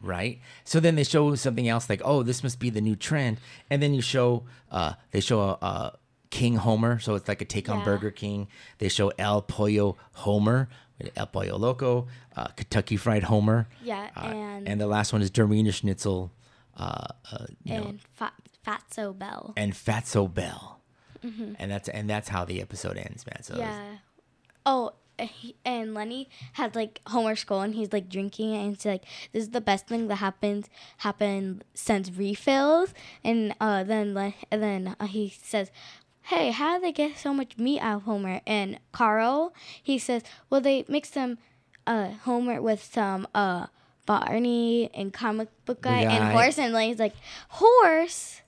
right? 0.02 0.40
So 0.66 0.80
then 0.80 0.96
they 0.96 1.04
show 1.04 1.36
something 1.36 1.68
else 1.68 1.90
like, 1.90 2.02
oh, 2.04 2.24
this 2.24 2.44
must 2.44 2.60
be 2.60 2.70
the 2.70 2.82
new 2.82 2.96
trend, 2.96 3.40
and 3.70 3.82
then 3.82 3.94
you 3.94 4.02
show, 4.02 4.44
uh, 4.72 4.94
they 5.12 5.20
show 5.20 5.40
a, 5.40 5.66
a 5.66 5.98
King 6.30 6.56
Homer, 6.56 7.00
so 7.00 7.13
it's 7.13 7.28
like 7.28 7.42
a 7.42 7.46
take 7.46 7.69
on 7.69 7.80
Yeah. 7.80 7.86
Burger 7.86 8.10
King. 8.12 8.48
They 8.80 8.90
show 8.90 9.12
El 9.19 9.44
Pollo 9.44 9.98
Homer, 10.13 10.67
El 11.15 11.27
Pollo 11.27 11.58
Loco, 11.58 12.08
uh, 12.35 12.48
Kentucky 12.56 12.98
Fried 12.98 13.23
Homer, 13.23 13.67
Yeah, 13.83 14.10
uh, 14.15 14.19
and 14.21 14.67
and 14.67 14.79
the 14.81 14.87
last 14.87 15.12
one 15.13 15.21
is 15.21 15.29
Dermina 15.31 15.73
Schnitzel, 15.73 16.31
uh, 16.77 17.08
uh, 17.31 17.46
you 17.63 17.73
know, 17.75 17.83
and 17.87 18.00
Fat, 18.15 18.33
Fatso 18.65 19.17
Bell. 19.17 19.54
and 19.58 19.73
Fatso 19.73 20.31
Bell, 20.33 20.79
and 21.21 21.71
that's 21.71 21.89
and 21.89 22.10
that's 22.10 22.29
how 22.29 22.46
the 22.46 22.62
episode 22.62 22.98
ends, 22.98 23.25
man. 23.25 23.44
So 23.44 23.54
Mm-hmm. 23.56 23.62
Yeah. 23.62 23.98
Oh, 24.65 24.94
and 25.63 25.94
Lenny 25.94 26.27
had 26.54 26.75
like 26.75 27.02
Homer 27.08 27.35
skull, 27.35 27.62
and 27.62 27.75
he's 27.75 27.94
like 27.94 28.10
drinking 28.10 28.54
it, 28.54 28.60
and 28.63 28.75
he's 28.75 28.85
like, 28.85 29.04
"This 29.31 29.44
is 29.44 29.50
the 29.52 29.62
best 29.62 29.87
thing 29.87 30.08
that 30.08 30.15
happened 30.15 30.69
happened 30.98 31.63
since 31.73 32.10
refills." 32.12 32.94
And 33.23 33.54
uh, 33.62 33.83
then 33.83 34.17
and 34.52 34.63
then 34.63 34.96
uh, 35.00 35.06
he 35.08 35.29
says, 35.29 35.69
"Hey, 36.24 36.52
how 36.52 36.74
did 36.74 36.84
they 36.84 36.92
get 36.92 37.17
so 37.17 37.34
much 37.34 37.58
meat 37.58 37.80
out 37.80 37.98
of 37.98 38.04
Homer?" 38.04 38.42
And 38.46 38.80
Carl, 38.92 39.54
he 39.82 39.98
says, 39.98 40.24
"Well, 40.50 40.62
they 40.62 40.86
mixed 40.88 41.13
some 41.13 41.38
uh, 41.86 42.12
Homer 42.24 42.62
with 42.62 42.84
some 42.84 43.28
uh, 43.34 43.67
Barney 44.06 44.90
and 44.94 45.13
comic 45.13 45.50
book 45.65 45.82
guy, 45.82 46.04
guy. 46.04 46.12
and 46.12 46.32
horse." 46.34 46.58
And 46.58 46.74
Lenny's 46.74 47.00
like, 47.00 47.15
"Horse." 47.50 48.42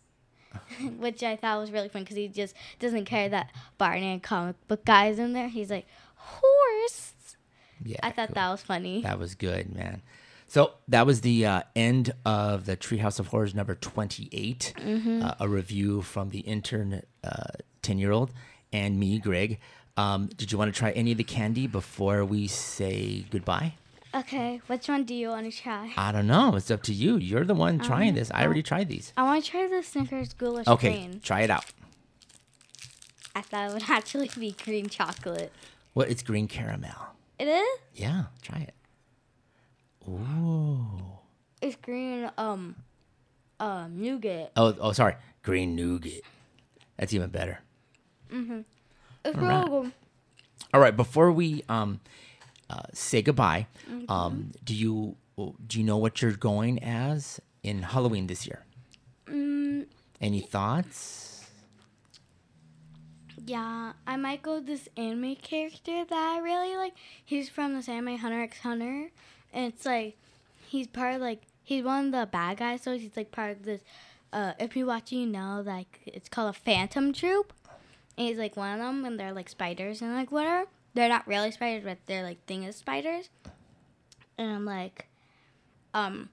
which 0.99 1.21
I 1.21 1.36
thought 1.36 1.59
was 1.59 1.71
really 1.71 1.89
fun 1.89 2.03
because 2.03 2.15
he 2.17 2.28
just 2.28 2.55
doesn't 2.80 3.05
care 3.05 3.30
that 3.30 3.51
Barney 3.78 4.13
and 4.13 4.23
comic 4.23 4.55
book 4.67 4.86
guys 4.86 5.19
in 5.19 5.34
there. 5.34 5.49
He's 5.49 5.69
like 5.69 5.86
horse. 6.15 7.13
yeah, 7.84 7.99
I 8.03 8.11
thought 8.11 8.30
cool. 8.30 8.36
that 8.36 8.51
was 8.51 8.61
funny. 8.61 9.01
That 9.01 9.19
was 9.19 9.36
good, 9.36 9.73
man. 9.76 10.01
So 10.47 10.73
that 10.87 11.05
was 11.05 11.21
the 11.21 11.45
uh, 11.45 11.61
end 11.75 12.13
of 12.25 12.65
the 12.65 12.77
Treehouse 12.77 13.19
of 13.19 13.27
Horrors 13.27 13.53
number 13.55 13.75
28, 13.75 14.73
Mm-hmm. 14.77 15.23
uh, 15.23 15.33
a 15.39 15.47
review 15.49 16.01
from 16.01 16.29
the 16.29 16.39
intern 16.39 17.01
10 17.81 17.97
year 17.97 18.11
old 18.11 18.31
and 18.71 18.99
me, 18.99 19.19
Greg. 19.19 19.59
Um, 19.97 20.27
did 20.27 20.51
you 20.51 20.57
want 20.57 20.73
to 20.73 20.77
try 20.77 20.91
any 20.91 21.11
of 21.13 21.17
the 21.17 21.23
candy 21.23 21.67
before 21.67 22.23
we 22.25 22.47
say 22.47 23.25
goodbye? 23.31 23.73
Okay, 24.13 24.61
which 24.67 24.87
one 24.87 25.03
do 25.03 25.13
you 25.13 25.29
want 25.29 25.51
to 25.51 25.57
try? 25.61 25.91
I 25.97 26.11
don't 26.11 26.27
know. 26.27 26.55
It's 26.55 26.71
up 26.71 26.83
to 26.83 26.93
you. 26.93 27.17
You're 27.17 27.43
the 27.43 27.53
one 27.55 27.79
trying 27.79 28.09
Um, 28.09 28.15
this. 28.15 28.31
I 28.33 28.45
already 28.45 28.63
tried 28.63 28.87
these. 28.87 29.11
I 29.17 29.23
want 29.23 29.43
to 29.43 29.51
try 29.51 29.67
the 29.67 29.83
Snickers 29.83 30.33
ghoulish 30.33 30.67
Okay, 30.67 30.91
green. 30.91 31.19
try 31.21 31.41
it 31.41 31.49
out. 31.49 31.65
I 33.35 33.41
thought 33.41 33.69
it 33.69 33.73
would 33.73 33.83
actually 33.89 34.29
be 34.39 34.55
green 34.63 34.87
chocolate. 34.87 35.51
Well, 35.93 36.07
it's 36.09 36.23
green 36.23 36.47
caramel. 36.47 36.95
It 37.39 37.47
is? 37.47 37.79
Yeah, 37.93 38.25
try 38.41 38.59
it. 38.59 38.73
Ooh. 40.07 40.87
It's 41.61 41.75
green, 41.77 42.29
um, 42.37 42.75
um, 43.59 43.99
nougat. 44.01 44.51
Oh, 44.55 44.75
oh, 44.79 44.91
sorry. 44.91 45.15
Green 45.43 45.75
nougat. 45.75 46.21
That's 46.97 47.13
even 47.13 47.29
better. 47.29 47.59
Mhm. 48.31 48.65
It's 49.23 49.37
really 49.37 49.69
good. 49.69 49.91
All 50.73 50.79
right. 50.81 50.95
Before 50.95 51.31
we 51.31 51.63
um 51.69 51.99
uh, 52.69 52.81
say 52.93 53.21
goodbye, 53.21 53.67
um, 54.09 54.51
do 54.63 54.73
you 54.75 55.15
do 55.67 55.77
you 55.79 55.83
know 55.83 55.97
what 55.97 56.21
you're 56.21 56.31
going 56.33 56.81
as 56.83 57.39
in 57.63 57.81
Halloween 57.83 58.27
this 58.27 58.45
year? 58.47 58.65
Mm, 59.27 59.87
Any 60.21 60.41
thoughts? 60.41 61.47
yeah, 63.45 63.93
I 64.07 64.15
might 64.17 64.41
go 64.41 64.59
this 64.59 64.87
anime 64.97 65.35
character 65.35 66.03
that 66.05 66.17
I 66.35 66.39
really 66.39 66.75
like. 66.77 66.93
He's 67.23 67.49
from 67.49 67.75
this 67.75 67.87
anime 67.87 68.17
Hunter 68.17 68.41
x 68.41 68.59
Hunter, 68.59 69.11
and 69.55 69.73
it's 69.73 69.85
like 69.85 70.17
he's 70.67 70.85
part 70.85 71.15
of 71.15 71.21
like 71.21 71.41
he's 71.63 71.83
one 71.83 72.07
of 72.07 72.11
the 72.11 72.27
bad 72.31 72.57
guys. 72.57 72.83
So 72.83 72.95
he's 72.95 73.15
like 73.15 73.31
part 73.31 73.51
of 73.51 73.63
this. 73.63 73.81
Uh, 74.31 74.51
if 74.59 74.75
you 74.75 74.85
watch, 74.85 75.11
you 75.11 75.25
know, 75.25 75.63
like 75.65 76.01
it's 76.05 76.29
called 76.29 76.49
a 76.49 76.59
Phantom 76.59 77.13
Troupe, 77.13 77.53
and 78.17 78.27
he's 78.27 78.37
like 78.37 78.57
one 78.57 78.73
of 78.73 78.79
them, 78.79 79.05
and 79.05 79.19
they're 79.19 79.33
like 79.33 79.49
spiders 79.49 80.01
and 80.01 80.13
like 80.13 80.31
whatever. 80.31 80.67
They're 80.93 81.09
not 81.09 81.25
really 81.27 81.51
spiders, 81.51 81.83
but 81.83 81.97
they're 82.05 82.23
like 82.23 82.45
thing 82.45 82.65
as 82.65 82.75
spiders. 82.75 83.29
And 84.37 84.51
I'm 84.51 84.65
like, 84.65 85.07
um, 85.93 86.29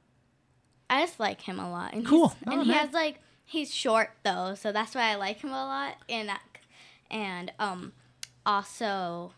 I 0.90 1.02
just 1.02 1.20
like 1.20 1.42
him 1.42 1.60
a 1.60 1.70
lot. 1.70 1.94
And 1.94 2.04
Cool. 2.04 2.34
Oh, 2.46 2.52
and 2.52 2.64
he 2.64 2.72
has 2.72 2.92
like 2.92 3.20
he's 3.44 3.72
short 3.72 4.10
though, 4.24 4.56
so 4.56 4.72
that's 4.72 4.96
why 4.96 5.12
I 5.12 5.14
like 5.14 5.40
him 5.40 5.50
a 5.50 5.64
lot. 5.64 5.94
And 6.08 6.28
uh, 6.28 6.38
and 7.08 7.52
um, 7.60 7.92
also, 8.44 9.32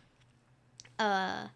uh, 0.98 1.48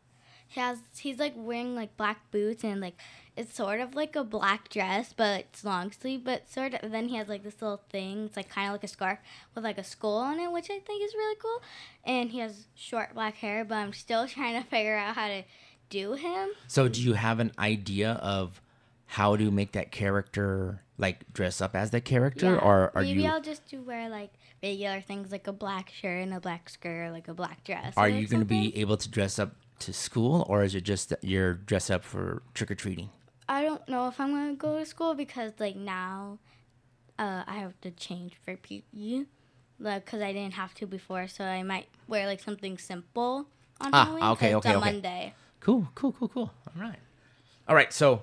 he 0.48 0.60
has 0.60 0.78
he's 0.98 1.18
like 1.18 1.34
wearing 1.36 1.74
like 1.74 1.96
black 1.96 2.30
boots 2.30 2.64
and 2.64 2.80
like 2.80 2.96
it's 3.36 3.54
sort 3.54 3.80
of 3.80 3.94
like 3.94 4.16
a 4.16 4.24
black 4.24 4.68
dress, 4.68 5.14
but 5.16 5.40
it's 5.40 5.64
long 5.64 5.92
sleeve, 5.92 6.24
but 6.24 6.50
sort 6.50 6.74
of. 6.74 6.90
Then 6.90 7.08
he 7.08 7.16
has 7.16 7.28
like 7.28 7.44
this 7.44 7.62
little 7.62 7.82
thing. 7.88 8.24
It's 8.24 8.36
like 8.36 8.48
kind 8.48 8.66
of 8.66 8.72
like 8.72 8.82
a 8.82 8.88
scarf 8.88 9.20
with 9.54 9.62
like 9.62 9.78
a 9.78 9.84
skull 9.84 10.16
on 10.16 10.40
it, 10.40 10.50
which 10.50 10.70
I 10.70 10.80
think 10.80 11.04
is 11.04 11.14
really 11.14 11.36
cool. 11.40 11.62
And 12.04 12.30
he 12.30 12.40
has 12.40 12.66
short 12.74 13.14
black 13.14 13.36
hair, 13.36 13.64
but 13.64 13.76
I'm 13.76 13.92
still 13.92 14.26
trying 14.34 14.60
to 14.60 14.68
figure 14.68 14.96
out 14.96 15.14
how 15.14 15.28
to 15.28 15.44
do 15.88 16.14
him. 16.14 16.48
So, 16.66 16.88
do 16.88 17.00
you 17.00 17.12
have 17.12 17.38
an 17.38 17.52
idea 17.58 18.12
of 18.14 18.60
how 19.06 19.36
to 19.36 19.50
make 19.50 19.72
that 19.72 19.92
character 19.92 20.82
like 20.98 21.32
dress 21.32 21.60
up 21.60 21.76
as 21.76 21.90
that 21.92 22.04
character, 22.04 22.54
Yeah, 22.54 22.58
or 22.58 22.90
are 22.94 23.02
maybe 23.02 23.22
you 23.22 23.28
I'll 23.28 23.40
just 23.40 23.66
do 23.68 23.80
wear 23.80 24.08
like 24.08 24.30
regular 24.62 25.00
things 25.00 25.30
like 25.30 25.46
a 25.46 25.52
black 25.52 25.90
shirt 25.90 26.22
and 26.22 26.34
a 26.34 26.40
black 26.40 26.68
skirt, 26.68 27.06
or 27.06 27.10
like 27.12 27.28
a 27.28 27.34
black 27.34 27.62
dress. 27.62 27.94
are 27.96 28.08
you 28.08 28.26
going 28.26 28.40
to 28.40 28.46
be 28.46 28.76
able 28.78 28.96
to 28.96 29.08
dress 29.08 29.38
up 29.38 29.54
to 29.80 29.92
school, 29.92 30.44
or 30.48 30.62
is 30.62 30.74
it 30.74 30.82
just 30.82 31.08
that 31.10 31.22
you're 31.24 31.54
dressed 31.54 31.90
up 31.90 32.04
for 32.04 32.42
trick 32.54 32.70
or 32.70 32.74
treating? 32.74 33.10
I 33.48 33.62
don't 33.62 33.86
know 33.88 34.08
if 34.08 34.20
I'm 34.20 34.30
gonna 34.32 34.54
go 34.54 34.78
to 34.78 34.84
school 34.86 35.14
because 35.14 35.52
like 35.58 35.76
now, 35.76 36.38
uh, 37.18 37.44
I 37.46 37.54
have 37.56 37.80
to 37.82 37.90
change 37.90 38.34
for 38.44 38.56
PE, 38.56 39.24
like 39.80 40.04
because 40.04 40.20
I 40.22 40.32
didn't 40.32 40.54
have 40.54 40.74
to 40.74 40.86
before. 40.86 41.28
So 41.28 41.44
I 41.44 41.62
might 41.62 41.88
wear 42.06 42.26
like 42.26 42.40
something 42.40 42.76
simple 42.78 43.46
on 43.80 43.90
Ah, 43.92 44.04
Halloween. 44.04 44.24
okay, 44.32 44.54
okay, 44.56 44.74
okay. 44.74 44.80
Monday. 44.80 45.34
Cool, 45.60 45.88
cool, 45.94 46.12
cool, 46.12 46.28
cool. 46.28 46.50
All 46.76 46.82
right, 46.82 46.98
all 47.66 47.74
right. 47.74 47.92
So, 47.92 48.22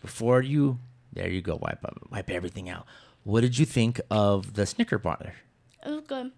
before 0.00 0.40
you, 0.42 0.78
there 1.12 1.28
you 1.28 1.42
go. 1.42 1.56
Wipe 1.60 1.84
up, 1.84 1.98
wipe 2.10 2.30
everything 2.30 2.68
out. 2.68 2.86
What 3.24 3.40
did 3.40 3.58
you 3.58 3.66
think 3.66 4.00
of 4.10 4.54
the 4.54 4.66
Snicker 4.66 4.98
bar? 4.98 5.34
It 5.84 5.90
was 5.90 6.00
good. 6.02 6.32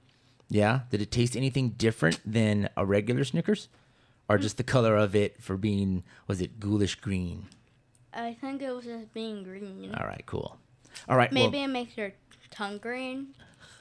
Yeah, 0.48 0.80
did 0.90 1.02
it 1.02 1.10
taste 1.10 1.36
anything 1.36 1.70
different 1.70 2.20
than 2.24 2.68
a 2.76 2.86
regular 2.86 3.24
Snickers, 3.24 3.68
or 4.28 4.38
just 4.38 4.56
the 4.56 4.64
color 4.64 4.96
of 4.96 5.14
it 5.14 5.42
for 5.42 5.56
being 5.56 6.04
was 6.26 6.40
it 6.40 6.58
ghoulish 6.60 6.96
green? 6.96 7.46
I 8.12 8.34
think 8.34 8.62
it 8.62 8.70
was 8.70 8.84
just 8.84 9.12
being 9.12 9.42
green. 9.44 9.94
All 9.94 10.06
right, 10.06 10.22
cool. 10.26 10.56
All 11.08 11.16
right, 11.16 11.30
well, 11.32 11.44
Maybe 11.44 11.62
it 11.62 11.68
makes 11.68 11.96
your 11.96 12.12
tongue 12.50 12.78
green. 12.78 13.34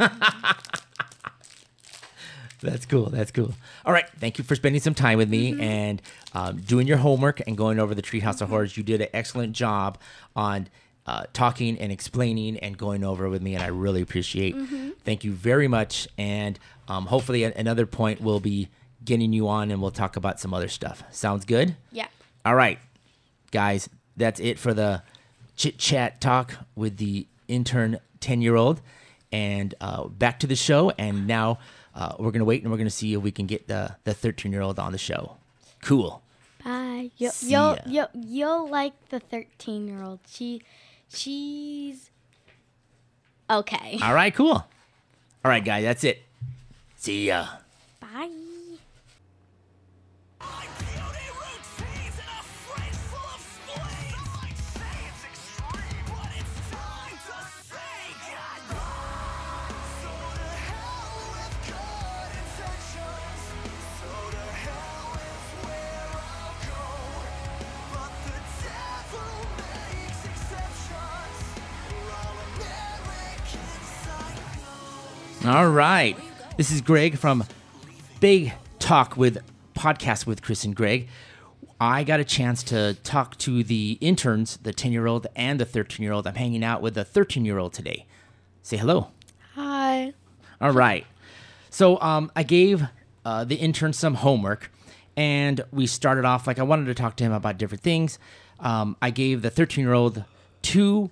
That's 2.61 2.85
cool. 2.85 3.09
That's 3.09 3.31
cool. 3.31 3.53
All 3.85 3.93
right. 3.93 4.09
Thank 4.19 4.37
you 4.37 4.43
for 4.43 4.55
spending 4.55 4.81
some 4.81 4.93
time 4.95 5.17
with 5.17 5.29
me 5.29 5.59
and 5.59 6.01
um, 6.33 6.57
doing 6.61 6.87
your 6.87 6.97
homework 6.97 7.41
and 7.45 7.55
going 7.57 7.79
over 7.79 7.93
the 7.93 8.01
Treehouse 8.01 8.41
of 8.41 8.49
Horrors. 8.49 8.75
You 8.75 8.83
did 8.83 9.01
an 9.01 9.07
excellent 9.13 9.53
job 9.53 9.99
on 10.35 10.67
uh, 11.05 11.25
talking 11.33 11.77
and 11.77 11.91
explaining 11.91 12.57
and 12.57 12.77
going 12.77 13.03
over 13.03 13.29
with 13.29 13.41
me, 13.41 13.53
and 13.53 13.63
I 13.63 13.67
really 13.67 14.01
appreciate. 14.01 14.55
Thank 15.03 15.23
you 15.23 15.31
very 15.31 15.67
much. 15.67 16.07
And 16.17 16.57
um, 16.87 17.05
hopefully, 17.05 17.45
at 17.45 17.55
another 17.55 17.85
point, 17.85 18.21
we'll 18.21 18.39
be 18.39 18.69
getting 19.05 19.31
you 19.31 19.47
on 19.47 19.71
and 19.71 19.81
we'll 19.81 19.91
talk 19.91 20.15
about 20.15 20.39
some 20.39 20.53
other 20.53 20.67
stuff. 20.67 21.03
Sounds 21.11 21.45
good? 21.45 21.75
Yeah. 21.91 22.07
All 22.43 22.55
right, 22.55 22.79
guys, 23.51 23.89
that's 24.17 24.39
it 24.39 24.59
for 24.59 24.73
the 24.73 25.03
chit 25.55 25.77
chat 25.77 26.19
talk 26.19 26.55
with 26.75 26.97
the 26.97 27.27
intern 27.47 27.99
10 28.19 28.41
year 28.41 28.55
old. 28.55 28.81
And 29.31 29.73
uh, 29.81 30.07
back 30.07 30.39
to 30.41 30.47
the 30.47 30.55
show. 30.55 30.91
And 30.97 31.27
now 31.27 31.59
uh, 31.93 32.13
we're 32.17 32.31
going 32.31 32.39
to 32.39 32.45
wait 32.45 32.61
and 32.61 32.71
we're 32.71 32.77
going 32.77 32.87
to 32.87 32.93
see 32.93 33.13
if 33.13 33.21
we 33.21 33.31
can 33.31 33.45
get 33.47 33.67
the 33.67 33.95
13 34.05 34.51
year 34.51 34.61
old 34.61 34.79
on 34.79 34.91
the 34.91 34.97
show. 34.97 35.37
Cool. 35.81 36.21
Bye. 36.63 37.11
You'll, 37.17 37.31
See 37.31 37.51
you'll, 37.51 37.75
ya. 37.85 38.07
you'll, 38.13 38.23
you'll 38.25 38.69
like 38.69 38.93
the 39.09 39.19
13 39.19 39.87
year 39.87 40.01
old. 40.01 40.19
She, 40.27 40.61
she's 41.09 42.09
okay. 43.49 43.99
All 44.01 44.13
right, 44.13 44.33
cool. 44.33 44.53
All 44.53 45.51
right, 45.51 45.63
guys, 45.63 45.83
that's 45.83 46.03
it. 46.03 46.23
See 46.95 47.27
ya. 47.27 47.47
Bye. 47.99 48.44
All 75.55 75.69
right. 75.69 76.17
This 76.57 76.71
is 76.71 76.81
Greg 76.81 77.17
from 77.17 77.43
Big 78.19 78.53
Talk 78.79 79.15
with 79.15 79.37
Podcast 79.75 80.25
with 80.25 80.41
Chris 80.41 80.63
and 80.63 80.75
Greg. 80.75 81.07
I 81.79 82.03
got 82.03 82.19
a 82.19 82.23
chance 82.23 82.63
to 82.63 82.95
talk 83.03 83.37
to 83.39 83.63
the 83.63 83.97
interns, 84.01 84.57
the 84.57 84.73
10 84.73 84.91
year 84.91 85.07
old 85.07 85.27
and 85.35 85.59
the 85.59 85.65
13 85.65 86.03
year 86.03 86.13
old. 86.13 86.25
I'm 86.25 86.35
hanging 86.35 86.63
out 86.63 86.81
with 86.81 86.93
the 86.95 87.03
13 87.03 87.45
year 87.45 87.57
old 87.57 87.73
today. 87.73 88.05
Say 88.63 88.77
hello. 88.77 89.11
Hi. 89.53 90.13
All 90.61 90.71
right. 90.71 91.05
So 91.69 91.99
um, 92.01 92.31
I 92.35 92.43
gave 92.43 92.85
uh, 93.25 93.43
the 93.43 93.55
intern 93.55 93.91
some 93.91 94.15
homework, 94.15 94.71
and 95.17 95.61
we 95.71 95.87
started 95.87 96.25
off 96.25 96.47
like 96.47 96.59
I 96.59 96.63
wanted 96.63 96.85
to 96.85 96.93
talk 96.93 97.17
to 97.17 97.23
him 97.23 97.33
about 97.33 97.57
different 97.57 97.83
things. 97.83 98.17
Um, 98.59 98.95
I 99.01 99.09
gave 99.09 99.41
the 99.41 99.49
13 99.49 99.83
year 99.83 99.93
old 99.93 100.23
two 100.61 101.09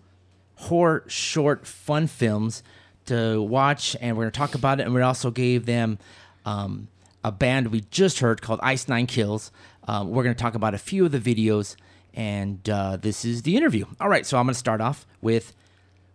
horror 0.56 1.04
short 1.08 1.68
fun 1.68 2.08
films 2.08 2.64
to 3.06 3.42
watch, 3.42 3.96
and 4.00 4.16
we're 4.16 4.24
going 4.24 4.32
to 4.32 4.38
talk 4.38 4.56
about 4.56 4.80
it. 4.80 4.84
And 4.84 4.94
we 4.94 5.02
also 5.02 5.32
gave 5.32 5.66
them 5.66 6.00
um, 6.46 6.88
a 7.24 7.32
band 7.32 7.68
we 7.68 7.82
just 7.92 8.20
heard 8.20 8.42
called 8.42 8.60
Ice 8.64 8.88
Nine 8.88 9.08
Kills. 9.08 9.52
Um, 9.88 10.10
we're 10.12 10.24
going 10.24 10.36
to 10.36 10.42
talk 10.42 10.56
about 10.56 10.74
a 10.74 10.78
few 10.78 11.06
of 11.06 11.12
the 11.12 11.20
videos, 11.20 11.76
and 12.14 12.68
uh, 12.70 12.98
this 12.98 13.26
is 13.26 13.44
the 13.44 13.56
interview. 13.58 13.86
All 14.00 14.10
right, 14.10 14.26
so 14.26 14.38
I'm 14.38 14.46
going 14.46 14.54
to 14.54 14.60
start 14.60 14.82
off 14.82 15.06
with 15.22 15.54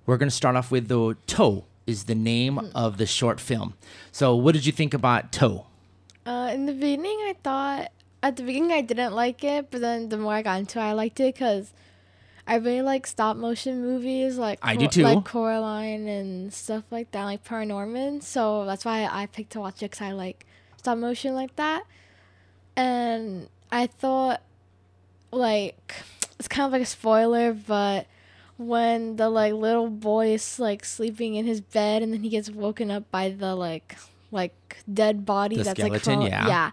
we're 0.06 0.16
going 0.16 0.30
to 0.30 0.34
start 0.34 0.56
off 0.56 0.70
with 0.70 0.88
the 0.88 1.16
Toe 1.26 1.64
is 1.86 2.04
the 2.04 2.14
name 2.14 2.58
of 2.74 2.98
the 2.98 3.06
short 3.06 3.40
film. 3.40 3.74
So, 4.12 4.34
what 4.34 4.52
did 4.54 4.66
you 4.66 4.72
think 4.72 4.94
about 4.94 5.32
Toe? 5.32 5.66
Uh, 6.24 6.50
in 6.52 6.66
the 6.66 6.72
beginning, 6.72 7.16
I 7.26 7.34
thought 7.42 7.92
at 8.22 8.36
the 8.36 8.42
beginning 8.42 8.72
I 8.72 8.82
didn't 8.82 9.14
like 9.14 9.44
it, 9.44 9.70
but 9.70 9.80
then 9.80 10.08
the 10.08 10.18
more 10.18 10.34
I 10.34 10.42
got 10.42 10.60
into 10.60 10.78
it, 10.78 10.82
I 10.82 10.92
liked 10.92 11.20
it 11.20 11.34
because 11.34 11.72
I 12.46 12.56
really 12.56 12.82
like 12.82 13.06
stop 13.06 13.36
motion 13.36 13.82
movies, 13.82 14.38
like 14.38 14.58
I 14.62 14.76
do 14.76 14.88
too. 14.88 15.02
like 15.02 15.24
Coraline 15.24 16.08
and 16.08 16.52
stuff 16.52 16.84
like 16.90 17.10
that, 17.10 17.24
like 17.24 17.44
Paranorman. 17.44 18.22
So 18.22 18.64
that's 18.64 18.84
why 18.84 19.06
I 19.10 19.26
picked 19.26 19.52
to 19.52 19.60
watch 19.60 19.82
it 19.82 19.90
because 19.90 20.00
I 20.00 20.12
like 20.12 20.46
stop 20.88 20.98
motion 20.98 21.34
like 21.34 21.54
that. 21.56 21.84
And 22.76 23.48
I 23.70 23.86
thought, 23.86 24.40
like, 25.30 25.94
it's 26.38 26.48
kind 26.48 26.66
of 26.66 26.72
like 26.72 26.82
a 26.82 26.86
spoiler, 26.86 27.52
but 27.52 28.06
when 28.56 29.16
the 29.16 29.28
like 29.28 29.52
little 29.52 29.88
boy 29.88 30.32
is 30.34 30.58
like 30.58 30.84
sleeping 30.84 31.34
in 31.36 31.46
his 31.46 31.60
bed 31.60 32.02
and 32.02 32.12
then 32.12 32.22
he 32.22 32.28
gets 32.28 32.50
woken 32.50 32.90
up 32.90 33.08
by 33.08 33.28
the 33.30 33.54
like 33.54 33.96
like 34.32 34.78
dead 34.92 35.24
body 35.24 35.56
The 35.56 35.62
that's 35.62 35.80
skeleton, 35.80 36.20
like 36.20 36.30
yeah. 36.32 36.48
yeah 36.48 36.70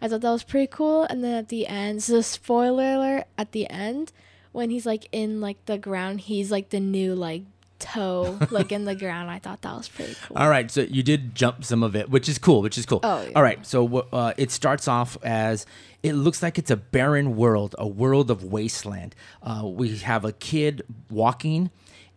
I 0.00 0.08
thought 0.08 0.20
that 0.20 0.30
was 0.30 0.44
pretty 0.44 0.68
cool. 0.68 1.02
And 1.04 1.24
then 1.24 1.34
at 1.34 1.48
the 1.48 1.66
end, 1.66 2.02
so 2.02 2.20
spoiler 2.20 2.94
alert, 2.94 3.24
at 3.36 3.52
the 3.52 3.68
end, 3.68 4.12
when 4.52 4.70
he's 4.70 4.86
like 4.86 5.08
in 5.10 5.40
like 5.40 5.64
the 5.66 5.78
ground, 5.78 6.20
he's 6.22 6.52
like 6.52 6.68
the 6.68 6.80
new 6.80 7.14
like 7.14 7.42
toe 7.78 8.38
like 8.50 8.72
in 8.72 8.84
the 8.84 8.94
ground. 8.94 9.30
I 9.30 9.38
thought 9.38 9.62
that 9.62 9.76
was 9.76 9.88
pretty 9.88 10.14
cool. 10.26 10.36
All 10.36 10.48
right, 10.48 10.70
so 10.70 10.82
you 10.82 11.02
did 11.02 11.34
jump 11.34 11.64
some 11.64 11.82
of 11.82 11.94
it, 11.96 12.10
which 12.10 12.28
is 12.28 12.38
cool, 12.38 12.62
which 12.62 12.78
is 12.78 12.86
cool. 12.86 13.00
Oh, 13.02 13.22
yeah. 13.22 13.32
All 13.34 13.42
right, 13.42 13.64
so 13.66 13.98
uh, 14.12 14.34
it 14.36 14.50
starts 14.50 14.88
off 14.88 15.16
as 15.22 15.66
it 16.02 16.12
looks 16.14 16.42
like 16.42 16.58
it's 16.58 16.70
a 16.70 16.76
barren 16.76 17.36
world, 17.36 17.74
a 17.78 17.86
world 17.86 18.30
of 18.30 18.44
wasteland. 18.44 19.14
Uh, 19.42 19.62
we 19.64 19.96
have 19.98 20.24
a 20.24 20.32
kid 20.32 20.82
walking, 21.10 21.70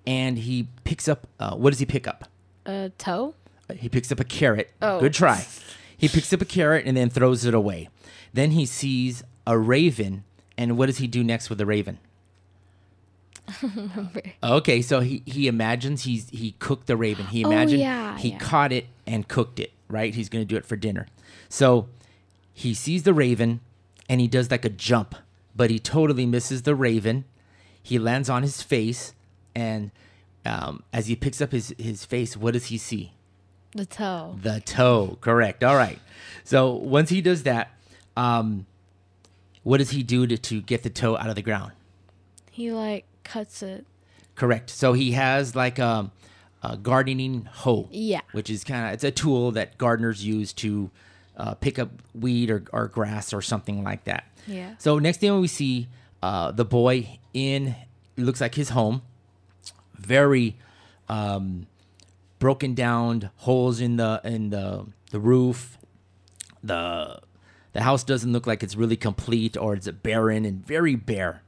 and 0.06 0.38
he 0.38 0.68
picks 0.84 1.08
up. 1.08 1.28
Uh, 1.40 1.56
what 1.56 1.72
does 1.72 1.80
he 1.80 1.86
pick 1.86 2.08
up? 2.08 2.26
A 2.66 2.92
toe? 2.98 3.36
He 3.76 3.90
picks 3.90 4.12
up 4.12 4.20
a 4.20 4.24
carrot. 4.24 4.72
Oh. 4.82 5.00
Good 5.00 5.14
try. 5.14 5.46
He 5.98 6.08
picks 6.08 6.32
up 6.34 6.42
a 6.42 6.46
carrot 6.46 6.86
and 6.86 6.96
then 6.96 7.10
throws 7.10 7.46
it 7.46 7.54
away. 7.54 7.90
Then 8.34 8.52
he 8.52 8.66
sees 8.66 9.24
a 9.46 9.58
raven, 9.58 10.24
and 10.58 10.78
what 10.78 10.86
does 10.86 10.98
he 11.00 11.08
do 11.08 11.24
next 11.24 11.50
with 11.50 11.58
the 11.58 11.66
raven? 11.66 12.00
Okay, 14.44 14.82
so 14.82 15.00
he, 15.02 15.22
he 15.26 15.48
imagines 15.48 16.04
he's 16.04 16.30
he 16.30 16.52
cooked 16.60 16.88
the 16.88 16.98
raven. 16.98 17.26
He 17.28 17.44
Oh, 17.46 17.50
imagined 17.52 17.82
yeah, 17.82 18.18
he 18.18 18.30
yeah. 18.30 18.38
caught 18.38 18.72
it 18.72 18.88
and 19.08 19.28
cooked 19.28 19.60
it. 19.60 19.72
Right? 19.88 20.14
He's 20.14 20.30
going 20.30 20.42
to 20.44 20.48
do 20.48 20.56
it 20.56 20.66
for 20.66 20.76
dinner. 20.76 21.08
So 21.50 21.88
he 22.54 22.74
sees 22.74 23.04
the 23.04 23.14
raven, 23.14 23.60
and 24.08 24.22
he 24.22 24.28
does 24.28 24.52
like 24.52 24.64
a 24.66 24.70
jump, 24.70 25.16
but 25.56 25.70
he 25.70 25.80
totally 25.80 26.26
misses 26.26 26.62
the 26.64 26.76
raven. 26.76 27.26
He 27.82 27.98
lands 27.98 28.30
on 28.30 28.44
his 28.44 28.62
face, 28.62 29.14
and 29.56 29.90
um, 30.46 30.84
as 30.94 31.08
he 31.08 31.16
picks 31.16 31.42
up 31.42 31.52
his 31.52 31.74
his 31.80 32.06
face, 32.06 32.38
what 32.38 32.54
does 32.54 32.68
he 32.68 32.78
see? 32.78 33.14
The 33.76 33.86
toe. 33.86 34.36
The 34.42 34.62
toe. 34.62 35.18
Correct. 35.22 35.64
All 35.64 35.76
right. 35.76 36.00
So 36.44 36.72
once 36.74 37.10
he 37.10 37.22
does 37.22 37.44
that, 37.44 37.72
um, 38.18 38.66
what 39.64 39.78
does 39.78 39.92
he 39.92 40.02
do 40.04 40.26
to, 40.28 40.38
to 40.38 40.62
get 40.62 40.82
the 40.84 40.90
toe 40.90 41.16
out 41.18 41.30
of 41.30 41.36
the 41.36 41.42
ground? 41.44 41.72
He 42.52 42.72
like 42.72 43.06
cuts 43.24 43.62
it. 43.62 43.86
Correct. 44.36 44.70
So 44.70 44.94
he 44.94 45.12
has 45.12 45.56
like 45.56 45.80
a, 45.80 46.12
a 46.64 46.78
gardening 46.78 47.46
hoe. 47.52 47.90
Yeah. 47.92 48.22
Which 48.32 48.50
is 48.50 48.64
kind 48.64 48.88
of 48.88 48.94
it's 48.94 49.04
a 49.04 49.12
tool 49.12 49.52
that 49.52 49.78
gardeners 49.78 50.26
use 50.26 50.54
to 50.54 50.90
uh, 51.38 51.54
pick 51.56 51.80
up 51.80 51.90
weed 52.14 52.50
or, 52.50 52.64
or 52.72 52.88
grass 52.88 53.34
or 53.34 53.42
something 53.42 53.84
like 53.84 54.04
that. 54.06 54.26
Yeah. 54.48 54.76
So 54.78 55.00
next 55.00 55.18
thing 55.18 55.40
we 55.40 55.48
see 55.48 55.88
uh, 56.22 56.52
the 56.52 56.66
boy 56.66 57.20
in 57.34 57.76
it 58.18 58.24
looks 58.24 58.42
like 58.42 58.56
his 58.56 58.70
home, 58.70 59.02
very 59.98 60.58
um, 61.08 61.68
broken 62.40 62.74
down, 62.74 63.30
holes 63.38 63.80
in 63.80 63.98
the 63.98 64.22
in 64.24 64.50
the 64.50 64.86
the 65.12 65.20
roof. 65.20 65.78
The 66.62 67.22
the 67.72 67.82
house 67.84 68.04
doesn't 68.04 68.32
look 68.32 68.46
like 68.46 68.64
it's 68.64 68.76
really 68.76 68.98
complete 68.98 69.56
or 69.56 69.76
it's 69.76 69.88
barren 69.88 70.44
and 70.46 70.66
very 70.66 70.96
bare. 70.96 71.44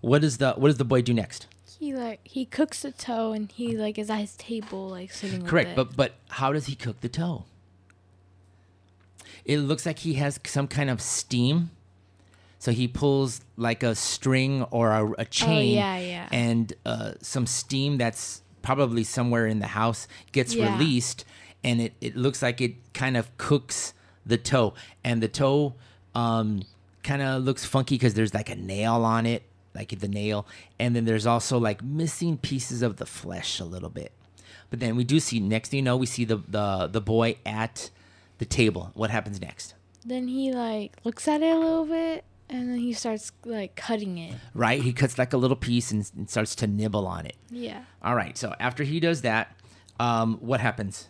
What 0.00 0.22
does 0.22 0.38
the 0.38 0.52
what 0.52 0.68
does 0.68 0.78
the 0.78 0.84
boy 0.84 1.02
do 1.02 1.12
next? 1.14 1.46
He 1.78 1.94
like 1.94 2.20
he 2.24 2.44
cooks 2.44 2.82
the 2.82 2.90
toe 2.92 3.32
and 3.32 3.50
he 3.52 3.76
like 3.76 3.98
is 3.98 4.10
at 4.10 4.18
his 4.18 4.36
table 4.36 4.88
like 4.88 5.12
sitting 5.12 5.40
with 5.42 5.48
Correct, 5.50 5.76
but 5.76 5.96
but 5.96 6.14
how 6.30 6.52
does 6.52 6.66
he 6.66 6.74
cook 6.74 7.00
the 7.00 7.08
toe? 7.08 7.44
It 9.44 9.58
looks 9.58 9.86
like 9.86 10.00
he 10.00 10.14
has 10.14 10.38
some 10.44 10.68
kind 10.68 10.90
of 10.90 11.00
steam. 11.00 11.70
So 12.58 12.72
he 12.72 12.88
pulls 12.88 13.40
like 13.56 13.82
a 13.84 13.94
string 13.94 14.64
or 14.64 14.90
a, 14.90 15.12
a 15.18 15.24
chain, 15.24 15.76
Oh, 15.76 15.80
yeah, 15.80 15.98
yeah. 15.98 16.28
and 16.32 16.72
uh, 16.84 17.12
some 17.22 17.46
steam 17.46 17.98
that's 17.98 18.42
probably 18.62 19.04
somewhere 19.04 19.46
in 19.46 19.60
the 19.60 19.68
house 19.68 20.08
gets 20.32 20.54
Yeah. 20.56 20.72
released, 20.76 21.24
and 21.62 21.80
it, 21.80 21.92
it 22.00 22.16
looks 22.16 22.42
like 22.42 22.60
it 22.60 22.74
kind 22.94 23.16
of 23.16 23.34
cooks 23.38 23.94
the 24.26 24.36
toe, 24.38 24.74
and 25.04 25.22
the 25.22 25.28
toe 25.28 25.74
um, 26.16 26.62
kind 27.04 27.22
of 27.22 27.44
looks 27.44 27.64
funky 27.64 27.94
because 27.94 28.14
there's 28.14 28.34
like 28.34 28.50
a 28.50 28.56
nail 28.56 29.04
on 29.04 29.24
it, 29.24 29.44
like 29.78 29.98
the 29.98 30.08
nail, 30.08 30.46
and 30.78 30.94
then 30.94 31.04
there's 31.04 31.26
also 31.26 31.58
like 31.58 31.82
missing 31.82 32.36
pieces 32.36 32.82
of 32.82 32.96
the 32.96 33.06
flesh 33.06 33.60
a 33.60 33.64
little 33.64 33.90
bit. 33.90 34.12
But 34.70 34.80
then 34.80 34.96
we 34.96 35.04
do 35.04 35.18
see 35.20 35.40
next 35.40 35.70
thing 35.70 35.78
you 35.78 35.82
know, 35.84 35.96
we 35.96 36.06
see 36.06 36.24
the 36.24 36.36
the 36.36 36.88
the 36.88 37.00
boy 37.00 37.36
at 37.46 37.90
the 38.38 38.44
table. 38.44 38.90
What 38.94 39.10
happens 39.10 39.40
next? 39.40 39.74
then 40.08 40.28
he 40.28 40.52
like 40.52 40.96
looks 41.04 41.28
at 41.28 41.42
it 41.42 41.54
a 41.54 41.58
little 41.58 41.84
bit 41.84 42.24
and 42.48 42.70
then 42.70 42.78
he 42.78 42.92
starts 42.92 43.30
like 43.44 43.76
cutting 43.76 44.18
it. 44.18 44.34
Right? 44.54 44.80
He 44.82 44.92
cuts 44.92 45.18
like 45.18 45.32
a 45.32 45.36
little 45.36 45.56
piece 45.56 45.90
and, 45.90 46.10
and 46.16 46.30
starts 46.30 46.54
to 46.56 46.66
nibble 46.66 47.06
on 47.06 47.26
it. 47.26 47.36
Yeah. 47.50 47.82
All 48.02 48.14
right. 48.14 48.36
So 48.38 48.54
after 48.58 48.84
he 48.84 49.00
does 49.00 49.20
that, 49.22 49.54
um, 50.00 50.38
what 50.40 50.60
happens? 50.60 51.08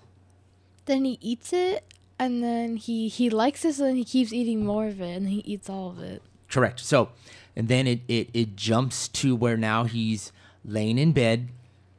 Then 0.87 1.05
he 1.05 1.19
eats 1.21 1.53
it 1.53 1.85
and 2.19 2.43
then 2.43 2.77
he 2.77 3.09
he 3.09 3.31
likes 3.31 3.65
it 3.65 3.75
so 3.75 3.85
then 3.85 3.97
he 3.97 4.05
keeps 4.05 4.33
eating 4.33 4.65
more 4.65 4.87
of 4.87 5.01
it 5.01 5.17
and 5.17 5.29
he 5.29 5.39
eats 5.41 5.71
all 5.71 5.91
of 5.91 6.01
it. 6.01 6.23
Correct. 6.51 6.81
So, 6.81 7.11
and 7.59 7.69
then 7.69 7.87
it, 7.87 8.01
it 8.09 8.31
it 8.33 8.57
jumps 8.57 9.09
to 9.09 9.37
where 9.37 9.57
now 9.59 9.85
he's 9.85 10.33
laying 10.65 10.97
in 10.97 11.13
bed. 11.13 11.49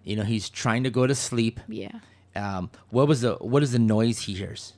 You 0.03 0.15
know, 0.15 0.23
he's 0.23 0.49
trying 0.49 0.83
to 0.85 0.89
go 0.89 1.05
to 1.05 1.13
sleep. 1.13 1.59
Yeah. 1.67 1.99
Um, 2.35 2.71
what 2.89 3.07
was 3.07 3.21
the 3.21 3.35
what 3.35 3.61
is 3.61 3.73
the 3.73 3.79
noise 3.79 4.21
he 4.21 4.33
hears? 4.33 4.73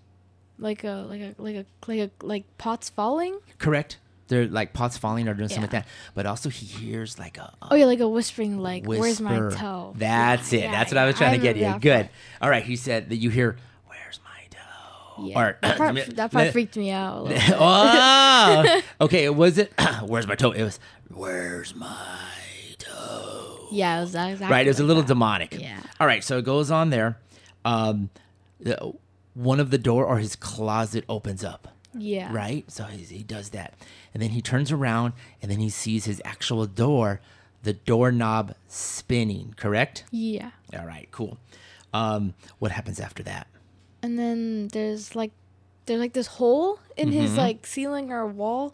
Like 0.59 0.83
a 0.83 1.05
like 1.07 1.21
a 1.21 1.35
like 1.37 1.55
a 1.55 1.65
like 1.87 1.99
a 1.99 2.25
like 2.25 2.43
pots 2.57 2.89
falling. 2.89 3.39
Correct. 3.59 3.97
They're 4.27 4.47
like 4.47 4.71
pots 4.73 4.97
falling 4.97 5.27
or 5.27 5.33
doing 5.33 5.49
something 5.49 5.63
like 5.63 5.71
that. 5.71 5.87
But 6.15 6.25
also 6.25 6.49
he 6.49 6.65
hears 6.65 7.19
like 7.19 7.37
a, 7.37 7.53
a 7.61 7.67
Oh 7.71 7.75
yeah, 7.75 7.85
like 7.85 7.99
a 7.99 8.07
whispering 8.07 8.57
like 8.59 8.85
where's 8.85 9.19
my 9.21 9.37
toe? 9.51 9.93
That's 9.97 10.51
Yeah, 10.53 10.59
it. 10.59 10.63
yeah, 10.63 10.71
That's 10.71 10.91
what 10.91 10.97
I 10.97 11.05
was 11.05 11.15
yeah. 11.15 11.17
trying 11.19 11.39
to 11.39 11.43
get 11.43 11.57
you. 11.57 11.79
Good. 11.79 12.09
All 12.41 12.49
right. 12.49 12.63
He 12.63 12.75
said 12.75 13.09
that 13.09 13.17
you 13.17 13.29
hear, 13.29 13.49
"Where's 13.49 13.57
my 13.57 13.57
toe?" 13.59 13.70
Yeah. 15.19 15.39
Or 15.39 15.57
that 15.61 15.77
part, 15.77 15.93
me- 15.95 16.01
that 16.03 16.31
part 16.31 16.51
freaked 16.51 16.77
me 16.77 16.91
out. 16.91 17.17
A 17.17 17.21
little 17.23 17.37
bit. 17.47 17.55
oh, 17.59 18.81
okay. 19.01 19.29
Was 19.29 19.57
it? 19.57 19.73
Where's 20.05 20.27
my 20.27 20.35
toe? 20.35 20.51
It 20.51 20.63
was. 20.63 20.79
Where's 21.13 21.75
my 21.75 22.17
toe? 22.77 23.67
Yeah, 23.71 23.97
it 23.97 24.01
was 24.01 24.09
exactly 24.15 24.47
Right. 24.47 24.65
It 24.65 24.69
was 24.69 24.79
a 24.79 24.83
little 24.83 25.03
that. 25.03 25.07
demonic. 25.07 25.57
Yeah. 25.59 25.79
All 25.99 26.07
right. 26.07 26.23
So 26.23 26.37
it 26.37 26.45
goes 26.45 26.71
on 26.71 26.89
there. 26.89 27.17
Um, 27.65 28.09
the, 28.59 28.93
one 29.33 29.59
of 29.59 29.69
the 29.71 29.77
door 29.77 30.05
or 30.05 30.17
his 30.19 30.35
closet 30.35 31.03
opens 31.07 31.43
up. 31.43 31.67
Yeah. 31.93 32.33
Right. 32.33 32.69
So 32.71 32.85
he, 32.85 33.03
he 33.03 33.23
does 33.23 33.49
that, 33.49 33.73
and 34.13 34.23
then 34.23 34.29
he 34.29 34.41
turns 34.41 34.71
around, 34.71 35.13
and 35.41 35.51
then 35.51 35.59
he 35.59 35.69
sees 35.69 36.05
his 36.05 36.21
actual 36.23 36.65
door, 36.65 37.19
the 37.63 37.73
doorknob 37.73 38.55
spinning. 38.67 39.53
Correct. 39.57 40.05
Yeah. 40.11 40.51
All 40.77 40.85
right. 40.85 41.07
Cool. 41.11 41.37
Um, 41.93 42.33
what 42.59 42.71
happens 42.71 42.99
after 43.01 43.23
that? 43.23 43.47
And 44.03 44.17
then 44.17 44.67
there's 44.69 45.15
like 45.15 45.31
there's 45.85 45.99
like 45.99 46.13
this 46.13 46.27
hole 46.27 46.79
in 46.97 47.09
Mm-hmm. 47.09 47.19
his 47.21 47.37
like 47.37 47.65
ceiling 47.65 48.11
or 48.11 48.25
wall 48.27 48.73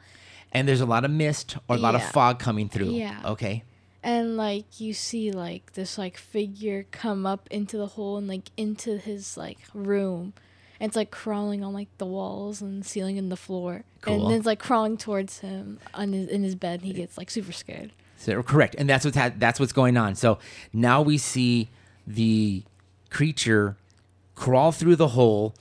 And 0.51 0.67
there's 0.67 0.81
a 0.81 0.85
lot 0.85 1.05
of 1.05 1.11
mist 1.11 1.57
or 1.67 1.75
a 1.75 1.79
lot 1.79 1.95
of 1.95 2.03
fog 2.03 2.39
coming 2.39 2.69
through. 2.69 2.89
Yeah. 2.91 3.19
Okay. 3.25 3.63
and 4.03 4.37
like 4.37 4.79
you 4.79 4.93
see 4.93 5.31
like 5.31 5.73
this 5.73 5.97
like 5.97 6.17
figure 6.17 6.85
come 6.91 7.25
up 7.25 7.47
into 7.51 7.77
the 7.77 7.87
hole 7.87 8.17
and 8.17 8.27
like 8.27 8.51
into 8.57 8.97
his 8.97 9.35
like 9.37 9.57
room. 9.73 10.33
And 10.79 10.89
it's 10.89 10.95
like 10.95 11.09
crawling 11.11 11.63
on 11.63 11.73
like 11.73 11.89
the 11.97 12.05
walls 12.05 12.61
and 12.61 12.85
ceiling 12.85 13.17
and 13.17 13.31
the 13.31 13.35
floor. 13.37 13.83
Cool. 14.01 14.13
And 14.13 14.31
then 14.31 14.37
it's 14.37 14.45
like 14.45 14.59
crawling 14.59 14.95
towards 14.97 15.39
him 15.39 15.79
on 15.93 16.13
his 16.13 16.29
in 16.29 16.43
his 16.43 16.53
bed. 16.55 16.81
and 16.81 16.87
He 16.87 16.93
gets 16.93 17.17
like 17.17 17.29
super 17.31 17.51
scared. 17.51 17.91
So 18.19 18.41
correct, 18.43 18.75
and 18.79 18.87
that's 18.89 19.03
what's 19.05 19.17
ha- 19.17 19.31
that's 19.37 19.59
what's 19.59 19.73
going 19.73 19.97
on. 19.97 20.15
So 20.15 20.37
now 20.73 21.01
we 21.01 21.17
see 21.17 21.69
the 22.05 22.63
creature 23.09 23.75
crawl 24.37 24.71
through 24.71 24.95
the 24.95 25.09
hole, 25.09 25.53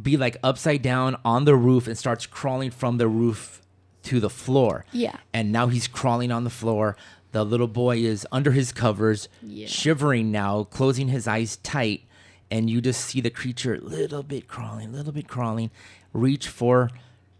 be 0.00 0.16
like 0.16 0.36
upside 0.42 0.80
down 0.80 1.16
on 1.24 1.44
the 1.44 1.56
roof, 1.56 1.86
and 1.86 1.98
starts 1.98 2.24
crawling 2.26 2.70
from 2.70 2.96
the 2.96 3.08
roof 3.08 3.60
to 4.04 4.20
the 4.20 4.30
floor. 4.30 4.86
Yeah. 4.92 5.16
And 5.34 5.50
now 5.52 5.66
he's 5.66 5.88
crawling 5.88 6.30
on 6.30 6.44
the 6.44 6.50
floor. 6.50 6.96
The 7.32 7.44
little 7.44 7.66
boy 7.66 7.98
is 7.98 8.24
under 8.30 8.52
his 8.52 8.70
covers, 8.70 9.28
Yeah. 9.42 9.66
shivering 9.66 10.30
now, 10.30 10.64
closing 10.64 11.08
his 11.08 11.26
eyes 11.26 11.56
tight, 11.56 12.04
and 12.50 12.70
you 12.70 12.80
just 12.80 13.00
see 13.04 13.20
the 13.20 13.30
creature 13.30 13.78
little 13.80 14.22
bit 14.22 14.46
crawling, 14.46 14.92
little 14.92 15.12
bit 15.12 15.26
crawling, 15.26 15.70
reach 16.12 16.46
for 16.48 16.90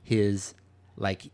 his 0.03 0.55
like 0.97 1.31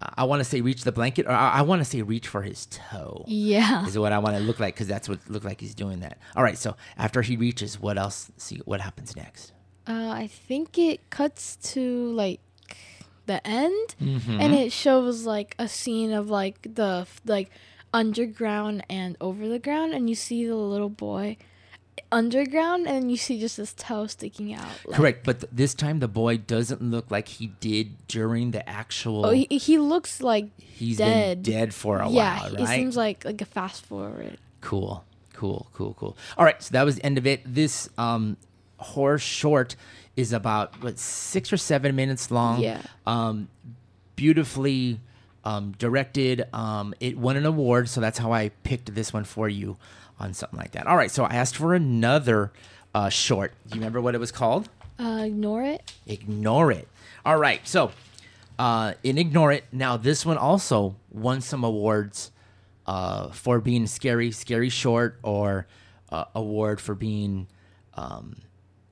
I 0.00 0.24
want 0.24 0.40
to 0.40 0.44
say 0.44 0.60
reach 0.62 0.82
the 0.84 0.92
blanket, 0.92 1.26
or 1.26 1.32
I, 1.32 1.58
I 1.58 1.62
want 1.62 1.80
to 1.80 1.84
say 1.84 2.00
reach 2.02 2.26
for 2.28 2.42
his 2.42 2.66
toe. 2.66 3.24
Yeah. 3.28 3.86
Is 3.86 3.98
what 3.98 4.12
I 4.12 4.18
want 4.18 4.36
to 4.36 4.42
look 4.42 4.58
like 4.58 4.74
because 4.74 4.86
that's 4.88 5.08
what 5.08 5.18
look 5.28 5.44
like 5.44 5.60
he's 5.60 5.74
doing 5.74 6.00
that. 6.00 6.18
All 6.34 6.42
right, 6.42 6.56
so 6.56 6.76
after 6.96 7.20
he 7.22 7.36
reaches, 7.36 7.78
what 7.78 7.98
else? 7.98 8.30
See 8.38 8.60
what 8.64 8.80
happens 8.80 9.14
next. 9.14 9.52
Uh, 9.86 10.08
I 10.08 10.26
think 10.26 10.78
it 10.78 11.10
cuts 11.10 11.56
to 11.74 12.12
like 12.12 12.40
the 13.26 13.46
end, 13.46 13.94
Mm-hmm. 14.00 14.40
and 14.40 14.54
it 14.54 14.72
shows 14.72 15.26
like 15.26 15.54
a 15.58 15.68
scene 15.68 16.12
of 16.12 16.30
like 16.30 16.74
the 16.74 17.06
like 17.26 17.50
underground 17.92 18.84
and 18.88 19.16
over 19.20 19.48
the 19.48 19.58
ground, 19.58 19.92
and 19.92 20.08
you 20.08 20.14
see 20.14 20.46
the 20.46 20.54
little 20.56 20.88
boy 20.88 21.36
underground, 22.12 22.86
and 22.86 23.10
you 23.10 23.16
see 23.16 23.38
just 23.40 23.56
this 23.56 23.72
toe 23.72 24.06
sticking 24.06 24.52
out. 24.52 24.66
like- 24.86 24.96
Correct, 24.96 25.24
but 25.24 25.40
th- 25.40 25.52
this 25.52 25.74
time 25.74 26.00
the 26.00 26.08
boy 26.08 26.36
doesn't 26.38 26.82
look 26.82 27.10
like 27.10 27.28
he 27.28 27.48
did 27.60 28.06
during 28.08 28.50
the 28.50 28.68
actual. 28.68 29.26
Oh, 29.26 29.30
he, 29.30 29.46
he 29.50 29.78
looks 29.78 30.20
like 30.22 30.46
he's 30.58 30.98
dead. 30.98 31.42
been 31.42 31.52
dead 31.52 31.74
for 31.74 31.98
a 32.00 32.08
yeah, 32.08 32.40
while, 32.40 32.54
it 32.54 32.60
right? 32.60 32.76
seems 32.76 32.96
like 32.96 33.24
like 33.24 33.40
a 33.40 33.44
fast 33.44 33.84
forward. 33.84 34.38
Cool, 34.60 35.04
cool, 35.34 35.68
cool, 35.72 35.94
cool. 35.94 36.16
All 36.36 36.44
right, 36.44 36.62
so 36.62 36.72
that 36.72 36.82
was 36.84 36.96
the 36.96 37.04
end 37.06 37.18
of 37.18 37.26
it. 37.26 37.42
This 37.44 37.88
um, 37.98 38.36
horror 38.78 39.18
short 39.18 39.76
is 40.16 40.32
about 40.32 40.82
what 40.82 40.98
six 40.98 41.52
or 41.52 41.56
seven 41.56 41.94
minutes 41.96 42.30
long. 42.30 42.60
Yeah. 42.60 42.82
Um, 43.06 43.48
beautifully 44.16 45.00
um, 45.44 45.72
directed. 45.78 46.44
Um, 46.52 46.94
it 47.00 47.16
won 47.16 47.36
an 47.36 47.46
award, 47.46 47.88
so 47.88 48.00
that's 48.00 48.18
how 48.18 48.32
I 48.32 48.50
picked 48.64 48.94
this 48.94 49.12
one 49.12 49.24
for 49.24 49.48
you 49.48 49.76
on 50.20 50.34
something 50.34 50.58
like 50.58 50.72
that. 50.72 50.86
All 50.86 50.96
right, 50.96 51.10
so 51.10 51.24
I 51.24 51.34
asked 51.34 51.56
for 51.56 51.74
another 51.74 52.52
uh, 52.94 53.08
short. 53.08 53.52
Do 53.66 53.74
you 53.74 53.80
remember 53.80 54.00
what 54.00 54.14
it 54.14 54.18
was 54.18 54.30
called? 54.30 54.68
Uh, 54.98 55.22
ignore 55.24 55.62
it. 55.62 55.92
Ignore 56.06 56.72
it. 56.72 56.88
All 57.24 57.38
right, 57.38 57.66
so 57.66 57.90
uh, 58.58 58.92
in 59.02 59.16
Ignore 59.16 59.52
It, 59.52 59.64
now 59.72 59.96
this 59.96 60.26
one 60.26 60.36
also 60.36 60.96
won 61.10 61.40
some 61.40 61.64
awards 61.64 62.30
uh, 62.86 63.30
for 63.30 63.58
being 63.58 63.86
scary, 63.86 64.30
scary 64.30 64.68
short, 64.68 65.18
or 65.22 65.66
uh, 66.10 66.26
award 66.34 66.78
for 66.80 66.94
being 66.94 67.46
um, 67.94 68.36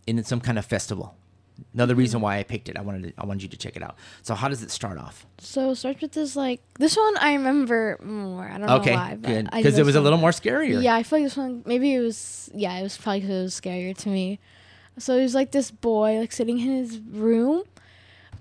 in 0.07 0.25
some 0.25 0.41
kind 0.41 0.59
of 0.59 0.65
festival. 0.65 1.18
Another 1.75 1.95
reason 1.95 2.21
why 2.21 2.39
I 2.39 2.43
picked 2.45 2.69
it, 2.69 2.77
I 2.77 2.83
wanted 2.83 3.15
to, 3.17 3.21
I 3.23 3.27
wanted 3.27 3.43
you 3.43 3.49
to 3.51 3.57
check 3.57 3.77
it 3.77 3.83
out. 3.83 3.97
So 4.23 4.35
how 4.35 4.49
does 4.49 4.63
it 4.63 4.71
start 4.71 4.99
off? 4.99 5.27
So 5.39 5.71
it 5.71 5.77
starts 5.77 6.01
with 6.01 6.13
this 6.13 6.37
like 6.37 6.61
this 6.79 6.97
one 6.97 7.17
I 7.19 7.35
remember 7.35 7.99
more. 8.03 8.49
I 8.49 8.59
don't 8.59 8.71
Okay, 8.71 8.91
know 8.91 8.97
why, 8.97 9.17
but 9.21 9.31
I 9.53 9.59
because 9.59 9.79
it 9.79 9.85
was 9.85 9.95
a 9.97 10.01
little 10.01 10.19
more 10.19 10.31
scarier. 10.31 10.83
Yeah, 10.83 10.95
I 10.95 11.03
feel 11.03 11.19
like 11.21 11.27
this 11.27 11.37
one 11.37 11.63
maybe 11.67 11.95
it 11.95 12.01
was 12.01 12.51
yeah, 12.55 12.79
it 12.79 12.83
was 12.83 12.97
probably 12.97 13.21
because 13.21 13.37
it 13.37 13.43
was 13.43 13.61
scarier 13.61 13.97
to 13.99 14.09
me. 14.09 14.39
So 14.99 15.17
it 15.17 15.23
was 15.23 15.35
like 15.35 15.53
this 15.53 15.71
boy 15.71 16.19
like 16.19 16.33
sitting 16.33 16.59
in 16.59 16.67
his 16.69 16.99
room 16.99 17.63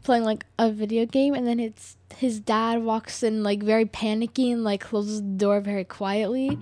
playing 0.04 0.24
like 0.24 0.46
a 0.58 0.72
video 0.72 1.06
game 1.06 1.34
and 1.34 1.46
then 1.46 1.60
it's 1.60 1.98
his 2.16 2.40
dad 2.40 2.82
walks 2.82 3.24
in 3.24 3.44
like 3.44 3.62
very 3.62 3.86
panicky 3.86 4.50
and 4.52 4.64
like 4.64 4.80
closes 4.80 5.22
the 5.22 5.28
door 5.28 5.60
very 5.60 5.84
quietly 5.84 6.58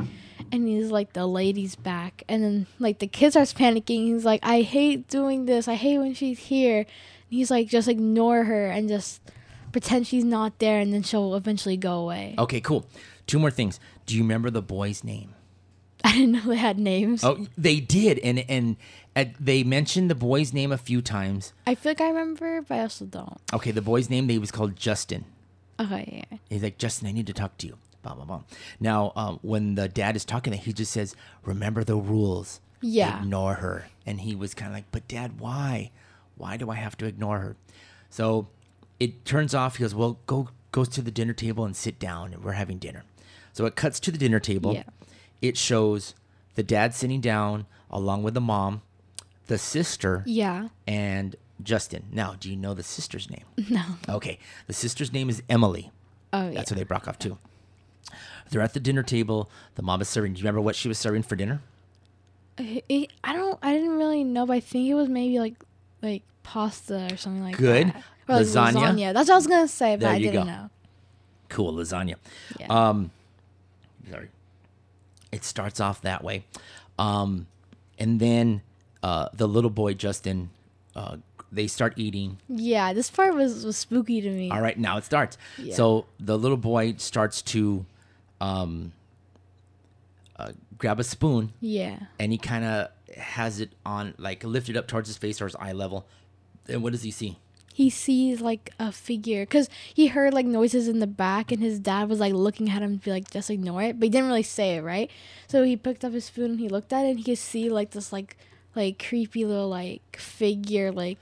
and 0.51 0.67
he's 0.67 0.91
like 0.91 1.13
the 1.13 1.25
lady's 1.25 1.75
back 1.75 2.23
and 2.29 2.43
then 2.43 2.67
like 2.79 2.99
the 2.99 3.07
kid 3.07 3.31
starts 3.31 3.53
panicking 3.53 4.05
he's 4.13 4.25
like 4.25 4.39
i 4.43 4.61
hate 4.61 5.07
doing 5.07 5.45
this 5.45 5.67
i 5.67 5.75
hate 5.75 5.97
when 5.97 6.13
she's 6.13 6.39
here 6.39 6.79
and 6.79 6.87
he's 7.29 7.49
like 7.51 7.67
just 7.67 7.87
ignore 7.87 8.43
her 8.45 8.67
and 8.67 8.87
just 8.89 9.21
pretend 9.71 10.07
she's 10.07 10.23
not 10.23 10.57
there 10.59 10.79
and 10.79 10.93
then 10.93 11.03
she'll 11.03 11.35
eventually 11.35 11.77
go 11.77 11.99
away 11.99 12.33
Okay, 12.37 12.61
cool. 12.61 12.85
Two 13.27 13.39
more 13.39 13.51
things. 13.51 13.79
Do 14.05 14.15
you 14.15 14.21
remember 14.21 14.49
the 14.49 14.61
boy's 14.61 15.03
name? 15.03 15.33
i 16.05 16.11
didn't 16.13 16.31
know 16.33 16.41
they 16.47 16.55
had 16.55 16.77
names 16.79 17.23
Oh, 17.23 17.47
they 17.57 17.79
did, 17.79 18.19
and 18.19 18.39
and 18.47 18.77
uh, 19.15 19.25
they 19.39 19.63
mentioned 19.63 20.09
the 20.09 20.15
boy's 20.15 20.53
name 20.53 20.71
a 20.71 20.77
few 20.77 21.01
times. 21.01 21.51
i 21.65 21.73
feel 21.75 21.89
like 21.91 22.01
i 22.01 22.07
remember 22.07 22.61
but 22.61 22.75
i 22.75 22.81
also 22.81 23.05
don't 23.05 23.41
Okay, 23.53 23.71
the 23.71 23.81
boy's 23.81 24.09
name 24.09 24.27
they 24.27 24.37
was 24.37 24.51
called 24.51 24.75
Justin. 24.75 25.25
okay 25.79 26.23
yeah 26.31 26.37
He's 26.49 26.63
like, 26.63 26.77
Justin, 26.77 27.07
I 27.07 27.11
need 27.11 27.27
to 27.27 27.33
talk 27.33 27.57
to 27.57 27.67
you. 27.67 27.77
Blah 28.05 28.13
blah 28.13 28.25
blah. 28.25 28.41
Now, 28.79 29.11
um, 29.15 29.39
when 29.41 29.73
the 29.73 29.87
dad 29.87 30.15
is 30.15 30.23
talking, 30.25 30.53
he 30.53 30.71
just 30.73 30.91
says, 30.91 31.15
"Remember 31.43 31.83
the 31.83 31.95
rules. 31.95 32.61
Yeah. 32.81 33.19
Ignore 33.21 33.55
her." 33.55 33.87
And 34.05 34.21
he 34.21 34.35
was 34.35 34.53
kind 34.53 34.69
of 34.69 34.75
like, 34.75 34.85
"But 34.91 35.07
dad, 35.07 35.39
why? 35.39 35.89
Why 36.37 36.55
do 36.55 36.69
I 36.69 36.75
have 36.75 36.95
to 36.97 37.07
ignore 37.07 37.39
her?" 37.39 37.55
So 38.11 38.47
it 38.99 39.25
turns 39.25 39.55
off. 39.55 39.77
He 39.77 39.81
goes, 39.83 39.95
"Well, 39.95 40.19
go 40.27 40.49
goes 40.71 40.87
to 40.89 41.01
the 41.01 41.09
dinner 41.09 41.33
table 41.33 41.65
and 41.65 41.75
sit 41.75 41.97
down, 41.97 42.31
and 42.31 42.43
we're 42.43 42.51
having 42.51 42.77
dinner." 42.77 43.05
So 43.53 43.65
it 43.65 43.75
cuts 43.75 43.99
to 44.01 44.11
the 44.11 44.19
dinner 44.19 44.39
table. 44.39 44.73
Yeah. 44.75 44.83
It 45.41 45.57
shows 45.57 46.13
the 46.53 46.61
dad 46.63 46.93
sitting 46.93 47.21
down 47.21 47.65
along 47.89 48.21
with 48.21 48.35
the 48.35 48.41
mom, 48.41 48.83
the 49.47 49.57
sister, 49.57 50.21
yeah 50.27 50.67
and 50.85 51.35
Justin. 51.63 52.03
Now, 52.11 52.35
do 52.39 52.51
you 52.51 52.55
know 52.55 52.75
the 52.75 52.83
sister's 52.83 53.31
name? 53.31 53.45
no 53.69 53.81
Okay, 54.09 54.37
the 54.67 54.73
sister's 54.73 55.11
name 55.11 55.27
is 55.27 55.41
Emily. 55.49 55.91
oh 56.33 56.49
yeah 56.49 56.51
That's 56.53 56.69
what 56.69 56.77
they 56.77 56.83
broke 56.83 57.07
off 57.07 57.17
too. 57.17 57.39
They're 58.55 58.61
at 58.63 58.73
the 58.73 58.79
dinner 58.79 59.03
table. 59.03 59.49
The 59.75 59.81
mom 59.81 59.99
is 59.99 60.07
serving. 60.07 60.31
Do 60.31 60.37
you 60.39 60.43
remember 60.43 60.61
what 60.61 60.77
she 60.77 60.87
was 60.87 60.97
serving 60.97 61.23
for 61.23 61.35
dinner? 61.35 61.59
It, 62.57 63.11
I 63.21 63.33
don't. 63.33 63.59
I 63.61 63.73
didn't 63.73 63.97
really 63.97 64.23
know, 64.23 64.45
but 64.45 64.53
I 64.53 64.59
think 64.61 64.87
it 64.87 64.93
was 64.93 65.09
maybe 65.09 65.39
like 65.39 65.55
like 66.01 66.23
pasta 66.43 67.09
or 67.11 67.17
something 67.17 67.43
like 67.43 67.57
Good. 67.57 67.87
that. 67.87 68.03
Or, 68.29 68.35
like, 68.37 68.45
Lasagna? 68.45 69.13
That's 69.13 69.27
what 69.27 69.33
I 69.33 69.35
was 69.35 69.47
gonna 69.47 69.67
say, 69.67 69.95
but 69.97 70.03
There 70.03 70.09
I 70.09 70.15
you 70.15 70.31
didn't 70.31 70.45
go. 70.45 70.51
know. 70.53 70.69
Cool 71.49 71.73
lasagna. 71.73 72.15
Yeah. 72.57 72.67
Um, 72.67 73.11
sorry. 74.09 74.29
It 75.33 75.43
starts 75.43 75.81
off 75.81 75.99
that 76.03 76.23
way, 76.23 76.45
um, 76.97 77.47
and 77.99 78.21
then 78.21 78.61
uh, 79.03 79.27
the 79.33 79.49
little 79.49 79.69
boy 79.69 79.95
Justin, 79.95 80.49
uh, 80.95 81.17
they 81.51 81.67
start 81.67 81.95
eating. 81.97 82.37
yeah, 82.47 82.93
this 82.93 83.09
part 83.09 83.33
was 83.33 83.65
was 83.65 83.75
spooky 83.75 84.21
to 84.21 84.29
me. 84.31 84.49
All 84.49 84.61
right, 84.61 84.79
now 84.79 84.95
it 84.95 85.03
starts. 85.03 85.37
Yeah. 85.57 85.75
So 85.75 86.05
the 86.21 86.37
little 86.37 86.55
boy 86.55 86.93
starts 86.99 87.41
to 87.41 87.85
um, 88.41 88.91
uh, 90.37 90.51
grab 90.77 90.99
a 90.99 91.03
spoon 91.03 91.53
Yeah. 91.61 91.97
and 92.19 92.31
he 92.31 92.37
kind 92.37 92.65
of 92.65 92.89
has 93.17 93.59
it 93.59 93.71
on 93.85 94.13
like 94.17 94.43
lifted 94.43 94.75
up 94.75 94.87
towards 94.87 95.07
his 95.07 95.17
face 95.17 95.41
or 95.41 95.45
his 95.45 95.55
eye 95.55 95.71
level. 95.71 96.05
And 96.67 96.83
what 96.83 96.91
does 96.91 97.03
he 97.03 97.11
see? 97.11 97.37
He 97.73 97.89
sees 97.89 98.39
like 98.41 98.71
a 98.79 98.91
figure 98.91 99.43
because 99.43 99.69
he 99.93 100.07
heard 100.07 100.33
like 100.33 100.45
noises 100.45 100.87
in 100.87 100.99
the 100.99 101.07
back, 101.07 101.51
and 101.51 101.61
his 101.61 101.77
dad 101.79 102.07
was 102.09 102.19
like 102.21 102.33
looking 102.33 102.69
at 102.69 102.81
him 102.81 102.97
to 102.99 103.03
be 103.05 103.11
like, 103.11 103.29
just 103.29 103.49
ignore 103.49 103.81
it, 103.83 103.99
but 103.99 104.05
he 104.05 104.09
didn't 104.09 104.27
really 104.27 104.43
say 104.43 104.77
it, 104.77 104.81
right? 104.81 105.11
So 105.47 105.63
he 105.63 105.75
picked 105.75 106.05
up 106.05 106.13
his 106.13 106.25
spoon 106.25 106.51
and 106.51 106.59
he 106.59 106.69
looked 106.69 106.93
at 106.93 107.05
it, 107.05 107.09
and 107.09 107.17
he 107.19 107.23
could 107.25 107.37
see 107.37 107.69
like 107.69 107.91
this 107.91 108.13
like 108.13 108.37
like 108.75 109.03
creepy 109.05 109.43
little 109.45 109.67
like 109.69 110.15
figure, 110.17 110.89
like 110.91 111.19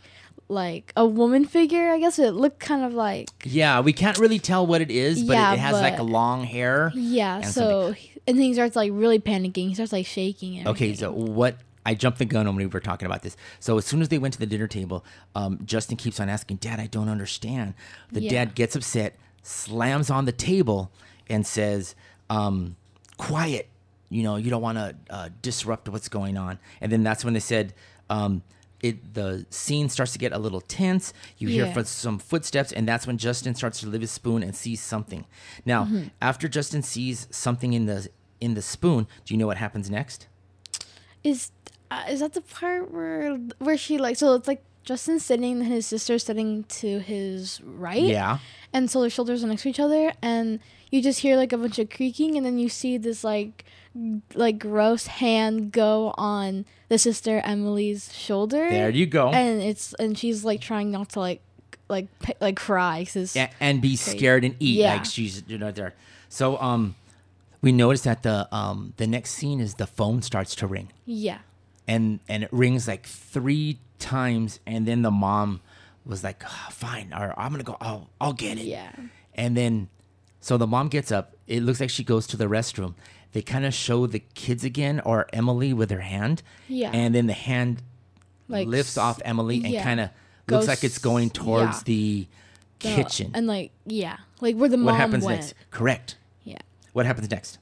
like 0.49 0.91
a 0.95 1.05
woman 1.05 1.45
figure. 1.45 1.89
I 1.89 1.99
guess 1.99 2.19
it 2.19 2.31
looked 2.31 2.59
kind 2.59 2.83
of 2.83 2.93
like 2.93 3.29
Yeah, 3.43 3.79
we 3.81 3.93
can't 3.93 4.17
really 4.17 4.39
tell 4.39 4.65
what 4.67 4.81
it 4.81 4.91
is, 4.91 5.23
but 5.23 5.33
Yeah, 5.33 5.51
it, 5.51 5.55
it 5.55 5.59
has 5.59 5.73
like 5.73 5.99
a 5.99 6.03
long 6.03 6.43
hair. 6.43 6.91
Yeah, 6.95 7.37
and 7.37 7.45
so 7.47 7.95
and 8.27 8.37
then 8.37 8.43
he 8.43 8.53
starts 8.53 8.75
like 8.75 8.91
really 8.93 9.19
panicking. 9.19 9.69
He 9.69 9.73
starts 9.73 9.91
like 9.93 10.05
shaking. 10.05 10.57
And 10.59 10.67
Okay, 10.69 10.93
so 10.93 11.11
what? 11.11 11.57
I 11.85 11.95
jumped 11.95 12.19
the 12.19 12.25
gun 12.25 12.45
when 12.47 12.55
we 12.55 12.65
were 12.65 12.79
talking 12.79 13.05
about 13.05 13.23
this. 13.23 13.35
So 13.59 13.77
as 13.77 13.83
soon 13.85 14.01
as 14.01 14.07
they 14.07 14.17
went 14.17 14.33
to 14.35 14.39
the 14.39 14.45
dinner 14.45 14.67
table, 14.67 15.03
um, 15.35 15.59
Justin 15.65 15.97
keeps 15.97 16.17
on 16.19 16.29
asking, 16.29 16.57
"Dad, 16.57 16.79
I 16.79 16.87
don't 16.87 17.09
understand." 17.09 17.73
The 18.11 18.21
Yeah. 18.21 18.29
dad 18.29 18.55
gets 18.55 18.73
upset, 18.77 19.17
slams 19.41 20.09
on 20.09 20.23
the 20.23 20.31
table, 20.31 20.91
and 21.29 21.45
says, 21.45 21.93
um, 22.29 22.77
"Quiet! 23.17 23.67
You 24.09 24.23
know, 24.23 24.37
you 24.37 24.49
don't 24.49 24.61
want 24.61 24.77
to 24.77 24.95
uh, 25.09 25.29
disrupt 25.41 25.89
what's 25.89 26.07
going 26.07 26.37
on." 26.37 26.57
And 26.79 26.89
then 26.89 27.03
that's 27.03 27.25
when 27.25 27.33
they 27.33 27.41
said, 27.41 27.73
um, 28.09 28.43
"It." 28.83 29.15
The 29.15 29.45
scene 29.49 29.89
starts 29.89 30.13
to 30.13 30.19
get 30.19 30.31
a 30.33 30.37
little 30.37 30.61
tense. 30.61 31.13
You 31.39 31.47
hear 31.47 31.65
Yeah. 31.75 31.83
some 31.83 32.19
footsteps, 32.19 32.71
and 32.71 32.87
that's 32.87 33.07
when 33.07 33.17
Justin 33.17 33.55
starts 33.55 33.79
to 33.79 33.87
lift 33.87 34.01
his 34.01 34.11
spoon 34.11 34.43
and 34.43 34.55
sees 34.55 34.81
something. 34.81 35.25
Now, 35.65 35.85
Mm-hmm. 35.85 36.03
after 36.21 36.47
Justin 36.47 36.83
sees 36.83 37.27
something 37.31 37.73
in 37.73 37.85
the 37.87 38.07
in 38.39 38.53
the 38.55 38.61
spoon, 38.61 39.07
do 39.25 39.33
you 39.33 39.37
know 39.39 39.47
what 39.47 39.57
happens 39.57 39.89
next? 39.89 40.27
is 41.23 41.51
uh, 41.89 42.03
is 42.09 42.19
that 42.19 42.33
the 42.33 42.41
part 42.41 42.91
where 42.93 43.37
where 43.59 43.77
she 43.77 43.97
like 43.97 44.17
so 44.17 44.33
it's 44.35 44.47
like 44.47 44.61
Justin 44.83 45.19
sitting 45.19 45.61
and 45.61 45.65
his 45.67 45.85
sister 45.85 46.19
sitting 46.19 46.65
to 46.65 46.99
his 46.99 47.61
right. 47.63 48.01
Yeah. 48.03 48.39
And 48.73 48.89
so 48.91 48.99
their 49.01 49.09
shoulders 49.09 49.41
are 49.43 49.47
next 49.47 49.61
to 49.63 49.69
each 49.69 49.79
other, 49.79 50.11
and 50.21 50.59
you 50.93 51.01
just 51.01 51.19
hear 51.21 51.35
like 51.35 51.51
a 51.51 51.57
bunch 51.57 51.79
of 51.79 51.89
creaking, 51.89 52.37
and 52.37 52.45
then 52.45 52.57
you 52.59 52.69
see 52.69 52.97
this 52.97 53.23
like 53.23 53.65
like 54.33 54.57
gross 54.59 55.07
hand 55.07 55.71
go 55.71 56.13
on 56.17 56.65
the 56.89 56.97
sister 56.97 57.41
Emily's 57.43 58.13
shoulder. 58.13 58.69
There 58.69 58.89
you 58.89 59.05
go. 59.05 59.29
And 59.29 59.61
it's 59.61 59.93
and 59.95 60.17
she's 60.17 60.43
like 60.45 60.61
trying 60.61 60.91
not 60.91 61.09
to 61.09 61.19
like 61.19 61.41
like 61.89 62.07
like 62.39 62.55
cry 62.55 63.05
'cause 63.05 63.35
A- 63.35 63.49
and 63.59 63.81
be 63.81 63.95
scared 63.95 64.43
and 64.43 64.55
eat 64.59 64.77
Yeah. 64.79 64.93
like 64.93 65.05
she's 65.05 65.43
you 65.47 65.57
know 65.57 65.71
there. 65.71 65.93
So 66.29 66.57
um, 66.61 66.95
we 67.61 67.71
notice 67.71 68.01
that 68.01 68.23
the 68.23 68.47
um 68.55 68.93
the 68.97 69.07
next 69.07 69.31
scene 69.31 69.59
is 69.59 69.75
the 69.75 69.87
phone 69.87 70.21
starts 70.21 70.55
to 70.55 70.67
ring 70.67 70.89
yeah. 71.05 71.39
and 71.87 72.19
and 72.27 72.43
it 72.43 72.49
rings 72.51 72.87
like 72.87 73.05
three 73.05 73.77
times 73.99 74.59
and 74.65 74.87
then 74.87 75.01
the 75.01 75.11
mom 75.11 75.61
was 76.05 76.23
like 76.23 76.43
"Ah, 76.45 76.67
fine 76.71 77.13
or 77.13 77.33
I'm 77.39 77.51
gonna 77.51 77.63
go 77.63 77.77
I'll 77.79 78.09
I'll 78.19 78.33
get 78.33 78.57
it 78.57 78.65
Yeah. 78.65 78.91
and 79.35 79.55
then 79.55 79.87
so 80.43 80.57
the 80.57 80.67
mom 80.67 80.87
gets 80.89 81.11
up 81.11 81.35
it 81.47 81.61
looks 81.63 81.79
like 81.79 81.89
she 81.89 82.03
goes 82.03 82.27
to 82.27 82.35
the 82.37 82.45
restroom 82.45 82.93
they 83.31 83.41
kind 83.41 83.65
of 83.65 83.73
show 83.73 84.05
the 84.05 84.19
kids 84.35 84.63
again 84.63 84.99
or 85.05 85.27
Emily 85.33 85.71
with 85.73 85.89
her 85.89 86.01
hand 86.01 86.43
Yeah. 86.67 86.91
and 86.93 87.15
then 87.15 87.25
the 87.27 87.33
hand 87.49 87.81
Like 88.49 88.67
lifts 88.67 88.97
off 88.97 89.19
Emily 89.25 89.57
and 89.63 89.69
yeah. 89.73 89.83
kind 89.83 89.99
of 89.99 90.09
looks 90.49 90.67
like 90.67 90.83
it's 90.83 90.99
going 90.99 91.29
towards 91.31 91.77
yeah. 91.77 91.83
the 91.85 92.27
kitchen 92.79 93.31
and 93.33 93.47
like 93.47 93.71
yeah, 93.85 94.17
like 94.41 94.55
where 94.57 94.67
the 94.69 94.77
mom 94.77 94.85
what 94.87 94.95
happens 94.95 95.23
went. 95.23 95.39
next? 95.39 95.53
Correct. 95.71 96.17
Yeah. 96.43 96.59
What 96.91 97.05
happens 97.05 97.31
next? 97.31 97.57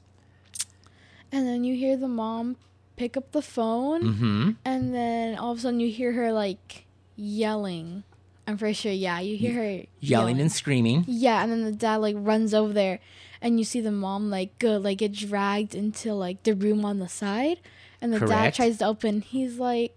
And 1.30 1.46
then 1.46 1.62
you 1.64 1.74
hear 1.76 1.96
the 1.96 2.08
mom 2.08 2.56
pick 2.96 3.16
up 3.16 3.32
the 3.32 3.40
phone, 3.42 4.02
Mm-hmm. 4.02 4.50
and 4.64 4.92
then 4.94 5.38
all 5.38 5.52
of 5.52 5.58
a 5.58 5.60
sudden 5.62 5.80
you 5.80 5.90
hear 5.90 6.12
her 6.12 6.32
like 6.32 6.84
yelling. 7.16 8.02
I'm 8.46 8.58
pretty 8.58 8.74
sure, 8.74 8.90
yeah, 8.92 9.20
you 9.20 9.36
hear 9.36 9.52
her 9.54 9.82
Yelling 10.00 10.40
and 10.40 10.50
screaming. 10.50 11.04
yeah, 11.06 11.42
and 11.42 11.52
then 11.52 11.62
the 11.64 11.72
dad 11.72 11.96
like 11.96 12.16
runs 12.18 12.52
over 12.52 12.72
there, 12.72 12.98
and 13.40 13.58
you 13.58 13.64
see 13.64 13.80
the 13.80 13.92
mom 13.92 14.30
like 14.30 14.58
go 14.58 14.76
like 14.78 14.98
get 14.98 15.12
dragged 15.12 15.74
into 15.74 16.12
like 16.14 16.42
the 16.42 16.52
room 16.54 16.84
on 16.84 16.98
the 16.98 17.08
side, 17.08 17.60
and 18.00 18.12
the 18.12 18.20
dad 18.20 18.54
tries 18.54 18.78
to 18.78 18.86
open. 18.86 19.20
He's 19.20 19.58
like, 19.58 19.94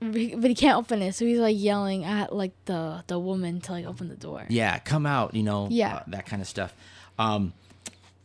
but 0.00 0.14
he 0.14 0.54
can't 0.54 0.78
open 0.78 1.02
it, 1.02 1.14
so 1.16 1.24
he's 1.24 1.40
like 1.40 1.56
yelling 1.58 2.04
at 2.04 2.34
like 2.34 2.52
the 2.66 3.02
the 3.08 3.18
woman 3.18 3.60
to 3.62 3.72
like 3.72 3.86
open 3.86 4.08
the 4.08 4.14
door. 4.16 4.46
Yeah, 4.48 4.78
come 4.78 5.04
out. 5.04 5.34
You 5.34 5.42
know. 5.42 5.66
Yeah. 5.70 5.96
uh, 5.96 6.02
that 6.08 6.26
kind 6.26 6.40
of 6.40 6.46
stuff. 6.48 6.72
Um, 7.18 7.52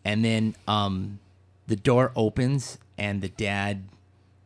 and 0.05 0.24
then 0.24 0.55
um, 0.68 1.20
the 1.68 1.76
door 1.76 2.11
opens 2.16 2.78
and 2.97 3.22
the 3.24 3.30
dad 3.30 3.84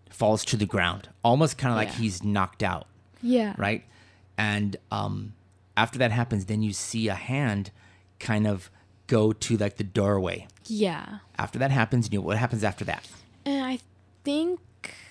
falls 0.10 0.44
to 0.46 0.58
the 0.58 0.66
ground, 0.66 1.10
almost 1.24 1.58
kind 1.58 1.72
of 1.72 1.78
like 1.78 1.90
Yeah. 1.90 1.96
he's 2.04 2.24
knocked 2.24 2.64
out, 2.64 2.88
Yeah. 3.22 3.54
right? 3.58 3.84
And 4.40 4.78
um, 4.90 5.34
after 5.76 6.00
that 6.00 6.12
happens, 6.12 6.46
then 6.46 6.64
you 6.64 6.72
see 6.72 7.10
a 7.10 7.14
hand 7.14 7.72
kind 8.20 8.48
of 8.48 8.72
go 9.08 9.34
to 9.34 9.58
like 9.58 9.76
the 9.76 9.84
doorway. 9.84 10.48
Yeah. 10.66 11.20
After 11.38 11.60
that 11.60 11.72
happens, 11.72 12.10
you 12.10 12.20
know 12.20 12.26
what 12.26 12.38
happens 12.38 12.64
after 12.64 12.86
that? 12.86 13.06
And 13.46 13.66
I 13.66 13.80
think 14.24 14.62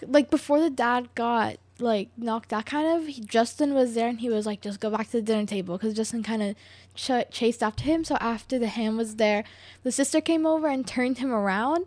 like 0.07 0.31
before 0.31 0.61
the 0.61 0.71
dad 0.71 1.15
got 1.15 1.59
like 1.79 2.09
knocked 2.17 2.55
out, 2.55 2.65
kind 2.65 2.89
of 2.89 3.07
he, 3.07 3.21
Justin 3.21 3.75
was 3.75 3.95
there 3.95 4.09
and 4.09 4.19
he 4.19 4.31
was 4.31 4.47
like, 4.47 4.63
just 4.63 4.81
go 4.81 4.89
back 4.89 5.07
to 5.09 5.19
the 5.19 5.23
dinner 5.23 5.45
table 5.45 5.77
because 5.77 5.93
Justin 5.93 6.23
kind 6.23 6.43
of 6.43 6.57
ch- 6.95 7.31
chased 7.31 7.63
after 7.63 7.85
him. 7.85 8.05
So 8.05 8.17
after 8.23 8.59
the 8.59 8.69
hand 8.69 8.97
was 8.97 9.17
there, 9.17 9.45
the 9.83 9.93
sister 9.93 10.23
came 10.23 10.47
over 10.47 10.69
and 10.69 10.87
turned 10.87 11.19
him 11.19 11.33
around. 11.33 11.85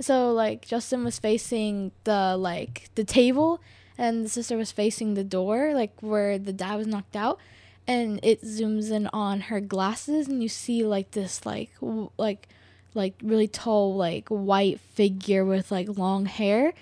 So 0.00 0.32
like 0.32 0.66
Justin 0.66 1.02
was 1.02 1.18
facing 1.18 1.92
the 2.04 2.36
like 2.36 2.90
the 2.94 3.04
table 3.04 3.62
and 3.96 4.24
the 4.24 4.28
sister 4.28 4.56
was 4.56 4.72
facing 4.72 5.14
the 5.14 5.24
door, 5.24 5.72
like 5.74 5.92
where 6.00 6.38
the 6.38 6.52
dad 6.52 6.76
was 6.76 6.86
knocked 6.86 7.16
out. 7.16 7.38
And 7.86 8.18
it 8.22 8.42
zooms 8.42 8.90
in 8.90 9.08
on 9.08 9.42
her 9.42 9.60
glasses 9.60 10.26
and 10.26 10.42
you 10.42 10.48
see 10.48 10.82
like 10.84 11.10
this 11.10 11.44
like 11.44 11.70
w- 11.80 12.08
like 12.16 12.48
like 12.94 13.14
really 13.22 13.46
tall 13.46 13.94
like 13.94 14.28
white 14.28 14.80
figure 14.80 15.44
with 15.44 15.70
like 15.70 15.98
long 15.98 16.24
hair 16.24 16.72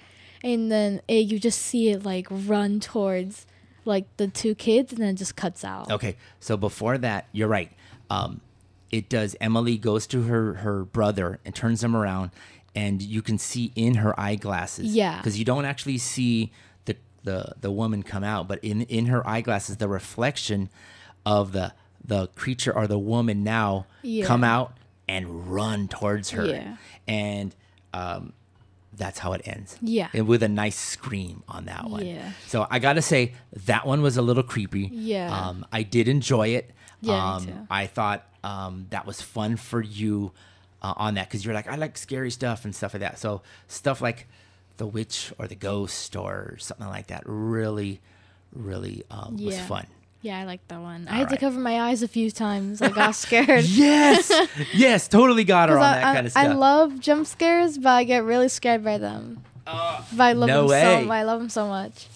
and 0.45 0.71
then 0.71 1.01
it, 1.09 1.27
you 1.27 1.41
just 1.41 1.61
see 1.61 1.89
it 1.91 2.05
like 2.05 2.29
run 2.31 2.79
towards 2.79 3.47
like 3.85 4.05
the 4.17 4.29
two 4.29 4.55
kids 4.55 4.93
and 4.93 5.03
then 5.03 5.09
it 5.09 5.15
just 5.19 5.35
cuts 5.35 5.65
out 5.65 5.91
Okay, 5.91 6.17
so 6.39 6.57
before 6.57 6.99
that, 6.99 7.27
you're 7.33 7.49
right. 7.49 7.73
Um, 8.09 8.41
it 8.93 9.09
does. 9.09 9.35
Emily 9.41 9.79
goes 9.79 10.07
to 10.09 10.23
her 10.25 10.55
her 10.55 10.85
brother 10.85 11.41
and 11.45 11.53
turns 11.53 11.83
him 11.83 11.97
around, 11.97 12.31
and 12.77 13.03
you 13.03 13.23
can 13.23 13.39
see 13.39 13.73
in 13.75 13.95
her 13.95 14.19
eyeglasses. 14.21 14.95
Yeah. 14.95 15.17
because 15.17 15.37
you 15.37 15.45
don't 15.45 15.65
actually 15.65 15.99
see 15.99 16.53
the 17.25 17.53
the 17.61 17.71
woman 17.71 18.03
come 18.03 18.25
out, 18.25 18.49
but 18.49 18.59
in 18.63 18.83
in 18.83 19.07
her 19.07 19.27
eyeglasses, 19.27 19.77
the 19.77 19.89
reflection 19.89 20.69
of 21.25 21.53
the 21.53 21.73
the 22.05 22.27
creature 22.29 22.75
or 22.75 22.87
the 22.87 22.99
woman 22.99 23.45
now 23.45 23.87
Yeah. 24.03 24.27
come 24.27 24.43
out 24.45 24.77
and 25.09 25.53
run 25.53 25.89
towards 25.89 26.31
her. 26.31 26.47
Yeah. 26.47 26.77
and 27.07 27.55
um, 27.95 28.33
that's 28.95 29.19
how 29.19 29.33
it 29.33 29.43
ends. 29.45 29.77
Yeah. 29.81 30.09
and 30.13 30.27
with 30.27 30.43
a 30.43 30.49
nice 30.49 30.77
scream 30.77 31.43
on 31.49 31.67
that 31.67 31.89
one. 31.89 32.05
Yeah. 32.07 32.33
So 32.47 32.67
I 32.71 32.79
gotta 32.79 33.03
say 33.03 33.35
that 33.67 33.87
one 33.87 34.03
was 34.03 34.17
a 34.17 34.23
little 34.23 34.43
creepy. 34.43 34.91
Yeah. 34.93 35.33
Um, 35.35 35.65
I 35.73 35.83
did 35.83 36.09
enjoy 36.09 36.49
it. 36.49 36.71
Yeah, 37.01 37.35
um. 37.35 37.67
I 37.71 37.87
thought 37.87 38.27
um, 38.45 38.87
that 38.91 39.07
was 39.07 39.21
fun 39.21 39.57
for 39.57 39.81
you 39.83 40.33
uh, 40.83 40.95
on 40.97 41.15
that 41.15 41.29
because 41.29 41.45
you're 41.45 41.55
like, 41.55 41.67
I 41.69 41.75
like 41.77 41.97
scary 41.99 42.31
stuff 42.31 42.65
and 42.65 42.75
stuff 42.75 42.95
like 42.95 43.01
that. 43.01 43.19
So 43.19 43.43
stuff 43.69 44.01
like 44.01 44.29
the 44.83 44.87
witch 44.89 45.33
or 45.39 45.47
the 45.47 45.55
ghost 45.55 46.17
or 46.17 46.57
something 46.59 46.89
like 46.89 47.07
that 47.07 47.23
really, 47.25 48.01
really 48.53 49.05
um, 49.13 49.37
was 49.39 49.57
fun. 49.61 49.87
yeah 50.23 50.41
i 50.41 50.45
like 50.45 50.63
that 50.67 50.81
one 50.81 51.07
i 51.09 51.13
All 51.13 51.19
had 51.21 51.29
to 51.31 51.37
cover 51.37 51.61
my 51.61 51.77
eyes 51.87 52.03
a 52.03 52.09
few 52.09 52.31
times 52.33 52.83
i 52.83 52.89
got 52.89 53.15
scared 53.27 53.65
Yes, 53.65 54.25
yes, 54.75 55.07
totally 55.07 55.45
got 55.45 55.69
her 55.69 55.79
on 55.79 55.83
'Cause 55.85 55.95
that 55.95 56.05
I, 56.05 56.11
I, 56.11 56.15
kind 56.15 56.27
of 56.27 56.33
stuff. 56.33 56.45
I 56.45 56.53
love 56.69 56.89
jump 56.99 57.27
scares 57.29 57.79
but 57.79 57.91
i 58.01 58.03
get 58.05 58.25
really 58.25 58.49
scared 58.49 58.83
by 58.91 58.99
them 58.99 59.23
but 59.65 60.25
i 60.31 60.33
love 60.33 60.49
no 60.49 60.63
them 60.63 60.71
way. 60.71 61.05
so 61.07 61.11
i 61.13 61.23
love 61.23 61.39
them 61.41 61.49
so 61.61 61.65
much 61.69 62.09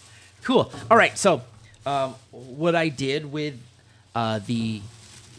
Cool. 0.42 0.70
All 0.88 0.96
right. 0.96 1.18
So, 1.18 1.42
um, 1.84 2.14
what 2.30 2.76
I 2.76 2.88
did 2.88 3.32
with 3.32 3.54
uh, 4.14 4.38
the 4.46 4.80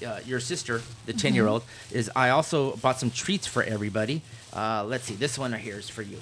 uh, 0.05 0.19
your 0.25 0.41
sister, 0.41 0.81
the 1.05 1.13
ten 1.13 1.33
year 1.33 1.47
old, 1.47 1.63
is 1.91 2.11
I 2.13 2.27
also 2.35 2.75
bought 2.83 2.99
some 2.99 3.09
treats 3.11 3.47
for 3.47 3.63
everybody. 3.63 4.21
Uh, 4.51 4.83
let's 4.85 5.05
see. 5.05 5.15
This 5.15 5.39
one 5.39 5.53
right 5.53 5.61
here 5.61 5.79
is 5.79 5.89
for 5.89 6.01
you. 6.01 6.19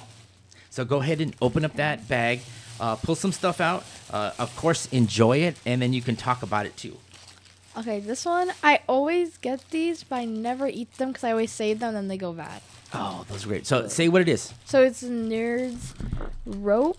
So 0.76 0.84
go 0.86 0.98
ahead 1.00 1.20
and 1.22 1.34
open 1.42 1.64
up 1.64 1.76
that 1.78 2.08
bag, 2.10 2.42
uh, 2.80 2.96
pull 2.98 3.16
some 3.16 3.32
stuff 3.32 3.60
out. 3.62 3.86
Uh, 4.12 4.32
of 4.38 4.54
course, 4.58 4.88
enjoy 4.92 5.38
it, 5.48 5.56
and 5.66 5.82
then 5.82 5.94
you 5.94 6.02
can 6.02 6.16
talk 6.28 6.44
about 6.44 6.66
it 6.70 6.76
too. 6.84 6.96
okay 7.78 8.00
this 8.00 8.24
one 8.26 8.50
i 8.64 8.74
always 8.88 9.30
get 9.48 9.60
these 9.76 9.98
but 10.10 10.16
i 10.24 10.26
never 10.26 10.66
eat 10.80 10.88
them 11.00 11.10
because 11.12 11.26
i 11.28 11.32
always 11.36 11.52
save 11.52 11.80
them 11.82 11.90
and 11.90 11.98
then 11.98 12.08
they 12.08 12.18
go 12.28 12.32
bad 12.32 12.62
Oh, 12.98 13.26
those 13.28 13.44
are 13.44 13.50
great. 13.50 13.66
So 13.68 13.90
say 13.90 14.08
what 14.08 14.22
it 14.22 14.30
is. 14.30 14.54
So 14.72 14.78
it's 14.88 15.04
a 15.04 15.10
nerds 15.10 15.92
rope, 16.46 16.98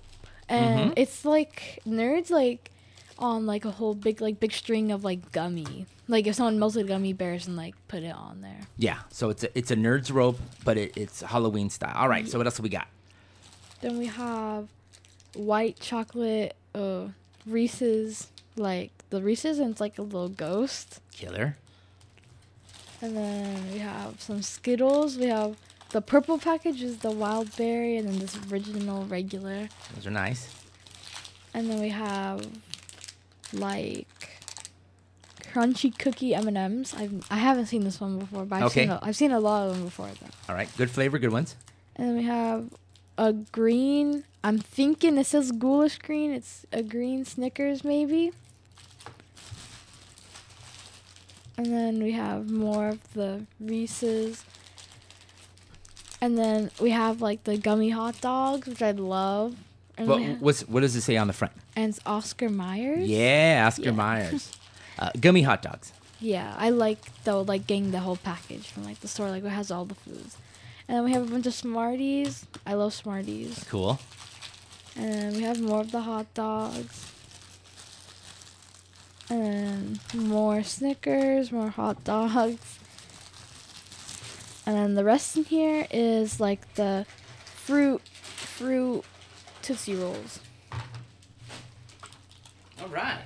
and 0.49 0.91
Mm-hmm. 0.91 1.03
it's 1.03 1.25
like 1.25 1.79
nerds 1.89 2.29
like 2.29 2.71
on 3.19 3.47
like 3.47 3.65
a 3.65 3.71
whole 3.79 3.95
big 3.95 4.21
like 4.21 4.37
big 4.45 4.53
string 4.53 4.93
of 4.93 5.05
like 5.05 5.33
gummy. 5.33 5.87
Like 6.09 6.27
if 6.27 6.35
someone 6.35 6.59
melted 6.59 6.87
gummy 6.89 7.15
bears 7.15 7.47
and 7.49 7.57
like 7.57 7.75
put 7.89 8.03
it 8.03 8.15
on 8.15 8.43
there. 8.43 8.61
Yeah. 8.77 8.99
So 9.11 9.31
it's 9.31 9.45
a, 9.45 9.49
it's 9.59 9.71
a 9.71 9.77
nerd's 9.77 10.11
rope, 10.11 10.39
but 10.69 10.77
it, 10.77 10.93
it's 10.97 11.23
Halloween 11.23 11.71
style. 11.71 11.95
All 11.97 12.11
right. 12.11 12.29
So 12.29 12.37
what 12.39 12.47
else 12.47 12.61
we 12.61 12.69
got? 12.69 12.89
Then 13.81 13.99
we 13.99 14.07
have 14.07 14.69
white 15.35 15.79
chocolate 15.81 16.57
uh, 16.75 17.09
Reese's 17.47 18.29
like 18.57 18.91
the 19.11 19.21
Reese's 19.23 19.59
and 19.59 19.71
it's 19.71 19.81
like 19.81 19.99
a 19.99 20.03
little 20.03 20.29
ghost. 20.29 21.01
Killer. 21.13 21.57
And 23.03 23.17
then 23.17 23.73
we 23.73 23.79
have 23.79 24.21
some 24.21 24.41
Skittles. 24.43 25.19
We 25.19 25.27
have 25.27 25.57
the 25.91 26.01
purple 26.01 26.39
package 26.39 26.83
is 26.83 26.99
the 26.99 27.11
wild 27.11 27.55
berry, 27.57 27.97
and 27.97 28.09
then 28.09 28.19
this 28.19 28.37
original 28.51 29.05
regular. 29.05 29.69
Those 29.95 30.07
are 30.07 30.11
nice. 30.11 30.49
And 31.55 31.69
then 31.71 31.81
we 31.81 31.91
have 31.91 32.47
like 33.53 34.09
crunchy 35.53 35.97
cookie 35.97 36.35
M 36.35 36.49
and 36.49 36.57
M's. 36.57 36.95
I've 36.95 37.27
I 37.31 37.37
haven't 37.37 37.67
seen 37.67 37.85
this 37.85 38.01
one 38.01 38.19
before, 38.19 38.45
but 38.47 38.57
I've 38.57 38.63
Okay. 38.65 38.83
seen 38.83 38.91
a, 38.91 38.99
I've 39.03 39.17
seen 39.17 39.33
a 39.33 39.41
lot 39.41 39.69
of 39.69 39.75
them 39.77 39.85
before. 39.85 40.09
Though. 40.09 40.27
All 40.49 40.55
right. 40.55 40.69
Good 40.77 40.91
flavor. 40.91 41.19
Good 41.19 41.33
ones. 41.33 41.55
And 41.97 42.09
then 42.09 42.17
we 42.17 42.25
have 42.25 42.69
a 43.19 43.33
green. 43.33 44.25
I'm 44.45 44.59
thinking 44.59 45.19
it 45.19 45.27
says 45.27 45.53
ghoulish 45.53 45.99
green. 45.99 46.33
It's 46.33 46.65
a 46.73 46.83
green 46.83 47.25
Snickers 47.25 47.85
maybe. 47.85 48.33
And 51.59 51.67
then 51.67 52.03
we 52.03 52.13
have 52.13 52.51
more 52.51 52.89
of 52.91 53.13
the 53.15 53.47
Reese's. 53.61 54.45
And 56.21 56.37
then 56.37 56.71
we 56.81 56.91
have 56.91 57.21
like 57.23 57.45
the 57.45 57.57
gummy 57.57 57.91
hot 57.91 58.21
dogs, 58.21 58.67
which 58.69 58.83
I 58.83 58.91
love. 58.93 59.57
And, 59.99 60.41
what's 60.41 60.61
what 60.69 60.81
does 60.81 60.95
it 60.95 61.01
say 61.01 61.17
on 61.17 61.27
the 61.27 61.33
front? 61.33 61.55
and 61.75 61.89
it's 61.91 62.01
Oscar 62.05 62.51
Myers. 62.51 63.09
Yeah, 63.09 63.65
Oscar 63.67 63.85
Yeah. 63.87 63.91
Myers. 63.93 64.53
Uh, 64.99 65.11
gummy 65.21 65.43
hot 65.43 65.61
dogs. 65.61 65.93
Yeah, 66.21 66.55
I 66.57 66.71
like 66.71 66.99
though 67.25 67.43
like 67.43 67.67
getting 67.67 67.91
the 67.91 67.99
whole 67.99 68.17
package 68.17 68.67
from 68.69 68.85
like 68.85 69.01
the 69.01 69.09
store, 69.09 69.29
like 69.29 69.45
it 69.45 69.51
has 69.51 69.71
all 69.71 69.85
the 69.85 69.95
foods. 69.95 70.39
And 70.89 70.99
then 70.99 71.05
we 71.05 71.13
have 71.13 71.29
a 71.29 71.31
bunch 71.31 71.47
of 71.47 71.55
Smarties. 71.55 72.47
I 72.65 72.75
love 72.75 72.95
Smarties. 72.95 73.65
Cool. 73.69 73.99
And 74.95 75.13
then 75.13 75.35
we 75.35 75.43
have 75.43 75.61
more 75.61 75.81
of 75.81 75.91
the 75.91 76.01
hot 76.01 76.33
dogs. 76.35 77.13
And 79.29 79.99
then 80.13 80.29
more 80.29 80.63
Snickers, 80.63 81.51
more 81.51 81.71
hot 81.71 82.05
dogs. 82.05 82.79
And 84.65 84.77
then 84.77 84.95
the 84.95 85.05
rest 85.05 85.37
in 85.37 85.45
here 85.45 85.87
is 85.91 86.41
like 86.41 86.75
the 86.75 87.07
fruit 87.45 88.03
fruit 88.07 89.05
Tootsie 89.63 89.95
Rolls. 89.95 90.41
All 92.81 92.89
right. 92.89 93.23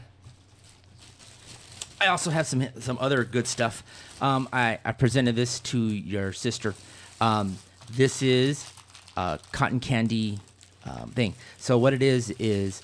I 2.01 2.07
also 2.07 2.31
have 2.31 2.47
some 2.47 2.67
some 2.79 2.97
other 3.01 3.25
good 3.25 3.47
stuff. 3.47 3.83
Um, 4.23 4.49
I, 4.53 4.79
I 4.85 4.93
presented 4.93 5.37
this 5.37 5.61
to 5.61 5.79
your 5.79 6.33
sister. 6.33 6.75
Um, 7.21 7.59
this 7.93 8.23
is 8.23 8.71
a 9.17 9.39
cotton 9.53 9.81
candy 9.81 10.39
um, 10.85 11.11
thing. 11.11 11.35
So 11.59 11.79
what 11.79 11.93
it 11.93 12.03
is 12.03 12.31
is 12.39 12.83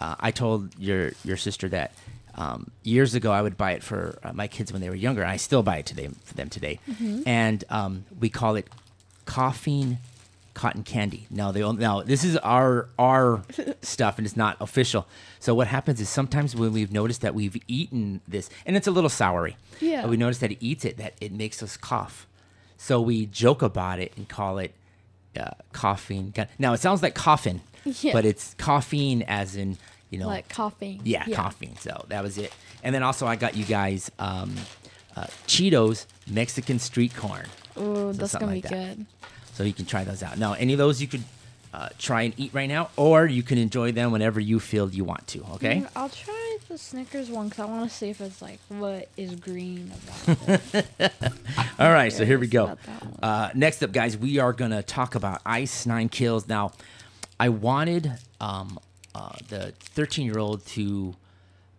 uh, 0.00 0.16
I 0.18 0.30
told 0.30 0.78
your 0.78 1.12
your 1.24 1.36
sister 1.36 1.68
that 1.70 1.92
um, 2.34 2.70
years 2.82 3.14
ago 3.14 3.32
I 3.32 3.40
would 3.42 3.56
buy 3.56 3.72
it 3.72 3.82
for 3.82 4.18
uh, 4.22 4.32
my 4.32 4.46
kids 4.48 4.72
when 4.72 4.80
they 4.82 4.88
were 4.88 4.94
younger. 4.96 5.22
And 5.22 5.30
I 5.30 5.36
still 5.36 5.62
buy 5.62 5.78
it 5.78 5.86
today 5.86 6.08
for 6.24 6.34
them 6.34 6.48
today, 6.48 6.80
and 7.26 7.64
um, 7.70 8.04
we 8.18 8.28
call 8.28 8.56
it 8.56 8.68
coughing 9.24 9.98
cotton 10.54 10.82
candy. 10.82 11.26
Now 11.30 11.52
they 11.52 11.60
now 11.60 12.02
this 12.02 12.24
is 12.24 12.36
our 12.38 12.88
our 12.98 13.42
stuff 13.82 14.18
and 14.18 14.26
it's 14.26 14.36
not 14.36 14.56
official. 14.60 15.06
So 15.38 15.54
what 15.54 15.66
happens 15.68 16.00
is 16.00 16.08
sometimes 16.08 16.56
when 16.56 16.72
we've 16.72 16.90
noticed 16.92 17.20
that 17.20 17.34
we've 17.34 17.56
eaten 17.68 18.22
this 18.26 18.48
and 18.64 18.76
it's 18.76 18.86
a 18.86 18.90
little 18.90 19.10
soury. 19.10 19.54
Yeah. 19.80 20.06
we 20.06 20.16
notice 20.16 20.38
that 20.38 20.50
it 20.52 20.58
eats 20.60 20.84
it 20.86 20.96
that 20.96 21.14
it 21.20 21.32
makes 21.32 21.62
us 21.62 21.76
cough. 21.76 22.26
So 22.76 23.00
we 23.00 23.26
joke 23.26 23.62
about 23.62 23.98
it 23.98 24.12
and 24.16 24.28
call 24.28 24.58
it 24.58 24.72
uh, 25.38 25.50
coughing. 25.72 26.30
gun- 26.34 26.48
Now 26.58 26.72
it 26.72 26.80
sounds 26.80 27.02
like 27.02 27.14
coffin, 27.14 27.60
Yeah. 27.84 28.12
but 28.12 28.24
it's 28.24 28.54
coughing 28.58 29.22
as 29.24 29.56
in 29.56 29.76
you 30.10 30.18
know 30.18 30.26
Like 30.28 30.48
coughing. 30.48 31.00
yeah, 31.04 31.24
coughing. 31.32 31.76
So 31.80 32.04
that 32.08 32.22
was 32.22 32.38
it. 32.38 32.52
And 32.82 32.94
then 32.94 33.02
also 33.02 33.26
I 33.26 33.36
got 33.36 33.56
you 33.56 33.64
guys 33.64 34.10
um, 34.18 34.54
uh, 35.16 35.26
Cheetos 35.46 36.06
Mexican 36.28 36.78
street 36.78 37.14
corn. 37.16 37.46
Ooh, 37.78 38.12
that's 38.12 38.32
gonna 38.34 38.46
be 38.46 38.62
like 38.62 38.70
that. 38.70 38.96
good. 38.96 39.06
So 39.54 39.64
you 39.64 39.72
can 39.72 39.84
try 39.86 40.04
those 40.04 40.22
out. 40.22 40.38
Now, 40.38 40.52
any 40.52 40.72
of 40.74 40.78
those 40.78 41.00
you 41.00 41.08
could 41.08 41.24
uh, 41.74 41.88
try 41.98 42.22
and 42.22 42.34
eat 42.36 42.52
right 42.54 42.68
now, 42.68 42.90
or 42.96 43.26
you 43.26 43.42
can 43.42 43.58
enjoy 43.58 43.92
them 43.92 44.12
whenever 44.12 44.38
you 44.40 44.60
feel 44.60 44.88
you 44.90 45.04
want 45.04 45.26
to. 45.28 45.42
Okay. 45.54 45.84
I'll 45.96 46.08
try 46.08 46.34
the 46.76 46.82
Snickers 46.82 47.30
one 47.30 47.48
because 47.48 47.64
I 47.64 47.64
want 47.64 47.88
to 47.90 47.96
see 47.96 48.10
if 48.10 48.20
it's 48.20 48.42
like 48.42 48.58
what 48.68 49.08
is 49.16 49.34
green 49.36 49.90
about 50.26 50.60
it. 50.98 51.32
All 51.78 51.90
right. 51.90 52.12
So 52.12 52.26
here 52.26 52.38
we 52.38 52.48
go. 52.48 52.64
about 52.64 52.82
that 52.82 53.02
one. 53.02 53.18
Uh, 53.22 53.50
next 53.54 53.82
up, 53.82 53.92
guys, 53.92 54.18
we 54.18 54.38
are 54.38 54.52
gonna 54.52 54.82
talk 54.82 55.14
about 55.14 55.40
Ice 55.46 55.86
Nine 55.86 56.10
Kills. 56.10 56.46
Now, 56.46 56.72
I 57.40 57.48
wanted 57.48 58.12
um, 58.42 58.78
uh, 59.14 59.36
the 59.48 59.72
13 59.80 60.26
year 60.26 60.38
old 60.38 60.66
to 60.66 61.14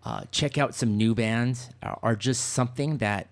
uh, 0.04 0.24
check 0.32 0.58
out 0.58 0.74
some 0.74 0.98
new 0.98 1.14
bands 1.14 1.70
or, 1.84 2.00
or 2.02 2.16
just 2.16 2.46
something 2.54 2.98
that 2.98 3.28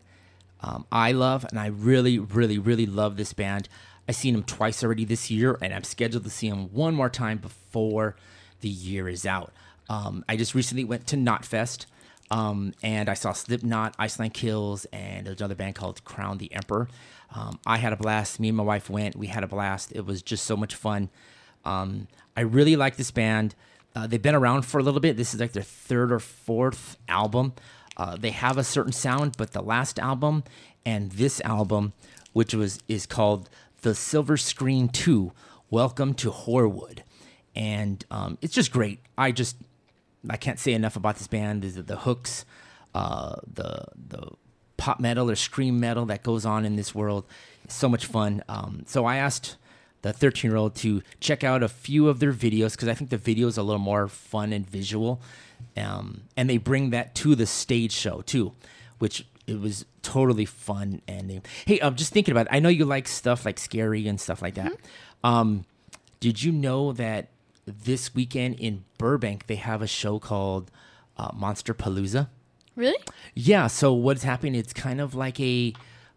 um, 0.62 0.86
I 0.92 1.14
love, 1.14 1.46
and 1.50 1.60
I 1.60 1.68
really, 1.68 2.20
really, 2.20 2.60
really 2.60 2.86
love 2.86 3.18
this 3.18 3.34
band. 3.34 3.70
I've 4.08 4.16
seen 4.16 4.36
them 4.36 4.44
twice 4.44 4.84
already 4.84 5.04
this 5.04 5.32
year, 5.32 5.58
and 5.64 5.74
I'm 5.74 5.84
scheduled 5.84 6.26
to 6.26 6.30
see 6.30 6.48
them 6.48 6.72
one 6.72 6.94
more 6.94 7.10
time 7.10 7.40
before 7.40 8.16
the 8.62 8.70
year 8.70 9.10
is 9.10 9.26
out. 9.26 9.52
Um, 9.90 10.26
I 10.28 10.38
just 10.38 10.56
recently 10.56 10.84
went 10.84 11.08
to 11.08 11.16
Knotfest, 11.16 11.86
um, 12.32 12.74
and 12.82 13.08
I 13.08 13.14
saw 13.14 13.34
Slipknot, 13.34 13.96
Ice 14.00 14.20
Nine 14.20 14.32
Kills, 14.32 14.86
and 14.92 15.28
there's 15.28 15.40
another 15.40 15.56
band 15.56 15.76
called 15.76 16.04
Crown 16.04 16.38
the 16.38 16.52
Empire. 16.54 16.88
Um, 17.34 17.60
I 17.66 17.78
had 17.78 17.94
a 17.94 17.98
blast. 17.98 18.40
Me 18.40 18.50
and 18.50 18.58
my 18.58 18.64
wife 18.64 18.90
went. 18.90 19.16
We 19.16 19.28
had 19.28 19.44
a 19.44 19.48
blast. 19.48 19.92
It 19.92 20.06
was 20.06 20.22
just 20.22 20.46
so 20.46 20.56
much 20.56 20.76
fun. 20.76 21.10
Um, 21.66 22.08
I 22.38 22.42
really 22.42 22.76
like 22.76 22.96
this 22.96 23.12
band. 23.12 23.56
Uh, 23.96 24.08
they've 24.08 24.22
been 24.22 24.36
around 24.36 24.64
for 24.64 24.80
a 24.80 24.84
little 24.84 25.00
bit. 25.00 25.18
This 25.18 25.34
is 25.34 25.40
like 25.40 25.54
their 25.54 25.64
third 25.64 26.12
or 26.12 26.20
fourth 26.20 26.98
album. 27.08 27.54
Uh, 27.98 28.18
they 28.18 28.32
have 28.32 28.58
a 28.58 28.64
certain 28.64 28.92
sound, 28.92 29.36
but 29.38 29.54
the 29.54 29.62
last 29.62 30.00
album 30.00 30.44
and 30.86 31.12
this 31.14 31.40
album, 31.42 31.94
which 32.34 32.54
was 32.54 32.80
is 32.88 33.06
called 33.06 33.50
The 33.82 33.96
Silver 33.96 34.38
Scream 34.38 34.90
Two, 34.90 35.32
Welcome 35.70 36.14
to 36.16 36.30
Horrorwood, 36.30 37.00
and 37.56 38.06
um, 38.12 38.38
it's 38.42 38.54
just 38.54 38.72
great. 38.72 39.00
I 39.18 39.32
just 39.32 39.56
I 40.30 40.38
can't 40.38 40.60
say 40.60 40.74
enough 40.74 40.96
about 40.96 41.18
this 41.18 41.28
band. 41.28 41.64
The, 41.64 41.82
the 41.82 41.98
hooks, 41.98 42.46
uh, 42.94 43.36
the 43.52 43.86
the 43.96 44.32
pop 44.78 45.00
metal 45.00 45.30
or 45.32 45.36
scream 45.36 45.80
metal 45.80 46.06
that 46.06 46.24
goes 46.24 46.46
on 46.46 46.66
in 46.66 46.76
this 46.76 46.94
world, 46.94 47.26
is 47.68 47.74
so 47.74 47.90
much 47.90 48.06
fun. 48.06 48.44
Um, 48.50 48.84
so 48.88 49.06
I 49.06 49.18
asked 49.18 49.58
the 50.02 50.14
13 50.14 50.52
year 50.52 50.58
old 50.58 50.76
to 50.76 51.02
check 51.20 51.44
out 51.44 51.64
a 51.64 51.68
few 51.68 52.10
of 52.10 52.20
their 52.20 52.34
videos 52.34 52.74
because 52.74 52.88
I 52.88 52.94
think 52.94 53.10
the 53.10 53.18
video 53.18 53.48
is 53.48 53.58
a 53.58 53.64
little 53.64 53.80
more 53.80 54.08
fun 54.08 54.54
and 54.54 54.70
visual. 54.70 55.22
Um, 55.76 56.24
and 56.38 56.50
they 56.50 56.58
bring 56.58 56.92
that 56.92 57.16
to 57.16 57.36
the 57.36 57.46
stage 57.46 57.92
show 57.92 58.22
too, 58.22 58.54
which 59.00 59.26
it 59.48 59.60
was 59.60 59.86
totally 60.02 60.46
fun. 60.46 61.02
And 61.08 61.30
they, 61.30 61.42
hey, 61.66 61.80
I'm 61.80 61.96
just 61.96 62.14
thinking 62.14 62.34
about 62.34 62.48
it. 62.48 62.54
I 62.54 62.60
know 62.60 62.70
you 62.70 62.86
like 62.86 63.08
stuff 63.08 63.46
like 63.46 63.58
scary 63.60 64.08
and 64.08 64.20
stuff 64.20 64.42
like 64.42 64.56
that. 64.56 64.74
Um, 65.24 65.66
did 66.20 66.44
you 66.44 66.52
know 66.52 66.92
that 66.94 67.30
this 67.66 68.14
weekend 68.14 68.56
in 68.60 68.86
Burbank 68.98 69.48
they 69.48 69.56
have 69.56 69.82
a 69.82 69.88
show 69.88 70.20
called 70.20 70.72
uh, 71.18 71.32
Monsterpalooza? 71.32 72.30
Really? 72.76 72.98
Yeah. 73.34 73.68
So 73.68 73.94
what's 73.94 74.24
happening? 74.24 74.56
It's 74.56 74.74
kind 74.74 75.00
of 75.00 75.16
like 75.16 75.40
a 75.40 75.74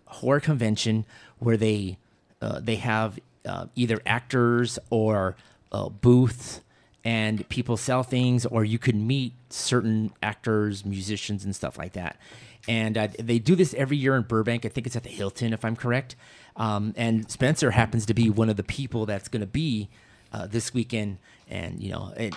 horror 0.07 0.40
convention 0.40 1.05
where 1.38 1.57
they 1.57 1.99
uh, 2.40 2.61
they 2.61 2.76
have 2.76 3.18
uh, 3.46 3.66
either 3.74 4.01
actors 4.07 4.78
or 4.90 5.36
uh, 5.72 5.88
booths, 5.88 6.61
and 7.05 7.49
people 7.49 7.76
sell 7.76 8.03
things, 8.03 8.44
or 8.46 8.64
you 8.64 8.78
could 8.78 8.96
meet 8.96 9.32
certain 9.51 10.12
actors, 10.22 10.84
musicians, 10.84 11.44
and 11.44 11.55
stuff 11.55 11.78
like 11.78 11.92
that. 11.92 12.18
And 12.66 12.99
uh, 12.99 13.09
they 13.18 13.38
do 13.38 13.55
this 13.55 13.72
every 13.74 13.96
year 13.96 14.14
in 14.16 14.22
Burbank. 14.22 14.66
I 14.66 14.68
think 14.68 14.86
it's 14.86 14.96
at 14.96 15.05
the 15.05 15.09
Hilton, 15.09 15.53
if 15.53 15.64
I'm 15.64 15.76
correct. 15.76 16.16
Um, 16.57 16.92
and 16.96 17.30
Spencer 17.30 17.70
happens 17.70 18.05
to 18.07 18.14
be 18.14 18.28
one 18.28 18.51
of 18.51 18.57
the 18.57 18.64
people 18.64 19.07
that's 19.07 19.28
going 19.28 19.40
to 19.40 19.46
be 19.46 19.88
uh, 20.32 20.46
this 20.46 20.74
weekend. 20.74 21.18
And 21.48 21.82
you 21.82 21.90
know, 21.90 22.12
it, 22.16 22.34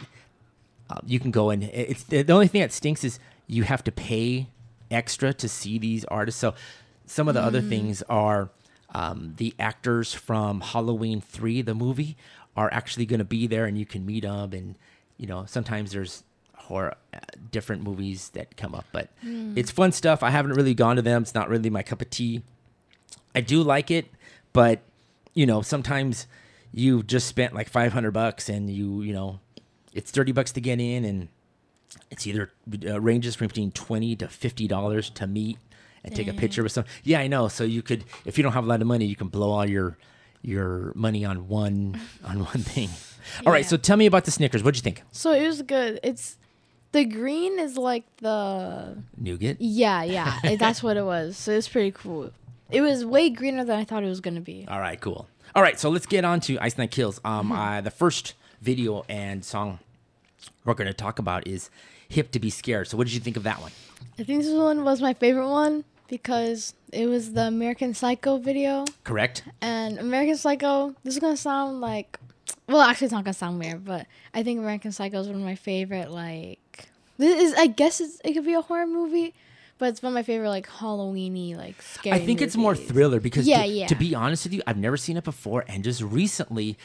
uh, 0.90 1.00
you 1.06 1.20
can 1.20 1.32
go 1.32 1.50
and 1.50 1.64
it's 1.64 2.04
the 2.04 2.32
only 2.32 2.48
thing 2.48 2.62
that 2.62 2.72
stinks 2.72 3.04
is 3.04 3.20
you 3.48 3.64
have 3.64 3.84
to 3.84 3.92
pay 3.92 4.48
extra 4.90 5.34
to 5.34 5.48
see 5.48 5.78
these 5.78 6.06
artists. 6.06 6.40
So 6.40 6.54
some 7.06 7.28
of 7.28 7.34
the 7.34 7.42
other 7.42 7.62
things 7.62 8.02
are 8.04 8.50
um, 8.94 9.34
the 9.38 9.54
actors 9.60 10.14
from 10.14 10.62
Halloween 10.62 11.22
Three, 11.22 11.62
the 11.62 11.74
movie, 11.74 12.18
are 12.56 12.72
actually 12.74 13.06
going 13.06 13.20
to 13.20 13.26
be 13.26 13.48
there, 13.48 13.66
and 13.66 13.78
you 13.78 13.86
can 13.86 14.06
meet 14.06 14.24
them. 14.24 14.54
And 14.54 14.76
you 15.18 15.28
know, 15.28 15.46
sometimes 15.46 15.92
there's 15.92 16.24
horror, 16.56 16.96
uh, 17.14 17.20
different 17.52 17.84
movies 17.84 18.30
that 18.30 18.56
come 18.58 18.74
up, 18.76 18.86
but 18.92 19.10
it's 19.58 19.72
fun 19.72 19.92
stuff. 19.92 20.24
I 20.24 20.30
haven't 20.30 20.54
really 20.54 20.74
gone 20.74 20.96
to 20.96 21.02
them. 21.02 21.24
It's 21.24 21.36
not 21.36 21.50
really 21.50 21.70
my 21.70 21.84
cup 21.84 22.02
of 22.02 22.10
tea. 22.10 22.44
I 23.36 23.42
do 23.42 23.64
like 23.64 23.92
it, 23.92 24.08
but 24.54 24.80
you 25.34 25.46
know, 25.46 25.62
sometimes 25.62 26.28
you 26.74 27.04
just 27.04 27.28
spent 27.28 27.54
like 27.54 27.70
500 27.70 28.12
bucks 28.12 28.50
and 28.50 28.70
you, 28.70 29.02
you 29.02 29.14
know, 29.14 29.40
it's 29.94 30.12
30 30.12 30.32
bucks 30.32 30.52
to 30.54 30.62
get 30.62 30.80
in 30.80 31.04
and 31.06 31.28
it's 32.10 32.26
either 32.26 32.52
uh, 32.88 33.00
ranges 33.02 33.36
from 33.36 33.48
between 33.48 33.72
20 33.72 34.16
to 34.18 34.28
50 34.28 34.68
dollars 34.68 35.10
to 35.12 35.28
meet 35.28 35.58
and 36.04 36.16
take 36.16 36.28
a 36.28 36.34
picture 36.34 36.64
with 36.64 36.72
some. 36.72 36.86
Yeah, 37.04 37.20
I 37.20 37.28
know. 37.28 37.48
So 37.50 37.64
you 37.64 37.82
could 37.82 38.06
if 38.26 38.38
you 38.38 38.44
don't 38.44 38.54
have 38.54 38.64
a 38.64 38.68
lot 38.68 38.82
of 38.82 38.88
money, 38.88 39.06
you 39.06 39.16
can 39.16 39.28
blow 39.28 39.52
all 39.52 39.68
your 39.70 39.98
your 40.42 40.92
money 40.96 41.26
on 41.26 41.48
one 41.48 42.00
on 42.24 42.40
one 42.40 42.60
thing. 42.64 42.90
All 43.46 43.52
right, 43.52 43.64
Yeah. 43.64 43.68
so 43.70 43.78
tell 43.78 43.98
me 43.98 44.06
about 44.08 44.26
the 44.26 44.32
Snickers. 44.32 44.64
What'd 44.64 44.78
you 44.78 44.82
think? 44.84 45.04
So 45.12 45.32
it 45.34 45.46
was 45.46 45.62
good. 45.62 46.00
It's 46.02 46.38
the 46.94 47.06
green 47.06 47.60
is 47.60 47.78
like 47.78 48.04
the 48.18 48.98
Nougat? 49.18 49.58
yeah 49.60 50.04
yeah 50.04 50.56
that's 50.58 50.82
what 50.82 50.96
it 50.98 51.04
was. 51.06 51.38
So 51.38 51.52
it's 51.52 51.68
pretty 51.68 51.92
cool. 51.92 52.32
It 52.72 52.80
was 52.82 53.04
way 53.06 53.30
greener 53.30 53.66
than 53.66 53.78
I 53.78 53.84
thought 53.84 54.04
it 54.04 54.08
was 54.08 54.22
gonna 54.22 54.40
be. 54.42 54.66
All 54.70 54.80
right, 54.80 55.00
cool. 55.00 55.28
All 55.54 55.62
right, 55.62 55.78
so 55.78 55.90
let's 55.90 56.06
get 56.06 56.24
on 56.24 56.40
to 56.42 56.58
Ice 56.60 56.78
Nine 56.78 56.88
Kills. 56.88 57.20
Um, 57.26 57.52
uh, 57.52 57.82
the 57.82 57.92
first 57.92 58.36
video 58.62 59.04
and 59.10 59.44
song 59.44 59.80
we're 60.64 60.76
going 60.76 60.88
to 60.88 60.94
talk 60.94 61.20
about 61.20 61.46
is 61.46 61.70
"Hip 62.08 62.32
to 62.32 62.40
Be 62.40 62.50
Scared." 62.50 62.88
So, 62.88 62.96
what 62.96 63.08
did 63.08 63.14
you 63.14 63.20
think 63.20 63.36
of 63.36 63.44
that 63.44 63.60
one? 63.60 63.74
I 64.18 64.24
think 64.24 64.44
this 64.44 64.54
one 64.54 64.86
was 64.86 65.02
my 65.02 65.14
favorite 65.14 65.50
one 65.50 65.84
because 66.08 66.74
it 66.94 67.08
was 67.08 67.34
the 67.34 67.48
American 67.48 67.94
Psycho 67.94 68.38
video. 68.38 68.86
Correct? 69.04 69.44
And 69.60 70.00
American 70.00 70.38
Psycho, 70.38 70.96
this 71.04 71.16
is 71.16 71.20
gonna 71.20 71.36
sound 71.36 71.82
like, 71.82 72.18
well, 72.70 72.80
actually, 72.82 73.06
it's 73.06 73.14
not 73.14 73.26
gonna 73.26 73.34
sound 73.34 73.60
weird, 73.60 73.84
but 73.84 74.08
I 74.34 74.44
think 74.44 74.58
American 74.58 74.94
Psycho 74.94 75.20
is 75.20 75.28
one 75.28 75.36
of 75.36 75.42
my 75.42 75.56
favorite. 75.56 76.12
Like, 76.12 76.88
this 77.18 77.42
is, 77.42 77.54
I 77.56 77.68
guess 77.68 78.00
it's, 78.00 78.22
it 78.24 78.34
could 78.34 78.46
be 78.46 78.54
a 78.54 78.62
horror 78.62 78.88
movie, 78.88 79.34
but 79.82 79.90
it's 79.90 80.02
one 80.04 80.12
of 80.12 80.16
my 80.16 80.22
favorite 80.24 80.50
like 80.50 80.68
Halloweeny 80.68 81.58
like 81.58 81.82
scary. 81.82 82.16
I 82.16 82.24
think 82.24 82.40
it's 82.42 82.56
more 82.56 82.76
thriller 82.76 83.20
because, 83.20 83.48
Yeah, 83.48 83.64
to, 83.64 83.68
yeah. 83.68 83.88
to 83.88 83.96
be 83.96 84.14
honest 84.16 84.46
with 84.46 84.54
you, 84.54 84.62
I've 84.68 84.78
never 84.78 84.96
seen 84.96 85.18
it 85.18 85.24
before, 85.26 85.66
and 85.68 85.84
just 85.84 86.02
recently, 86.02 86.78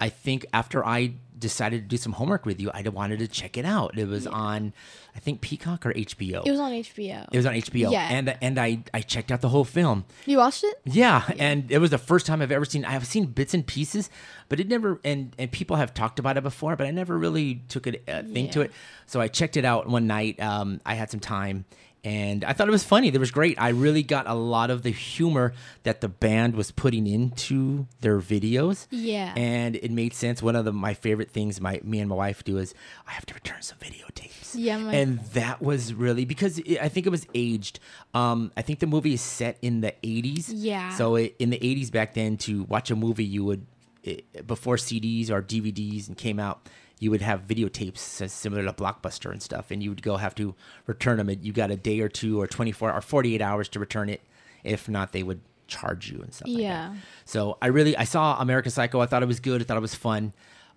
I 0.00 0.08
think 0.08 0.46
after 0.52 0.84
I 0.84 1.12
decided 1.38 1.82
to 1.82 1.88
do 1.88 1.96
some 1.98 2.12
homework 2.12 2.46
with 2.46 2.58
you, 2.60 2.70
I 2.72 2.80
wanted 2.88 3.18
to 3.18 3.28
check 3.28 3.58
it 3.58 3.66
out. 3.66 3.98
It 3.98 4.08
was 4.08 4.26
on, 4.26 4.72
I 5.14 5.18
think 5.18 5.42
Peacock 5.42 5.84
or 5.84 5.92
HBO. 5.92 6.42
It 6.46 6.50
was 6.50 6.60
on 6.60 6.72
HBO. 6.72 7.26
It 7.30 7.36
was 7.36 7.44
on 7.44 7.52
HBO, 7.54 7.92
Yeah. 7.92 8.08
and 8.10 8.36
and 8.40 8.58
I 8.58 8.78
I 8.94 9.02
checked 9.02 9.30
out 9.30 9.40
the 9.42 9.50
whole 9.50 9.64
film. 9.64 10.06
you 10.24 10.38
watched 10.38 10.64
it? 10.64 10.80
Yeah, 10.84 11.22
and 11.38 11.70
it 11.70 11.78
was 11.78 11.90
the 11.90 11.98
first 11.98 12.24
time 12.26 12.40
I've 12.40 12.50
ever 12.52 12.64
seen. 12.64 12.84
I've 12.86 13.06
seen 13.06 13.26
bits 13.26 13.52
and 13.52 13.66
pieces, 13.66 14.08
but 14.48 14.58
it 14.60 14.68
never. 14.68 14.98
And 15.04 15.34
and 15.38 15.52
people 15.52 15.76
have 15.76 15.92
talked 15.92 16.18
about 16.18 16.38
it 16.38 16.42
before, 16.42 16.76
but 16.76 16.86
I 16.86 16.90
never 16.90 17.18
really 17.18 17.62
took 17.68 17.86
a 17.86 17.92
uh, 18.10 18.22
thing 18.22 18.48
to 18.50 18.62
it. 18.62 18.72
So 19.06 19.20
I 19.20 19.28
checked 19.28 19.56
it 19.58 19.64
out 19.66 19.86
one 19.88 20.06
night. 20.06 20.40
Um, 20.40 20.80
I 20.86 20.94
had 20.94 21.10
some 21.10 21.20
time, 21.20 21.66
and 22.04 22.44
I 22.44 22.52
thought 22.52 22.68
it 22.68 22.70
was 22.70 22.84
funny. 22.84 23.08
It 23.08 23.18
was 23.18 23.30
great. 23.30 23.58
I 23.60 23.70
really 23.70 24.02
got 24.02 24.26
a 24.28 24.34
lot 24.34 24.70
of 24.70 24.82
the 24.82 24.90
humor 24.90 25.54
that 25.84 26.00
the 26.02 26.08
band 26.08 26.54
was 26.54 26.70
putting 26.70 27.06
into 27.06 27.86
their 28.00 28.20
videos. 28.20 28.86
Yeah. 28.90 29.32
and 29.36 29.76
it 29.76 29.90
made 29.90 30.12
sense. 30.14 30.42
One 30.42 30.54
of 30.56 30.64
the 30.64 30.72
my 30.72 30.94
favorite 30.94 31.30
things 31.30 31.60
my 31.60 31.80
me 31.82 32.00
and 32.00 32.08
my 32.08 32.16
wife 32.16 32.44
do 32.44 32.58
is 32.58 32.74
I 33.08 33.12
have 33.12 33.26
to 33.26 33.34
return 33.34 33.62
some 33.62 33.78
videotapes. 33.78 34.52
Yeah, 34.54 34.76
my- 34.78 34.94
and 34.94 35.18
that 35.32 35.60
was 35.62 35.94
really 35.94 36.24
because 36.24 36.58
it, 36.58 36.78
I 36.80 36.88
think 36.88 37.06
it 37.06 37.10
was 37.10 37.26
aged. 37.34 37.80
Um, 38.12 38.52
I 38.56 38.62
think 38.62 38.78
the 38.80 38.86
movie 38.86 39.14
is 39.14 39.20
set 39.20 39.58
in 39.62 39.80
the 39.80 39.94
80s. 40.02 40.50
Yeah. 40.54 40.90
So 40.90 41.16
it, 41.16 41.34
in 41.38 41.50
the 41.50 41.58
80s 41.58 41.90
back 41.90 42.14
then, 42.14 42.36
to 42.38 42.62
watch 42.64 42.90
a 42.90 42.96
movie, 42.96 43.24
you 43.24 43.44
would 43.44 43.66
it, 44.02 44.46
before 44.46 44.76
CDs 44.76 45.30
or 45.30 45.40
DVDs 45.42 46.06
and 46.08 46.16
came 46.16 46.38
out, 46.38 46.68
you 47.00 47.10
would 47.10 47.22
have 47.22 47.46
videotapes 47.46 47.98
similar 48.30 48.64
to 48.64 48.72
Blockbuster 48.72 49.30
and 49.30 49.42
stuff, 49.42 49.70
and 49.70 49.82
you 49.82 49.90
would 49.90 50.02
go 50.02 50.16
have 50.16 50.34
to 50.36 50.54
return 50.86 51.16
them. 51.18 51.30
You 51.42 51.52
got 51.52 51.70
a 51.70 51.76
day 51.76 52.00
or 52.00 52.08
two 52.08 52.40
or 52.40 52.46
24 52.46 52.92
or 52.92 53.00
48 53.00 53.40
hours 53.42 53.68
to 53.70 53.80
return 53.80 54.08
it. 54.08 54.20
If 54.62 54.88
not, 54.88 55.12
they 55.12 55.22
would 55.22 55.40
charge 55.66 56.10
you 56.10 56.20
and 56.22 56.32
stuff. 56.32 56.48
like 56.48 56.56
that. 56.56 56.62
Yeah. 56.62 56.94
So 57.24 57.58
I 57.60 57.66
really 57.68 57.96
I 57.96 58.04
saw 58.04 58.38
American 58.40 58.70
Psycho. 58.70 59.00
I 59.00 59.06
thought 59.06 59.22
it 59.22 59.26
was 59.26 59.40
good. 59.40 59.60
I 59.60 59.64
thought 59.64 59.76
it 59.76 59.80
was 59.80 59.94
fun. 59.94 60.32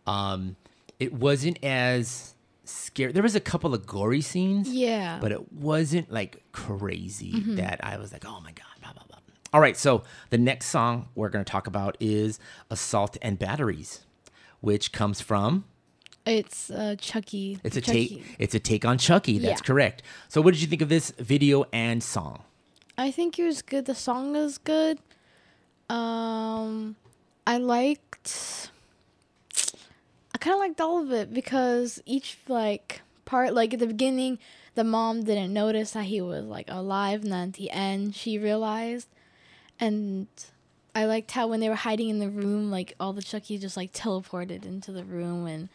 Um, 0.05 0.55
it 0.99 1.13
wasn't 1.13 1.63
as 1.63 2.33
scary. 2.65 3.11
There 3.11 3.23
was 3.23 3.35
a 3.35 3.39
couple 3.39 3.73
of 3.73 3.85
gory 3.85 4.21
scenes. 4.21 4.69
Yeah. 4.69 5.19
But 5.21 5.31
it 5.31 5.53
wasn't 5.53 6.11
like 6.11 6.43
crazy 6.51 7.39
that 7.55 7.79
I 7.83 7.97
was 7.97 8.11
like, 8.11 8.25
oh 8.25 8.39
my 8.41 8.51
god, 8.51 8.65
blah 8.81 8.93
blah 8.93 9.03
blah. 9.07 9.17
All 9.53 9.61
right, 9.61 9.77
so 9.77 10.03
the 10.29 10.37
next 10.37 10.65
song 10.67 11.07
we're 11.15 11.29
going 11.29 11.45
to 11.45 11.49
talk 11.49 11.67
about 11.67 11.95
is 12.01 12.37
"Assault 12.69 13.15
and 13.21 13.39
Batteries," 13.39 14.05
which 14.59 14.91
comes 14.91 15.21
from 15.21 15.63
It's 16.27 16.69
uh, 16.69 16.95
Chucky. 16.99 17.59
it's 17.63 17.77
a 17.77 17.81
Chucky. 17.81 18.07
take 18.09 18.35
it's 18.39 18.53
a 18.55 18.59
take 18.59 18.83
on 18.85 18.97
Chucky. 18.97 19.37
That's 19.39 19.61
Yeah. 19.61 19.65
correct. 19.65 20.03
So, 20.27 20.41
what 20.41 20.53
did 20.53 20.61
you 20.61 20.67
think 20.67 20.81
of 20.81 20.89
this 20.89 21.11
video 21.11 21.65
and 21.71 22.03
song? 22.03 22.43
I 22.97 23.11
think 23.11 23.39
it 23.39 23.45
was 23.45 23.61
good. 23.61 23.85
The 23.85 23.95
song 23.95 24.35
is 24.35 24.57
good. 24.57 24.99
Um, 25.89 26.95
I 27.45 27.57
liked. 27.57 28.69
I 30.33 30.37
kind 30.39 30.53
of 30.53 30.59
liked 30.59 30.81
all 30.81 31.01
of 31.01 31.11
it 31.11 31.33
because 31.33 32.01
each 32.05 32.37
like 32.47 33.01
part, 33.25 33.53
like 33.53 33.73
at 33.73 33.79
the 33.79 33.87
beginning, 33.87 34.37
the 34.75 34.83
mom 34.83 35.23
didn't 35.23 35.53
notice 35.53 35.91
that 35.91 36.05
he 36.05 36.21
was 36.21 36.43
like 36.45 36.69
alive, 36.69 37.23
and 37.23 37.31
then 37.31 37.47
at 37.49 37.53
the 37.53 37.71
end 37.71 38.15
she 38.15 38.37
realized, 38.37 39.07
and 39.79 40.27
I 40.93 41.05
liked 41.05 41.31
how 41.31 41.47
when 41.47 41.59
they 41.59 41.69
were 41.69 41.75
hiding 41.75 42.09
in 42.09 42.19
the 42.19 42.29
room, 42.29 42.69
like 42.69 42.93
all 42.99 43.13
the 43.13 43.21
Chucky 43.23 43.57
just 43.57 43.77
like 43.77 43.93
teleported 43.93 44.65
into 44.65 44.91
the 44.91 45.03
room 45.05 45.45
and 45.47 45.69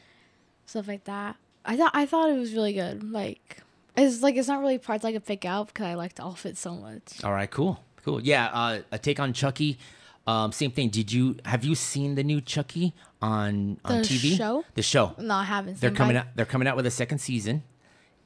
stuff 0.66 0.88
like 0.88 1.04
that. 1.04 1.36
I 1.64 1.76
thought 1.76 1.92
I 1.94 2.06
thought 2.06 2.30
it 2.30 2.38
was 2.38 2.52
really 2.54 2.72
good. 2.72 3.02
Like 3.12 3.58
it's 3.96 4.22
like 4.22 4.36
it's 4.36 4.48
not 4.48 4.60
really 4.60 4.78
parts 4.78 5.04
I 5.04 5.12
could 5.12 5.24
pick 5.24 5.44
out 5.44 5.68
because 5.68 5.86
I 5.86 5.94
liked 5.94 6.18
all 6.20 6.32
of 6.32 6.44
it 6.46 6.56
so 6.56 6.74
much. 6.74 7.22
All 7.24 7.32
right, 7.32 7.50
cool, 7.50 7.80
cool. 8.04 8.20
Yeah, 8.20 8.46
uh, 8.52 8.80
a 8.90 8.98
take 8.98 9.20
on 9.20 9.32
Chucky. 9.32 9.78
Um, 10.26 10.52
same 10.52 10.70
thing. 10.70 10.88
Did 10.88 11.12
you 11.12 11.36
have 11.44 11.64
you 11.64 11.74
seen 11.74 12.14
the 12.14 12.22
new 12.24 12.40
Chucky 12.40 12.94
on 13.20 13.78
on 13.84 13.98
The 13.98 14.04
TV? 14.04 14.36
show? 14.36 14.64
The 14.74 14.82
show. 14.82 15.14
No, 15.18 15.34
I 15.34 15.44
haven't. 15.44 15.80
They're 15.80 15.90
coming 15.90 16.16
out. 16.16 16.26
They're 16.34 16.46
coming 16.46 16.68
out 16.68 16.76
with 16.76 16.86
a 16.86 16.90
second 16.92 17.18
season, 17.18 17.64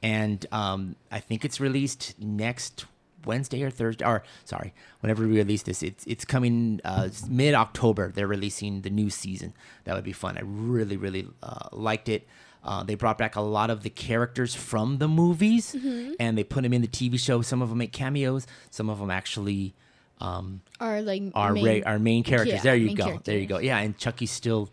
and 0.03 0.45
um, 0.53 0.97
I 1.11 1.21
think 1.21 1.45
it's 1.45 1.59
released 1.61 2.15
next 2.21 2.85
Wednesday 3.27 3.63
or 3.63 3.71
Thursday. 3.71 4.05
Or 4.07 4.23
sorry, 4.45 4.73
whenever 5.01 5.27
we 5.27 5.37
release 5.37 5.63
this, 5.63 5.83
it's 5.83 6.05
it's 6.07 6.25
coming 6.25 6.81
uh, 6.85 7.09
mid 7.29 7.55
October. 7.55 8.13
They're 8.15 8.27
releasing 8.27 8.83
the 8.83 8.91
new 8.91 9.11
season. 9.11 9.53
That 9.85 9.95
would 9.95 10.05
be 10.05 10.13
fun. 10.13 10.39
I 10.39 10.43
really 10.45 10.97
really 10.97 11.27
uh, 11.43 11.69
liked 11.73 12.09
it. 12.09 12.27
Uh, 12.65 12.83
they 12.83 12.97
brought 12.97 13.17
back 13.17 13.37
a 13.37 13.41
lot 13.41 13.71
of 13.71 13.83
the 13.85 13.91
characters 13.91 14.55
from 14.55 14.99
the 14.99 15.07
movies, 15.07 15.73
Mm-hmm. 15.73 16.15
and 16.19 16.37
they 16.37 16.43
put 16.43 16.63
them 16.65 16.73
in 16.73 16.83
the 16.83 16.89
TV 16.89 17.17
show. 17.19 17.41
Some 17.43 17.63
of 17.63 17.69
them 17.69 17.79
make 17.79 17.93
cameos. 17.93 18.47
Some 18.71 18.91
of 18.91 18.99
them 18.99 19.11
actually 19.11 19.75
um, 20.21 20.63
Our 20.81 21.01
like 21.03 21.23
our 21.35 21.53
main, 21.53 21.85
our 21.85 21.99
main 22.01 22.25
characters. 22.25 22.55
yeah, 22.55 22.63
there 22.63 22.75
you 22.77 22.97
go. 22.97 23.21
There 23.23 23.39
you 23.39 23.47
go. 23.47 23.59
Yeah, 23.59 23.79
and 23.79 23.97
Chucky's 23.99 24.33
still 24.33 24.69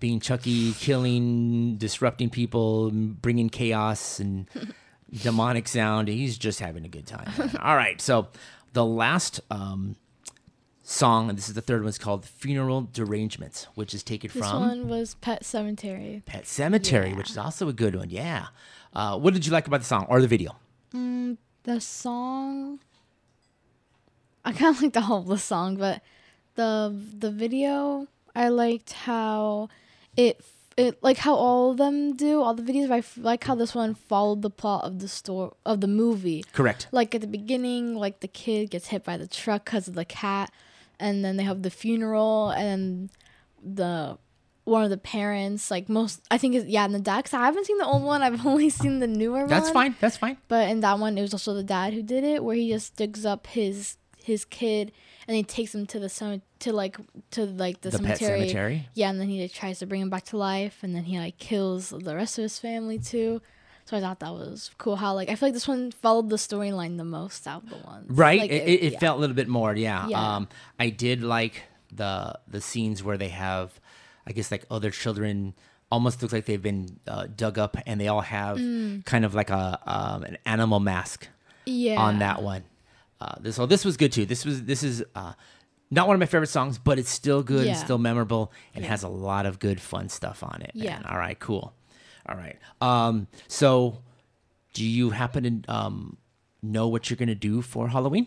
being 0.00 0.18
Chucky, 0.20 0.72
killing, 0.72 1.76
disrupting 1.76 2.30
people, 2.30 2.90
bringing 2.90 3.48
chaos 3.48 4.18
and 4.18 4.46
demonic 5.22 5.68
sound. 5.68 6.08
He's 6.08 6.38
just 6.38 6.60
having 6.60 6.84
a 6.84 6.88
good 6.88 7.06
time. 7.06 7.30
All 7.60 7.76
right, 7.76 8.00
so 8.00 8.28
the 8.72 8.84
last 8.84 9.40
um, 9.50 9.96
song, 10.82 11.28
and 11.28 11.38
this 11.38 11.48
is 11.48 11.54
the 11.54 11.60
third 11.60 11.82
one, 11.82 11.88
is 11.88 11.98
called 11.98 12.24
"Funeral 12.24 12.82
Derangements," 12.82 13.66
which 13.74 13.94
is 13.94 14.02
taken 14.02 14.30
This 14.32 14.38
from 14.38 14.62
This 14.62 14.68
one 14.68 14.88
was 14.88 15.14
Pet 15.14 15.42
Sematary. 15.42 16.24
Pet 16.24 16.44
Sematary, 16.44 17.16
which 17.16 17.30
is 17.30 17.38
also 17.38 17.68
a 17.68 17.72
good 17.72 17.94
one. 17.94 18.10
Yeah. 18.10 18.46
Uh, 18.92 19.18
what 19.18 19.34
did 19.34 19.46
you 19.46 19.52
like 19.52 19.66
about 19.66 19.80
the 19.80 19.86
song 19.86 20.06
or 20.08 20.20
the 20.20 20.28
video? 20.28 20.56
The 21.64 21.80
song, 21.80 22.80
I 24.44 24.52
kind 24.52 24.76
of 24.76 24.82
like 24.82 24.92
the 24.92 25.00
whole 25.00 25.20
of 25.20 25.26
the 25.26 25.38
song, 25.38 25.76
but 25.76 26.02
the 26.56 26.94
the 27.18 27.30
video, 27.30 28.06
I 28.36 28.48
liked 28.48 28.92
how 28.92 29.70
it 30.14 30.44
it 30.76 31.02
like 31.02 31.18
how 31.18 31.34
all 31.34 31.70
of 31.72 31.76
them 31.76 32.14
do 32.16 32.42
all 32.42 32.54
the 32.54 32.62
videos. 32.62 32.88
But 32.88 32.94
I 32.94 32.98
f- 32.98 33.18
like 33.18 33.44
how 33.44 33.54
this 33.54 33.74
one 33.74 33.94
followed 33.94 34.42
the 34.42 34.50
plot 34.50 34.84
of 34.84 34.98
the 34.98 35.08
store 35.08 35.54
of 35.64 35.80
the 35.80 35.86
movie. 35.88 36.44
Correct. 36.52 36.88
Like 36.92 37.14
at 37.14 37.20
the 37.20 37.26
beginning, 37.26 37.94
like 37.94 38.20
the 38.20 38.28
kid 38.28 38.70
gets 38.70 38.88
hit 38.88 39.04
by 39.04 39.16
the 39.16 39.26
truck 39.26 39.64
because 39.64 39.88
of 39.88 39.94
the 39.94 40.04
cat, 40.04 40.50
and 40.98 41.24
then 41.24 41.36
they 41.36 41.44
have 41.44 41.62
the 41.62 41.70
funeral, 41.70 42.50
and 42.50 43.10
the 43.62 44.18
one 44.64 44.82
of 44.82 44.88
the 44.88 44.96
parents, 44.96 45.70
like 45.70 45.88
most, 45.90 46.22
I 46.30 46.38
think 46.38 46.54
is 46.54 46.64
yeah, 46.64 46.84
and 46.86 46.94
the 46.94 46.98
dad. 47.00 47.24
'cause 47.24 47.34
I 47.34 47.44
haven't 47.44 47.66
seen 47.66 47.76
the 47.78 47.86
old 47.86 48.02
one. 48.02 48.22
I've 48.22 48.46
only 48.52 48.70
seen 48.70 48.98
the 48.98 49.06
newer 49.06 49.40
one. 49.40 49.48
That's 49.48 49.70
fine. 49.70 49.94
That's 50.00 50.16
fine. 50.16 50.38
But 50.48 50.68
in 50.70 50.80
that 50.80 50.98
one, 50.98 51.18
it 51.18 51.22
was 51.22 51.34
also 51.34 51.52
the 51.54 51.62
dad 51.62 51.92
who 51.92 52.02
did 52.02 52.24
it, 52.24 52.42
where 52.42 52.56
he 52.56 52.70
just 52.70 52.96
digs 52.96 53.26
up 53.26 53.46
his 53.48 53.96
his 54.24 54.44
kid 54.44 54.92
and 55.28 55.36
he 55.36 55.42
takes 55.42 55.74
him 55.74 55.86
to 55.86 55.98
the 55.98 56.08
cem- 56.08 56.42
to 56.60 56.72
like 56.72 56.96
to 57.32 57.44
like 57.44 57.80
the, 57.82 57.90
The 57.90 57.98
pet 57.98 58.18
cemetery. 58.18 58.40
cemetery? 58.48 58.88
Yeah, 58.94 59.10
and 59.10 59.20
then 59.20 59.28
he 59.28 59.48
tries 59.48 59.78
to 59.80 59.86
bring 59.86 60.00
him 60.02 60.10
back 60.10 60.24
to 60.26 60.36
life, 60.36 60.78
and 60.82 60.94
then 60.94 61.04
he 61.04 61.18
like 61.18 61.38
kills 61.38 61.90
the 61.90 62.14
rest 62.16 62.38
of 62.38 62.42
his 62.42 62.58
family 62.58 62.98
too. 62.98 63.40
So 63.86 63.96
I 63.98 64.00
thought 64.00 64.20
that 64.20 64.32
was 64.32 64.70
cool. 64.78 64.96
How 64.96 65.14
like 65.14 65.28
I 65.28 65.34
feel 65.34 65.48
like 65.48 65.54
this 65.54 65.68
one 65.68 65.90
followed 65.92 66.30
the 66.30 66.36
storyline 66.36 66.96
the 66.96 67.04
most 67.04 67.46
out 67.46 67.62
of 67.64 67.68
the 67.70 67.76
ones. 67.86 68.06
right 68.08 68.40
Like, 68.40 68.50
it, 68.50 68.68
it, 68.68 68.82
it 68.84 68.92
yeah. 68.94 68.98
felt 68.98 69.18
a 69.18 69.20
little 69.20 69.36
bit 69.36 69.46
more 69.48 69.74
yeah. 69.76 70.08
Yeah. 70.08 70.36
um 70.36 70.48
i 70.78 70.88
did 70.88 71.22
like 71.22 71.62
the 71.92 72.38
the 72.48 72.60
scenes 72.62 73.02
where 73.04 73.18
they 73.18 73.28
have 73.28 73.78
i 74.26 74.32
guess 74.32 74.50
like 74.50 74.64
other 74.70 74.90
children 74.90 75.54
almost 75.92 76.22
looks 76.22 76.32
like 76.32 76.46
they've 76.46 76.62
been 76.62 76.98
uh, 77.06 77.26
dug 77.36 77.58
up 77.58 77.76
and 77.86 78.00
they 78.00 78.08
all 78.08 78.22
have 78.22 78.56
Mm. 78.56 79.04
kind 79.04 79.24
of 79.24 79.34
like 79.34 79.50
a 79.50 79.78
um, 79.86 80.24
an 80.24 80.38
animal 80.46 80.80
mask 80.80 81.28
yeah 81.66 82.00
on 82.00 82.18
that 82.20 82.42
one 82.42 82.64
uh 83.20 83.34
this 83.40 83.56
so 83.56 83.66
this 83.66 83.84
was 83.84 83.96
good 83.96 84.12
too 84.12 84.26
this 84.26 84.44
was 84.44 84.62
this 84.64 84.82
is 84.82 85.04
uh 85.14 85.32
not 85.90 86.06
one 86.08 86.14
of 86.14 86.20
my 86.20 86.26
favorite 86.26 86.48
songs 86.48 86.78
but 86.78 86.98
it's 86.98 87.10
still 87.10 87.42
good 87.42 87.66
and 87.66 87.76
Yeah. 87.76 87.84
still 87.84 87.98
memorable 87.98 88.50
and 88.74 88.84
has 88.84 89.02
a 89.02 89.08
lot 89.08 89.46
of 89.46 89.58
good 89.58 89.80
fun 89.80 90.08
stuff 90.08 90.42
on 90.42 90.62
it. 90.62 90.72
Yeah. 90.74 91.00
all 91.08 91.18
right 91.18 91.38
cool 91.38 91.72
all 92.28 92.36
right 92.36 92.58
um 92.80 93.26
so 93.48 93.98
do 94.72 94.84
you 94.84 95.10
happen 95.10 95.62
to 95.62 95.72
um 95.72 96.16
know 96.62 96.88
what 96.88 97.08
you're 97.10 97.16
gonna 97.16 97.34
do 97.34 97.62
for 97.62 97.88
halloween 97.88 98.26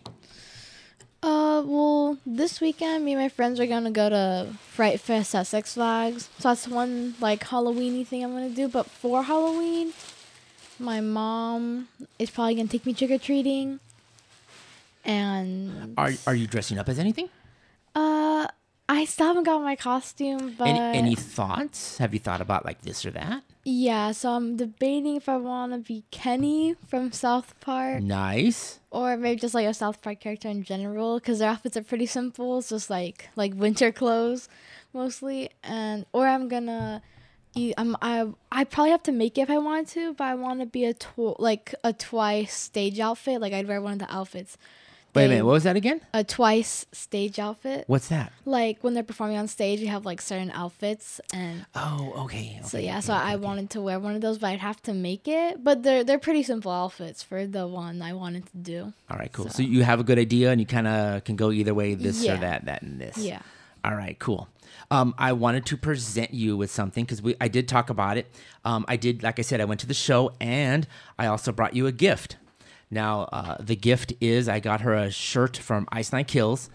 Uh, 1.20 1.62
well, 1.66 2.16
this 2.24 2.60
weekend, 2.60 3.04
me 3.04 3.12
and 3.12 3.20
my 3.20 3.28
friends 3.28 3.58
are 3.58 3.66
gonna 3.66 3.90
go 3.90 4.08
to 4.08 4.46
Fright 4.70 5.00
Fest 5.00 5.34
at 5.34 5.48
Six 5.48 5.74
Flags. 5.74 6.28
So 6.38 6.48
that's 6.48 6.68
one 6.68 7.16
like 7.20 7.40
Halloweeny 7.42 8.06
thing 8.06 8.22
I'm 8.22 8.30
gonna 8.32 8.50
do. 8.50 8.68
But 8.68 8.86
for 8.86 9.24
Halloween, 9.24 9.92
my 10.78 11.00
mom 11.00 11.88
is 12.20 12.30
probably 12.30 12.54
gonna 12.54 12.68
take 12.68 12.86
me 12.86 12.94
trick 12.94 13.10
or 13.10 13.18
treating. 13.18 13.80
And 15.04 15.94
Are 15.96 16.12
are 16.26 16.34
you 16.34 16.46
dressing 16.46 16.78
up 16.78 16.88
as 16.88 16.98
anything? 16.98 17.28
uh, 17.94 18.46
I 18.90 19.04
still 19.04 19.26
haven't 19.26 19.44
got 19.44 19.60
my 19.62 19.76
costume, 19.76 20.54
but 20.56 20.66
Any, 20.68 20.98
any 20.98 21.14
thoughts? 21.14 21.98
Have 21.98 22.14
you 22.14 22.20
thought 22.20 22.40
about 22.40 22.64
like 22.64 22.82
this 22.82 23.04
or 23.04 23.10
that? 23.12 23.42
yeah. 23.64 24.12
So 24.12 24.30
I'm 24.32 24.56
debating 24.56 25.16
if 25.16 25.28
I 25.28 25.36
want 25.36 25.72
to 25.72 25.78
be 25.78 26.04
Kenny 26.10 26.74
from 26.88 27.12
South 27.12 27.54
Park 27.60 28.02
Nice. 28.02 28.80
or 28.90 29.16
maybe 29.18 29.38
just 29.40 29.54
like 29.54 29.66
a 29.66 29.74
South 29.74 30.00
Park 30.00 30.20
character 30.20 30.48
in 30.48 30.62
general 30.62 31.18
because 31.18 31.38
their 31.40 31.50
outfits 31.50 31.76
are 31.76 31.82
pretty 31.82 32.06
simple. 32.06 32.58
It's 32.58 32.70
just 32.70 32.88
like 32.88 33.28
like 33.36 33.52
winter 33.54 33.92
clothes 33.92 34.48
mostly, 34.94 35.50
and 35.62 36.06
or 36.12 36.26
I'm 36.26 36.48
gonna. 36.48 37.02
I'm 37.76 37.96
I 38.00 38.24
I 38.52 38.64
probably 38.64 38.92
have 38.92 39.02
to 39.04 39.12
make 39.12 39.36
it 39.36 39.42
if 39.42 39.50
I 39.50 39.58
want 39.58 39.88
to, 39.88 40.14
but 40.14 40.24
I 40.24 40.34
want 40.34 40.60
to 40.60 40.66
be 40.66 40.84
a 40.84 40.94
tw- 40.94 41.38
like 41.40 41.74
a 41.82 41.92
Twice 41.92 42.54
stage 42.54 43.00
outfit. 43.00 43.40
Like 43.40 43.52
I'd 43.52 43.66
wear 43.66 43.82
one 43.82 43.94
of 43.94 43.98
the 43.98 44.14
outfits. 44.14 44.56
Wait 45.14 45.24
a 45.24 45.28
minute. 45.28 45.44
What 45.44 45.52
was 45.52 45.64
that 45.64 45.74
again? 45.76 46.00
A 46.14 46.22
Twice 46.22 46.86
stage 46.92 47.38
outfit. 47.38 47.84
What's 47.88 48.08
that? 48.08 48.32
Like 48.44 48.78
when 48.84 48.94
they're 48.94 49.02
performing 49.02 49.36
on 49.36 49.48
stage, 49.48 49.80
you 49.80 49.88
have 49.88 50.04
like 50.04 50.20
certain 50.20 50.50
outfits, 50.52 51.20
and 51.32 51.66
Oh, 51.74 52.12
okay. 52.24 52.60
so 52.64 52.78
yeah. 52.78 52.92
okay, 52.98 53.00
So 53.00 53.14
okay, 53.14 53.22
I 53.22 53.34
okay. 53.34 53.44
wanted 53.44 53.70
to 53.70 53.80
wear 53.80 53.98
one 53.98 54.14
of 54.14 54.20
those, 54.20 54.38
but 54.38 54.48
I'd 54.48 54.60
have 54.60 54.80
to 54.82 54.92
make 54.94 55.26
it. 55.26 55.64
But 55.64 55.82
they're 55.82 56.04
they're 56.04 56.18
pretty 56.20 56.42
simple 56.44 56.70
outfits 56.70 57.22
for 57.22 57.46
the 57.46 57.66
one 57.66 58.00
I 58.02 58.12
wanted 58.12 58.46
to 58.52 58.56
do. 58.58 58.92
All 59.10 59.16
right, 59.16 59.32
cool. 59.32 59.46
So, 59.46 59.58
so- 59.58 59.62
you 59.62 59.82
have 59.82 59.98
a 59.98 60.04
good 60.04 60.18
idea, 60.18 60.50
and 60.52 60.60
you 60.60 60.66
kind 60.66 60.86
of 60.86 61.24
can 61.24 61.34
go 61.36 61.50
either 61.50 61.74
way, 61.74 61.94
this 61.94 62.24
or 62.26 62.36
that, 62.36 62.66
that, 62.66 62.82
and 62.82 63.00
this. 63.00 63.18
Yeah. 63.18 63.40
All 63.84 63.94
right, 63.94 64.18
cool. 64.18 64.48
Um, 64.90 65.14
I 65.18 65.32
wanted 65.32 65.66
to 65.66 65.76
present 65.76 66.32
you 66.32 66.56
with 66.56 66.70
something 66.70 67.04
because 67.04 67.20
we 67.20 67.34
I 67.40 67.48
did 67.48 67.66
talk 67.68 67.90
about 67.90 68.16
it. 68.18 68.26
Um, 68.64 68.84
I 68.88 68.96
did, 68.96 69.22
like 69.22 69.38
I 69.38 69.42
said, 69.42 69.60
I 69.60 69.64
went 69.64 69.80
to 69.80 69.86
the 69.86 69.94
show, 69.94 70.32
and 70.40 70.86
I 71.18 71.26
also 71.26 71.52
brought 71.52 71.74
you 71.74 71.86
a 71.86 71.92
gift. 71.92 72.36
Now, 72.90 73.22
uh, 73.32 73.56
the 73.60 73.76
gift 73.76 74.12
is 74.20 74.48
I 74.48 74.60
got 74.60 74.80
her 74.82 74.94
a 74.94 75.10
shirt 75.10 75.56
from 75.56 75.86
Ice 75.92 76.12
Nine 76.12 76.24
Kills, 76.24 76.70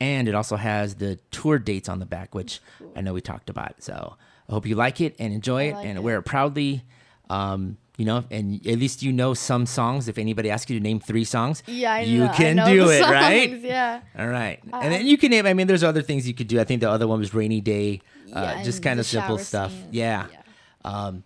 and 0.00 0.28
it 0.28 0.34
also 0.34 0.56
has 0.56 0.96
the 0.96 1.16
tour 1.30 1.58
dates 1.58 1.88
on 1.88 1.98
the 1.98 2.06
back, 2.06 2.34
which 2.34 2.60
I 2.94 3.00
know 3.00 3.12
we 3.14 3.20
talked 3.20 3.50
about. 3.50 3.82
So 3.82 4.16
I 4.48 4.52
hope 4.52 4.66
you 4.66 4.74
like 4.76 5.00
it 5.00 5.16
and 5.18 5.32
enjoy 5.32 5.64
it 5.70 5.74
and 5.76 5.98
it. 5.98 6.02
wear 6.02 6.18
it 6.18 6.22
proudly. 6.22 6.82
Um, 7.28 7.78
you 7.96 8.04
know, 8.04 8.24
and 8.30 8.64
at 8.66 8.78
least 8.78 9.02
you 9.02 9.10
know 9.10 9.32
some 9.32 9.64
songs. 9.64 10.06
If 10.06 10.18
anybody 10.18 10.50
asks 10.50 10.70
you 10.70 10.78
to 10.78 10.82
name 10.82 11.00
three 11.00 11.24
songs, 11.24 11.62
Yeah, 11.66 11.94
I 11.94 12.00
you 12.02 12.20
know, 12.24 12.32
can 12.32 12.56
do 12.56 12.90
it, 12.90 13.00
right? 13.08 13.50
Yeah. 13.58 14.02
All 14.18 14.28
right, 14.28 14.60
and 14.70 14.92
then 14.92 15.06
you 15.06 15.16
can 15.16 15.30
name. 15.30 15.46
I 15.46 15.54
mean, 15.54 15.66
there's 15.66 15.82
other 15.82 16.02
things 16.02 16.28
you 16.28 16.34
could 16.34 16.46
do. 16.46 16.60
I 16.60 16.64
think 16.64 16.82
the 16.82 16.90
other 16.90 17.08
one 17.08 17.18
was 17.20 17.32
rainy 17.32 17.62
day, 17.62 18.02
uh, 18.34 18.54
Yeah, 18.58 18.62
just 18.62 18.82
kind 18.82 19.00
of 19.00 19.06
simple 19.06 19.38
stuff. 19.38 19.72
Yeah. 19.90 20.26
Yeah. 20.30 20.42
Um, 20.84 21.24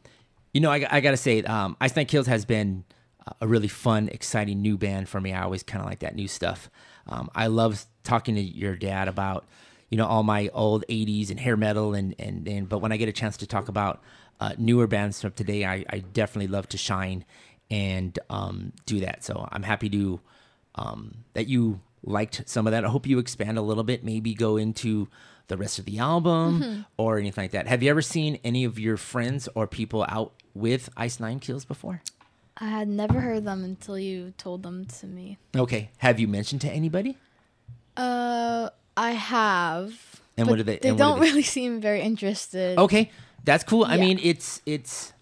you 0.55 0.61
know, 0.61 0.70
I, 0.70 0.86
I 0.91 1.01
gotta 1.01 1.16
say, 1.16 1.43
um, 1.43 1.76
Ice 1.80 1.95
Nine 1.97 2.07
Kills 2.07 2.28
has 2.28 2.45
been 2.45 2.84
uh, 2.88 2.95
a 3.40 3.46
really 3.46 3.68
fun, 3.68 4.08
exciting 4.08 4.60
new 4.62 4.76
band 4.78 5.08
for 5.08 5.20
me. 5.20 5.32
I 5.32 5.42
always 5.42 5.62
kind 5.62 5.82
of 5.82 5.88
like 5.88 6.00
that 6.00 6.14
new 6.14 6.28
stuff. 6.28 6.70
Um, 7.06 7.30
I 7.34 7.46
love 7.48 7.84
talking 8.04 8.34
to 8.34 8.40
your 8.40 8.76
dad 8.76 9.08
about, 9.08 9.46
you 9.90 9.98
know, 9.98 10.06
all 10.06 10.22
my 10.22 10.48
old 10.52 10.84
'80s 10.88 11.30
and 11.30 11.38
hair 11.40 11.56
metal, 11.56 11.94
and 11.94 12.14
and 12.18 12.46
and. 12.48 12.68
But 12.68 12.78
when 12.78 12.92
I 12.92 12.96
get 12.96 13.08
a 13.08 13.12
chance 13.12 13.36
to 13.38 13.46
talk 13.46 13.68
about 13.68 14.02
uh, 14.40 14.52
newer 14.58 14.86
bands 14.86 15.20
from 15.20 15.32
today, 15.32 15.64
I, 15.64 15.84
I 15.90 15.98
definitely 15.98 16.48
love 16.48 16.68
to 16.70 16.78
shine 16.78 17.24
and 17.70 18.18
um, 18.30 18.72
do 18.86 19.00
that. 19.00 19.22
So 19.24 19.48
I'm 19.52 19.62
happy 19.62 19.88
to 19.90 20.20
um, 20.74 21.24
that 21.34 21.46
you 21.46 21.80
liked 22.02 22.42
some 22.46 22.66
of 22.66 22.70
that. 22.72 22.84
I 22.84 22.88
hope 22.88 23.06
you 23.06 23.18
expand 23.18 23.58
a 23.58 23.62
little 23.62 23.84
bit, 23.84 24.02
maybe 24.04 24.32
go 24.34 24.56
into 24.56 25.08
the 25.48 25.56
rest 25.56 25.78
of 25.78 25.84
the 25.84 25.98
album 25.98 26.62
Mm-hmm. 26.62 26.80
or 26.96 27.18
anything 27.18 27.44
like 27.44 27.50
that. 27.50 27.66
Have 27.66 27.82
you 27.82 27.90
ever 27.90 28.02
seen 28.02 28.38
any 28.44 28.64
of 28.64 28.78
your 28.78 28.96
friends 28.96 29.48
or 29.54 29.66
people 29.66 30.06
out 30.08 30.32
with 30.54 30.88
Ice 30.96 31.18
Nine 31.20 31.40
Kills 31.40 31.64
before? 31.64 32.02
I 32.57 32.66
had 32.68 32.88
never 32.88 33.20
heard 33.20 33.44
them 33.44 33.64
until 33.64 33.98
you 33.98 34.32
told 34.36 34.62
them 34.62 34.84
to 34.84 35.07
me. 35.07 35.38
Okay. 35.57 35.90
Have 35.98 36.20
you 36.20 36.28
mentioned 36.28 36.61
to 36.62 36.70
anybody? 36.70 37.16
Uh, 37.96 38.70
I 38.96 39.12
have. 39.12 40.20
And 40.36 40.48
what 40.48 40.57
do 40.57 40.62
they- 40.62 40.78
They 40.78 40.90
do 40.90 40.96
don't 40.96 41.20
they- 41.20 41.26
really 41.26 41.42
seem 41.57 41.80
very 41.80 42.01
interested. 42.03 42.78
Okay, 42.78 43.11
that's 43.44 43.64
cool. 43.64 43.86
Yeah. 43.86 43.94
I 43.94 43.96
mean, 43.98 44.18
it's 44.22 44.61
it's 44.66 45.12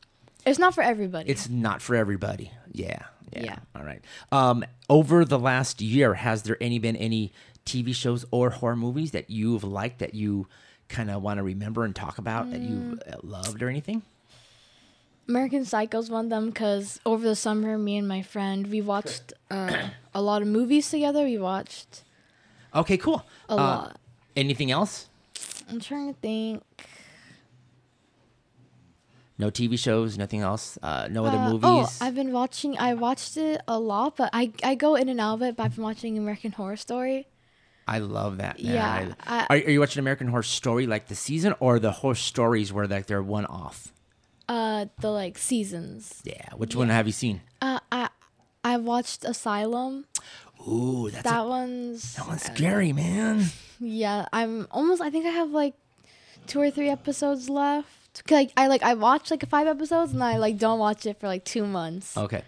It's 0.45 0.59
not 0.59 0.74
for 0.74 0.83
everybody. 0.83 1.29
it's 1.31 1.49
not 1.49 1.83
for 1.83 1.95
everybody. 1.95 2.51
Yeah. 2.72 3.05
Yeah. 3.33 3.43
Yeah. 3.45 3.57
All 3.76 3.85
right. 3.85 4.03
Um, 4.33 4.64
over 4.89 5.24
the 5.24 5.39
last 5.39 5.81
year, 5.81 6.14
has 6.14 6.43
there 6.43 6.57
any 6.61 6.79
been 6.79 6.97
any 6.97 7.33
TV 7.66 7.95
shows 7.95 8.24
or 8.31 8.51
horror 8.51 8.76
movies 8.76 9.11
that 9.11 9.29
you've 9.31 9.64
liked 9.64 9.99
that 9.99 10.14
you 10.14 10.47
kind 10.89 11.11
of 11.11 11.22
want 11.22 11.37
to 11.39 11.43
remember 11.43 11.85
and 11.85 11.95
talk 11.95 12.16
about 12.18 12.51
that 12.51 12.61
you 12.61 12.99
uh, 13.07 13.16
loved 13.22 13.62
or 13.62 13.68
anything? 13.68 14.03
American 15.29 15.64
Psycho's 15.64 16.09
one 16.11 16.26
of 16.26 16.31
them 16.31 16.47
because 16.51 16.99
over 17.05 17.26
the 17.29 17.37
summer, 17.37 17.76
me 17.79 17.97
and 17.99 18.09
my 18.09 18.22
friend 18.22 18.66
we 18.68 18.81
watched 18.81 19.33
uh, 19.51 19.89
a 20.14 20.22
lot 20.22 20.41
of 20.43 20.49
movies 20.49 20.91
together. 20.91 21.24
We 21.24 21.39
watched 21.39 22.03
Okay, 22.74 22.97
cool. 22.97 23.24
a 23.49 23.53
Uh, 23.53 23.57
lot. 23.57 24.01
Anything 24.37 24.70
else? 24.70 25.09
I'm 25.70 25.81
trying 25.81 26.14
to 26.14 26.20
think. 26.20 26.62
No 29.39 29.51
TV 29.51 29.79
shows, 29.79 30.18
nothing 30.18 30.41
else. 30.41 30.79
Uh, 30.83 31.07
no 31.11 31.24
other 31.24 31.39
Uh, 31.39 31.51
movies. 31.51 31.70
Oh, 31.70 31.89
I've 32.01 32.14
been 32.14 32.33
watching. 32.33 32.76
I 32.79 32.95
watched 32.95 33.37
it 33.37 33.61
a 33.68 33.79
lot, 33.79 34.16
but 34.16 34.31
I 34.33 34.53
I 34.64 34.74
go 34.74 34.97
in 34.97 35.09
and 35.09 35.20
out 35.20 35.35
of 35.35 35.43
it. 35.43 35.57
But 35.57 35.64
I've 35.64 35.74
been 35.76 35.85
watching 35.85 36.18
American 36.18 36.53
Horror 36.53 36.76
Story. 36.76 37.29
I 37.87 37.99
love 38.01 38.37
that. 38.39 38.62
man. 38.62 38.74
Yeah, 38.74 39.14
I- 39.26 39.39
I- 39.41 39.47
are, 39.51 39.57
are 39.64 39.70
you 39.70 39.81
watching 39.81 40.01
American 40.01 40.29
Horror 40.29 40.43
Story 40.43 40.87
like 40.87 41.07
the 41.09 41.14
season 41.14 41.55
or 41.61 41.79
the 41.79 41.93
horror 41.93 42.16
stories 42.16 42.72
where 42.72 42.87
like 42.87 43.07
they're 43.07 43.22
one 43.22 43.47
off? 43.47 43.93
Uh, 44.49 44.86
the 45.01 45.11
like 45.11 45.36
seasons. 45.38 46.22
Yeah. 46.24 46.55
Which 46.57 46.74
one 46.74 46.88
have 46.88 47.07
you 47.07 47.12
seen? 47.12 47.42
Uh, 47.61 47.80
I 47.92 48.09
I 48.64 48.76
watched 48.78 49.24
Asylum. 49.24 50.07
Ooh, 50.66 51.11
that's 51.11 51.24
That 51.24 51.44
a, 51.44 51.49
one's 51.49 52.14
that 52.14 52.26
one's 52.26 52.42
scary, 52.42 52.92
man. 52.92 53.44
yeah. 53.78 54.26
I'm 54.32 54.66
almost. 54.70 55.01
I 55.03 55.11
think 55.11 55.26
I 55.26 55.30
have 55.30 55.51
like 55.51 55.74
two 56.46 56.61
or 56.61 56.70
three 56.70 56.88
episodes 56.88 57.49
left. 57.49 57.88
'Cause, 58.26 58.32
Like 58.34 58.53
I 58.57 58.66
like 58.68 58.82
I 58.82 58.94
watched 58.94 59.30
like 59.30 59.46
five 59.49 59.66
episodes 59.68 60.12
and 60.12 60.24
I 60.24 60.38
like 60.38 60.57
don't 60.59 60.78
watch 60.80 61.05
it 61.07 61.20
for 61.20 61.28
like 61.28 61.44
two 61.44 61.66
months. 61.66 62.16
Okay. 62.16 62.42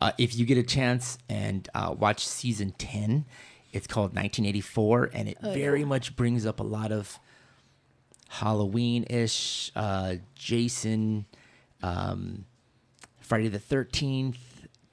Uh, 0.00 0.12
if 0.16 0.34
you 0.36 0.46
get 0.46 0.56
a 0.56 0.62
chance 0.62 1.18
and 1.28 1.68
uh, 1.74 1.94
watch 1.98 2.26
season 2.26 2.72
10, 2.78 3.26
it's 3.72 3.86
called 3.86 4.14
1984, 4.14 5.10
and 5.12 5.28
it 5.28 5.36
Oh, 5.42 5.52
very 5.52 5.84
much 5.84 6.16
brings 6.16 6.46
up 6.46 6.58
a 6.58 6.62
lot 6.62 6.90
of 6.90 7.18
Halloween 8.28 9.04
ish, 9.10 9.72
uh, 9.76 10.14
Jason, 10.34 11.26
um, 11.82 12.44
Friday 13.20 13.48
the 13.48 13.58
13th 13.58 14.36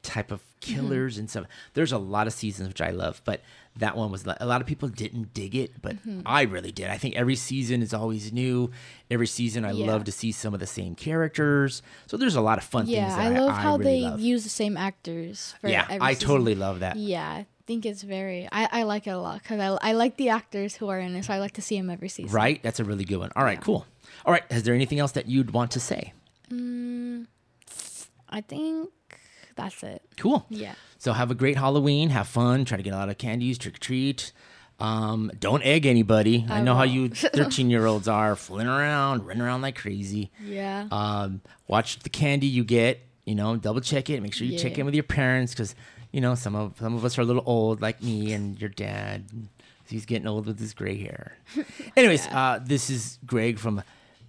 type 0.04 0.32
of 0.32 0.42
Mm-hmm. 0.60 0.76
killers 0.88 1.18
and 1.20 1.30
stuff. 1.30 1.46
There's 1.76 1.92
a 1.92 2.00
lot 2.00 2.26
of 2.26 2.34
seasons 2.34 2.68
which 2.70 2.82
I 2.82 2.90
love, 2.90 3.22
but 3.24 3.42
that 3.76 3.96
one 3.96 4.12
was 4.12 4.26
a 4.26 4.46
lot 4.46 4.60
of 4.60 4.66
people 4.66 4.90
didn't 4.90 5.32
dig 5.32 5.56
it, 5.56 5.80
but 5.84 5.96
Mm-hmm. 5.98 6.22
I 6.26 6.42
really 6.42 6.72
did. 6.72 6.90
I 6.90 6.98
think 6.98 7.16
every 7.16 7.36
season 7.36 7.84
is 7.84 7.94
always 7.94 8.34
new. 8.34 8.72
Every 9.12 9.28
season, 9.28 9.64
I 9.66 9.72
Yeah. 9.72 9.86
love 9.86 10.04
to 10.06 10.12
see 10.12 10.32
some 10.32 10.56
of 10.56 10.60
the 10.60 10.66
same 10.66 10.96
characters. 10.96 11.84
So 12.08 12.18
there's 12.18 12.36
a 12.36 12.42
lot 12.42 12.58
of 12.58 12.64
fun 12.64 12.88
Yeah, 12.88 13.06
things. 13.06 13.16
That 13.18 13.32
I 13.34 13.40
love 13.40 13.56
how 13.56 13.78
really 13.78 13.84
they 13.84 14.02
love. 14.08 14.20
use 14.20 14.44
the 14.44 14.50
same 14.50 14.76
actors. 14.78 15.54
For 15.62 15.70
Yeah, 15.70 15.86
I 15.90 16.14
season. 16.16 16.28
totally 16.28 16.56
love 16.56 16.80
that. 16.80 16.96
Yeah, 16.98 17.30
I 17.30 17.46
think 17.68 17.86
it's 17.86 18.02
very. 18.02 18.50
I, 18.52 18.68
I 18.72 18.84
like 18.84 19.06
it 19.06 19.12
a 19.12 19.20
lot 19.20 19.44
because 19.44 19.60
I, 19.60 19.90
I 19.90 19.94
like 19.94 20.18
the 20.18 20.30
actors 20.30 20.76
who 20.76 20.88
are 20.90 21.00
in 21.00 21.16
it, 21.16 21.24
so 21.26 21.34
I 21.34 21.40
like 21.40 21.54
to 21.54 21.62
see 21.62 21.78
them 21.78 21.92
every 21.92 22.10
season. 22.10 22.34
Right? 22.36 22.62
That's 22.64 22.80
a 22.80 22.84
really 22.84 23.06
good 23.06 23.18
one. 23.20 23.32
All 23.36 23.44
right, 23.44 23.60
Yeah. 23.60 23.64
cool. 23.64 23.86
All 24.26 24.34
right, 24.34 24.44
is 24.50 24.64
there 24.64 24.74
anything 24.74 24.98
else 24.98 25.12
that 25.12 25.28
you'd 25.30 25.52
want 25.52 25.70
to 25.72 25.80
say? 25.80 26.14
I 26.52 28.42
think 28.42 28.90
that's 29.56 29.84
it. 29.84 30.02
Cool. 30.18 30.46
Yeah. 30.50 30.74
So 30.98 31.14
have 31.14 31.32
a 31.32 31.36
great 31.36 31.58
Halloween. 31.58 32.10
Have 32.10 32.28
fun. 32.28 32.66
Try 32.66 32.78
to 32.78 32.84
get 32.84 32.94
a 32.94 32.98
lot 32.98 33.10
of 33.10 33.18
candies. 33.18 33.58
Trick 33.58 33.76
or 33.76 33.80
treat. 33.80 34.32
Um, 34.80 35.32
don't 35.40 35.64
egg 35.64 35.86
anybody. 35.86 36.46
I, 36.50 36.60
I 36.60 36.62
know 36.62 36.74
how 36.76 36.82
won't. 36.82 36.92
you 36.92 37.10
13 37.10 37.70
year 37.70 37.86
olds 37.86 38.08
are 38.08 38.36
fooling 38.36 38.68
around, 38.68 39.26
running 39.26 39.42
around 39.42 39.62
like 39.62 39.76
crazy. 39.76 40.32
Yeah. 40.44 40.88
Um, 40.92 41.42
watch 41.68 42.00
the 42.00 42.10
candy 42.10 42.48
you 42.48 42.64
get. 42.64 43.02
You 43.26 43.36
know, 43.36 43.58
double 43.58 43.82
check 43.82 44.10
it. 44.10 44.22
Make 44.22 44.34
sure 44.34 44.48
you 44.48 44.58
check 44.58 44.74
Yeah. 44.74 44.82
in 44.82 44.86
with 44.86 44.96
your 44.96 45.04
parents 45.04 45.54
because 45.54 45.76
you 46.12 46.22
know 46.22 46.36
some 46.36 46.56
of 46.56 46.78
some 46.80 46.96
of 46.96 47.04
us 47.04 47.18
are 47.18 47.22
a 47.22 47.26
little 47.26 47.44
old, 47.46 47.82
like 47.82 48.02
me 48.02 48.32
and 48.34 48.60
your 48.60 48.70
dad. 48.70 49.26
He's 49.90 50.06
getting 50.06 50.28
old 50.28 50.46
with 50.46 50.60
his 50.60 50.74
gray 50.74 50.98
hair. 50.98 51.38
Anyways, 51.98 52.28
uh, 52.28 52.60
this 52.64 52.90
is 52.90 53.20
Greg 53.26 53.58
from 53.58 53.84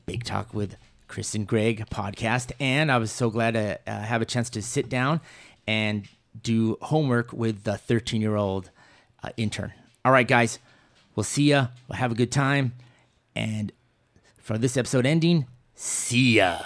Big 0.06 0.24
Talk 0.24 0.54
with 0.54 0.76
Chris 1.08 1.34
and 1.34 1.46
Greg 1.46 1.86
podcast, 1.90 2.52
and 2.60 2.92
I 2.92 2.98
was 2.98 3.10
so 3.10 3.30
glad 3.30 3.54
to 3.54 3.80
uh, 3.86 4.00
have 4.02 4.22
a 4.22 4.26
chance 4.26 4.50
to 4.50 4.62
sit 4.62 4.88
down 4.88 5.20
and 5.66 6.06
do 6.40 6.76
homework 6.82 7.32
with 7.32 7.64
the 7.64 7.76
13 7.76 8.20
year 8.20 8.36
old 8.36 8.70
uh, 9.22 9.30
intern. 9.36 9.72
All 10.04 10.12
right, 10.12 10.28
guys, 10.28 10.58
we'll 11.16 11.24
see 11.24 11.50
ya. 11.50 11.68
We'll 11.88 11.96
have 11.96 12.12
a 12.12 12.14
good 12.14 12.30
time, 12.30 12.72
and 13.34 13.72
for 14.36 14.58
this 14.58 14.76
episode 14.76 15.06
ending, 15.06 15.46
see 15.74 16.36
ya. 16.36 16.60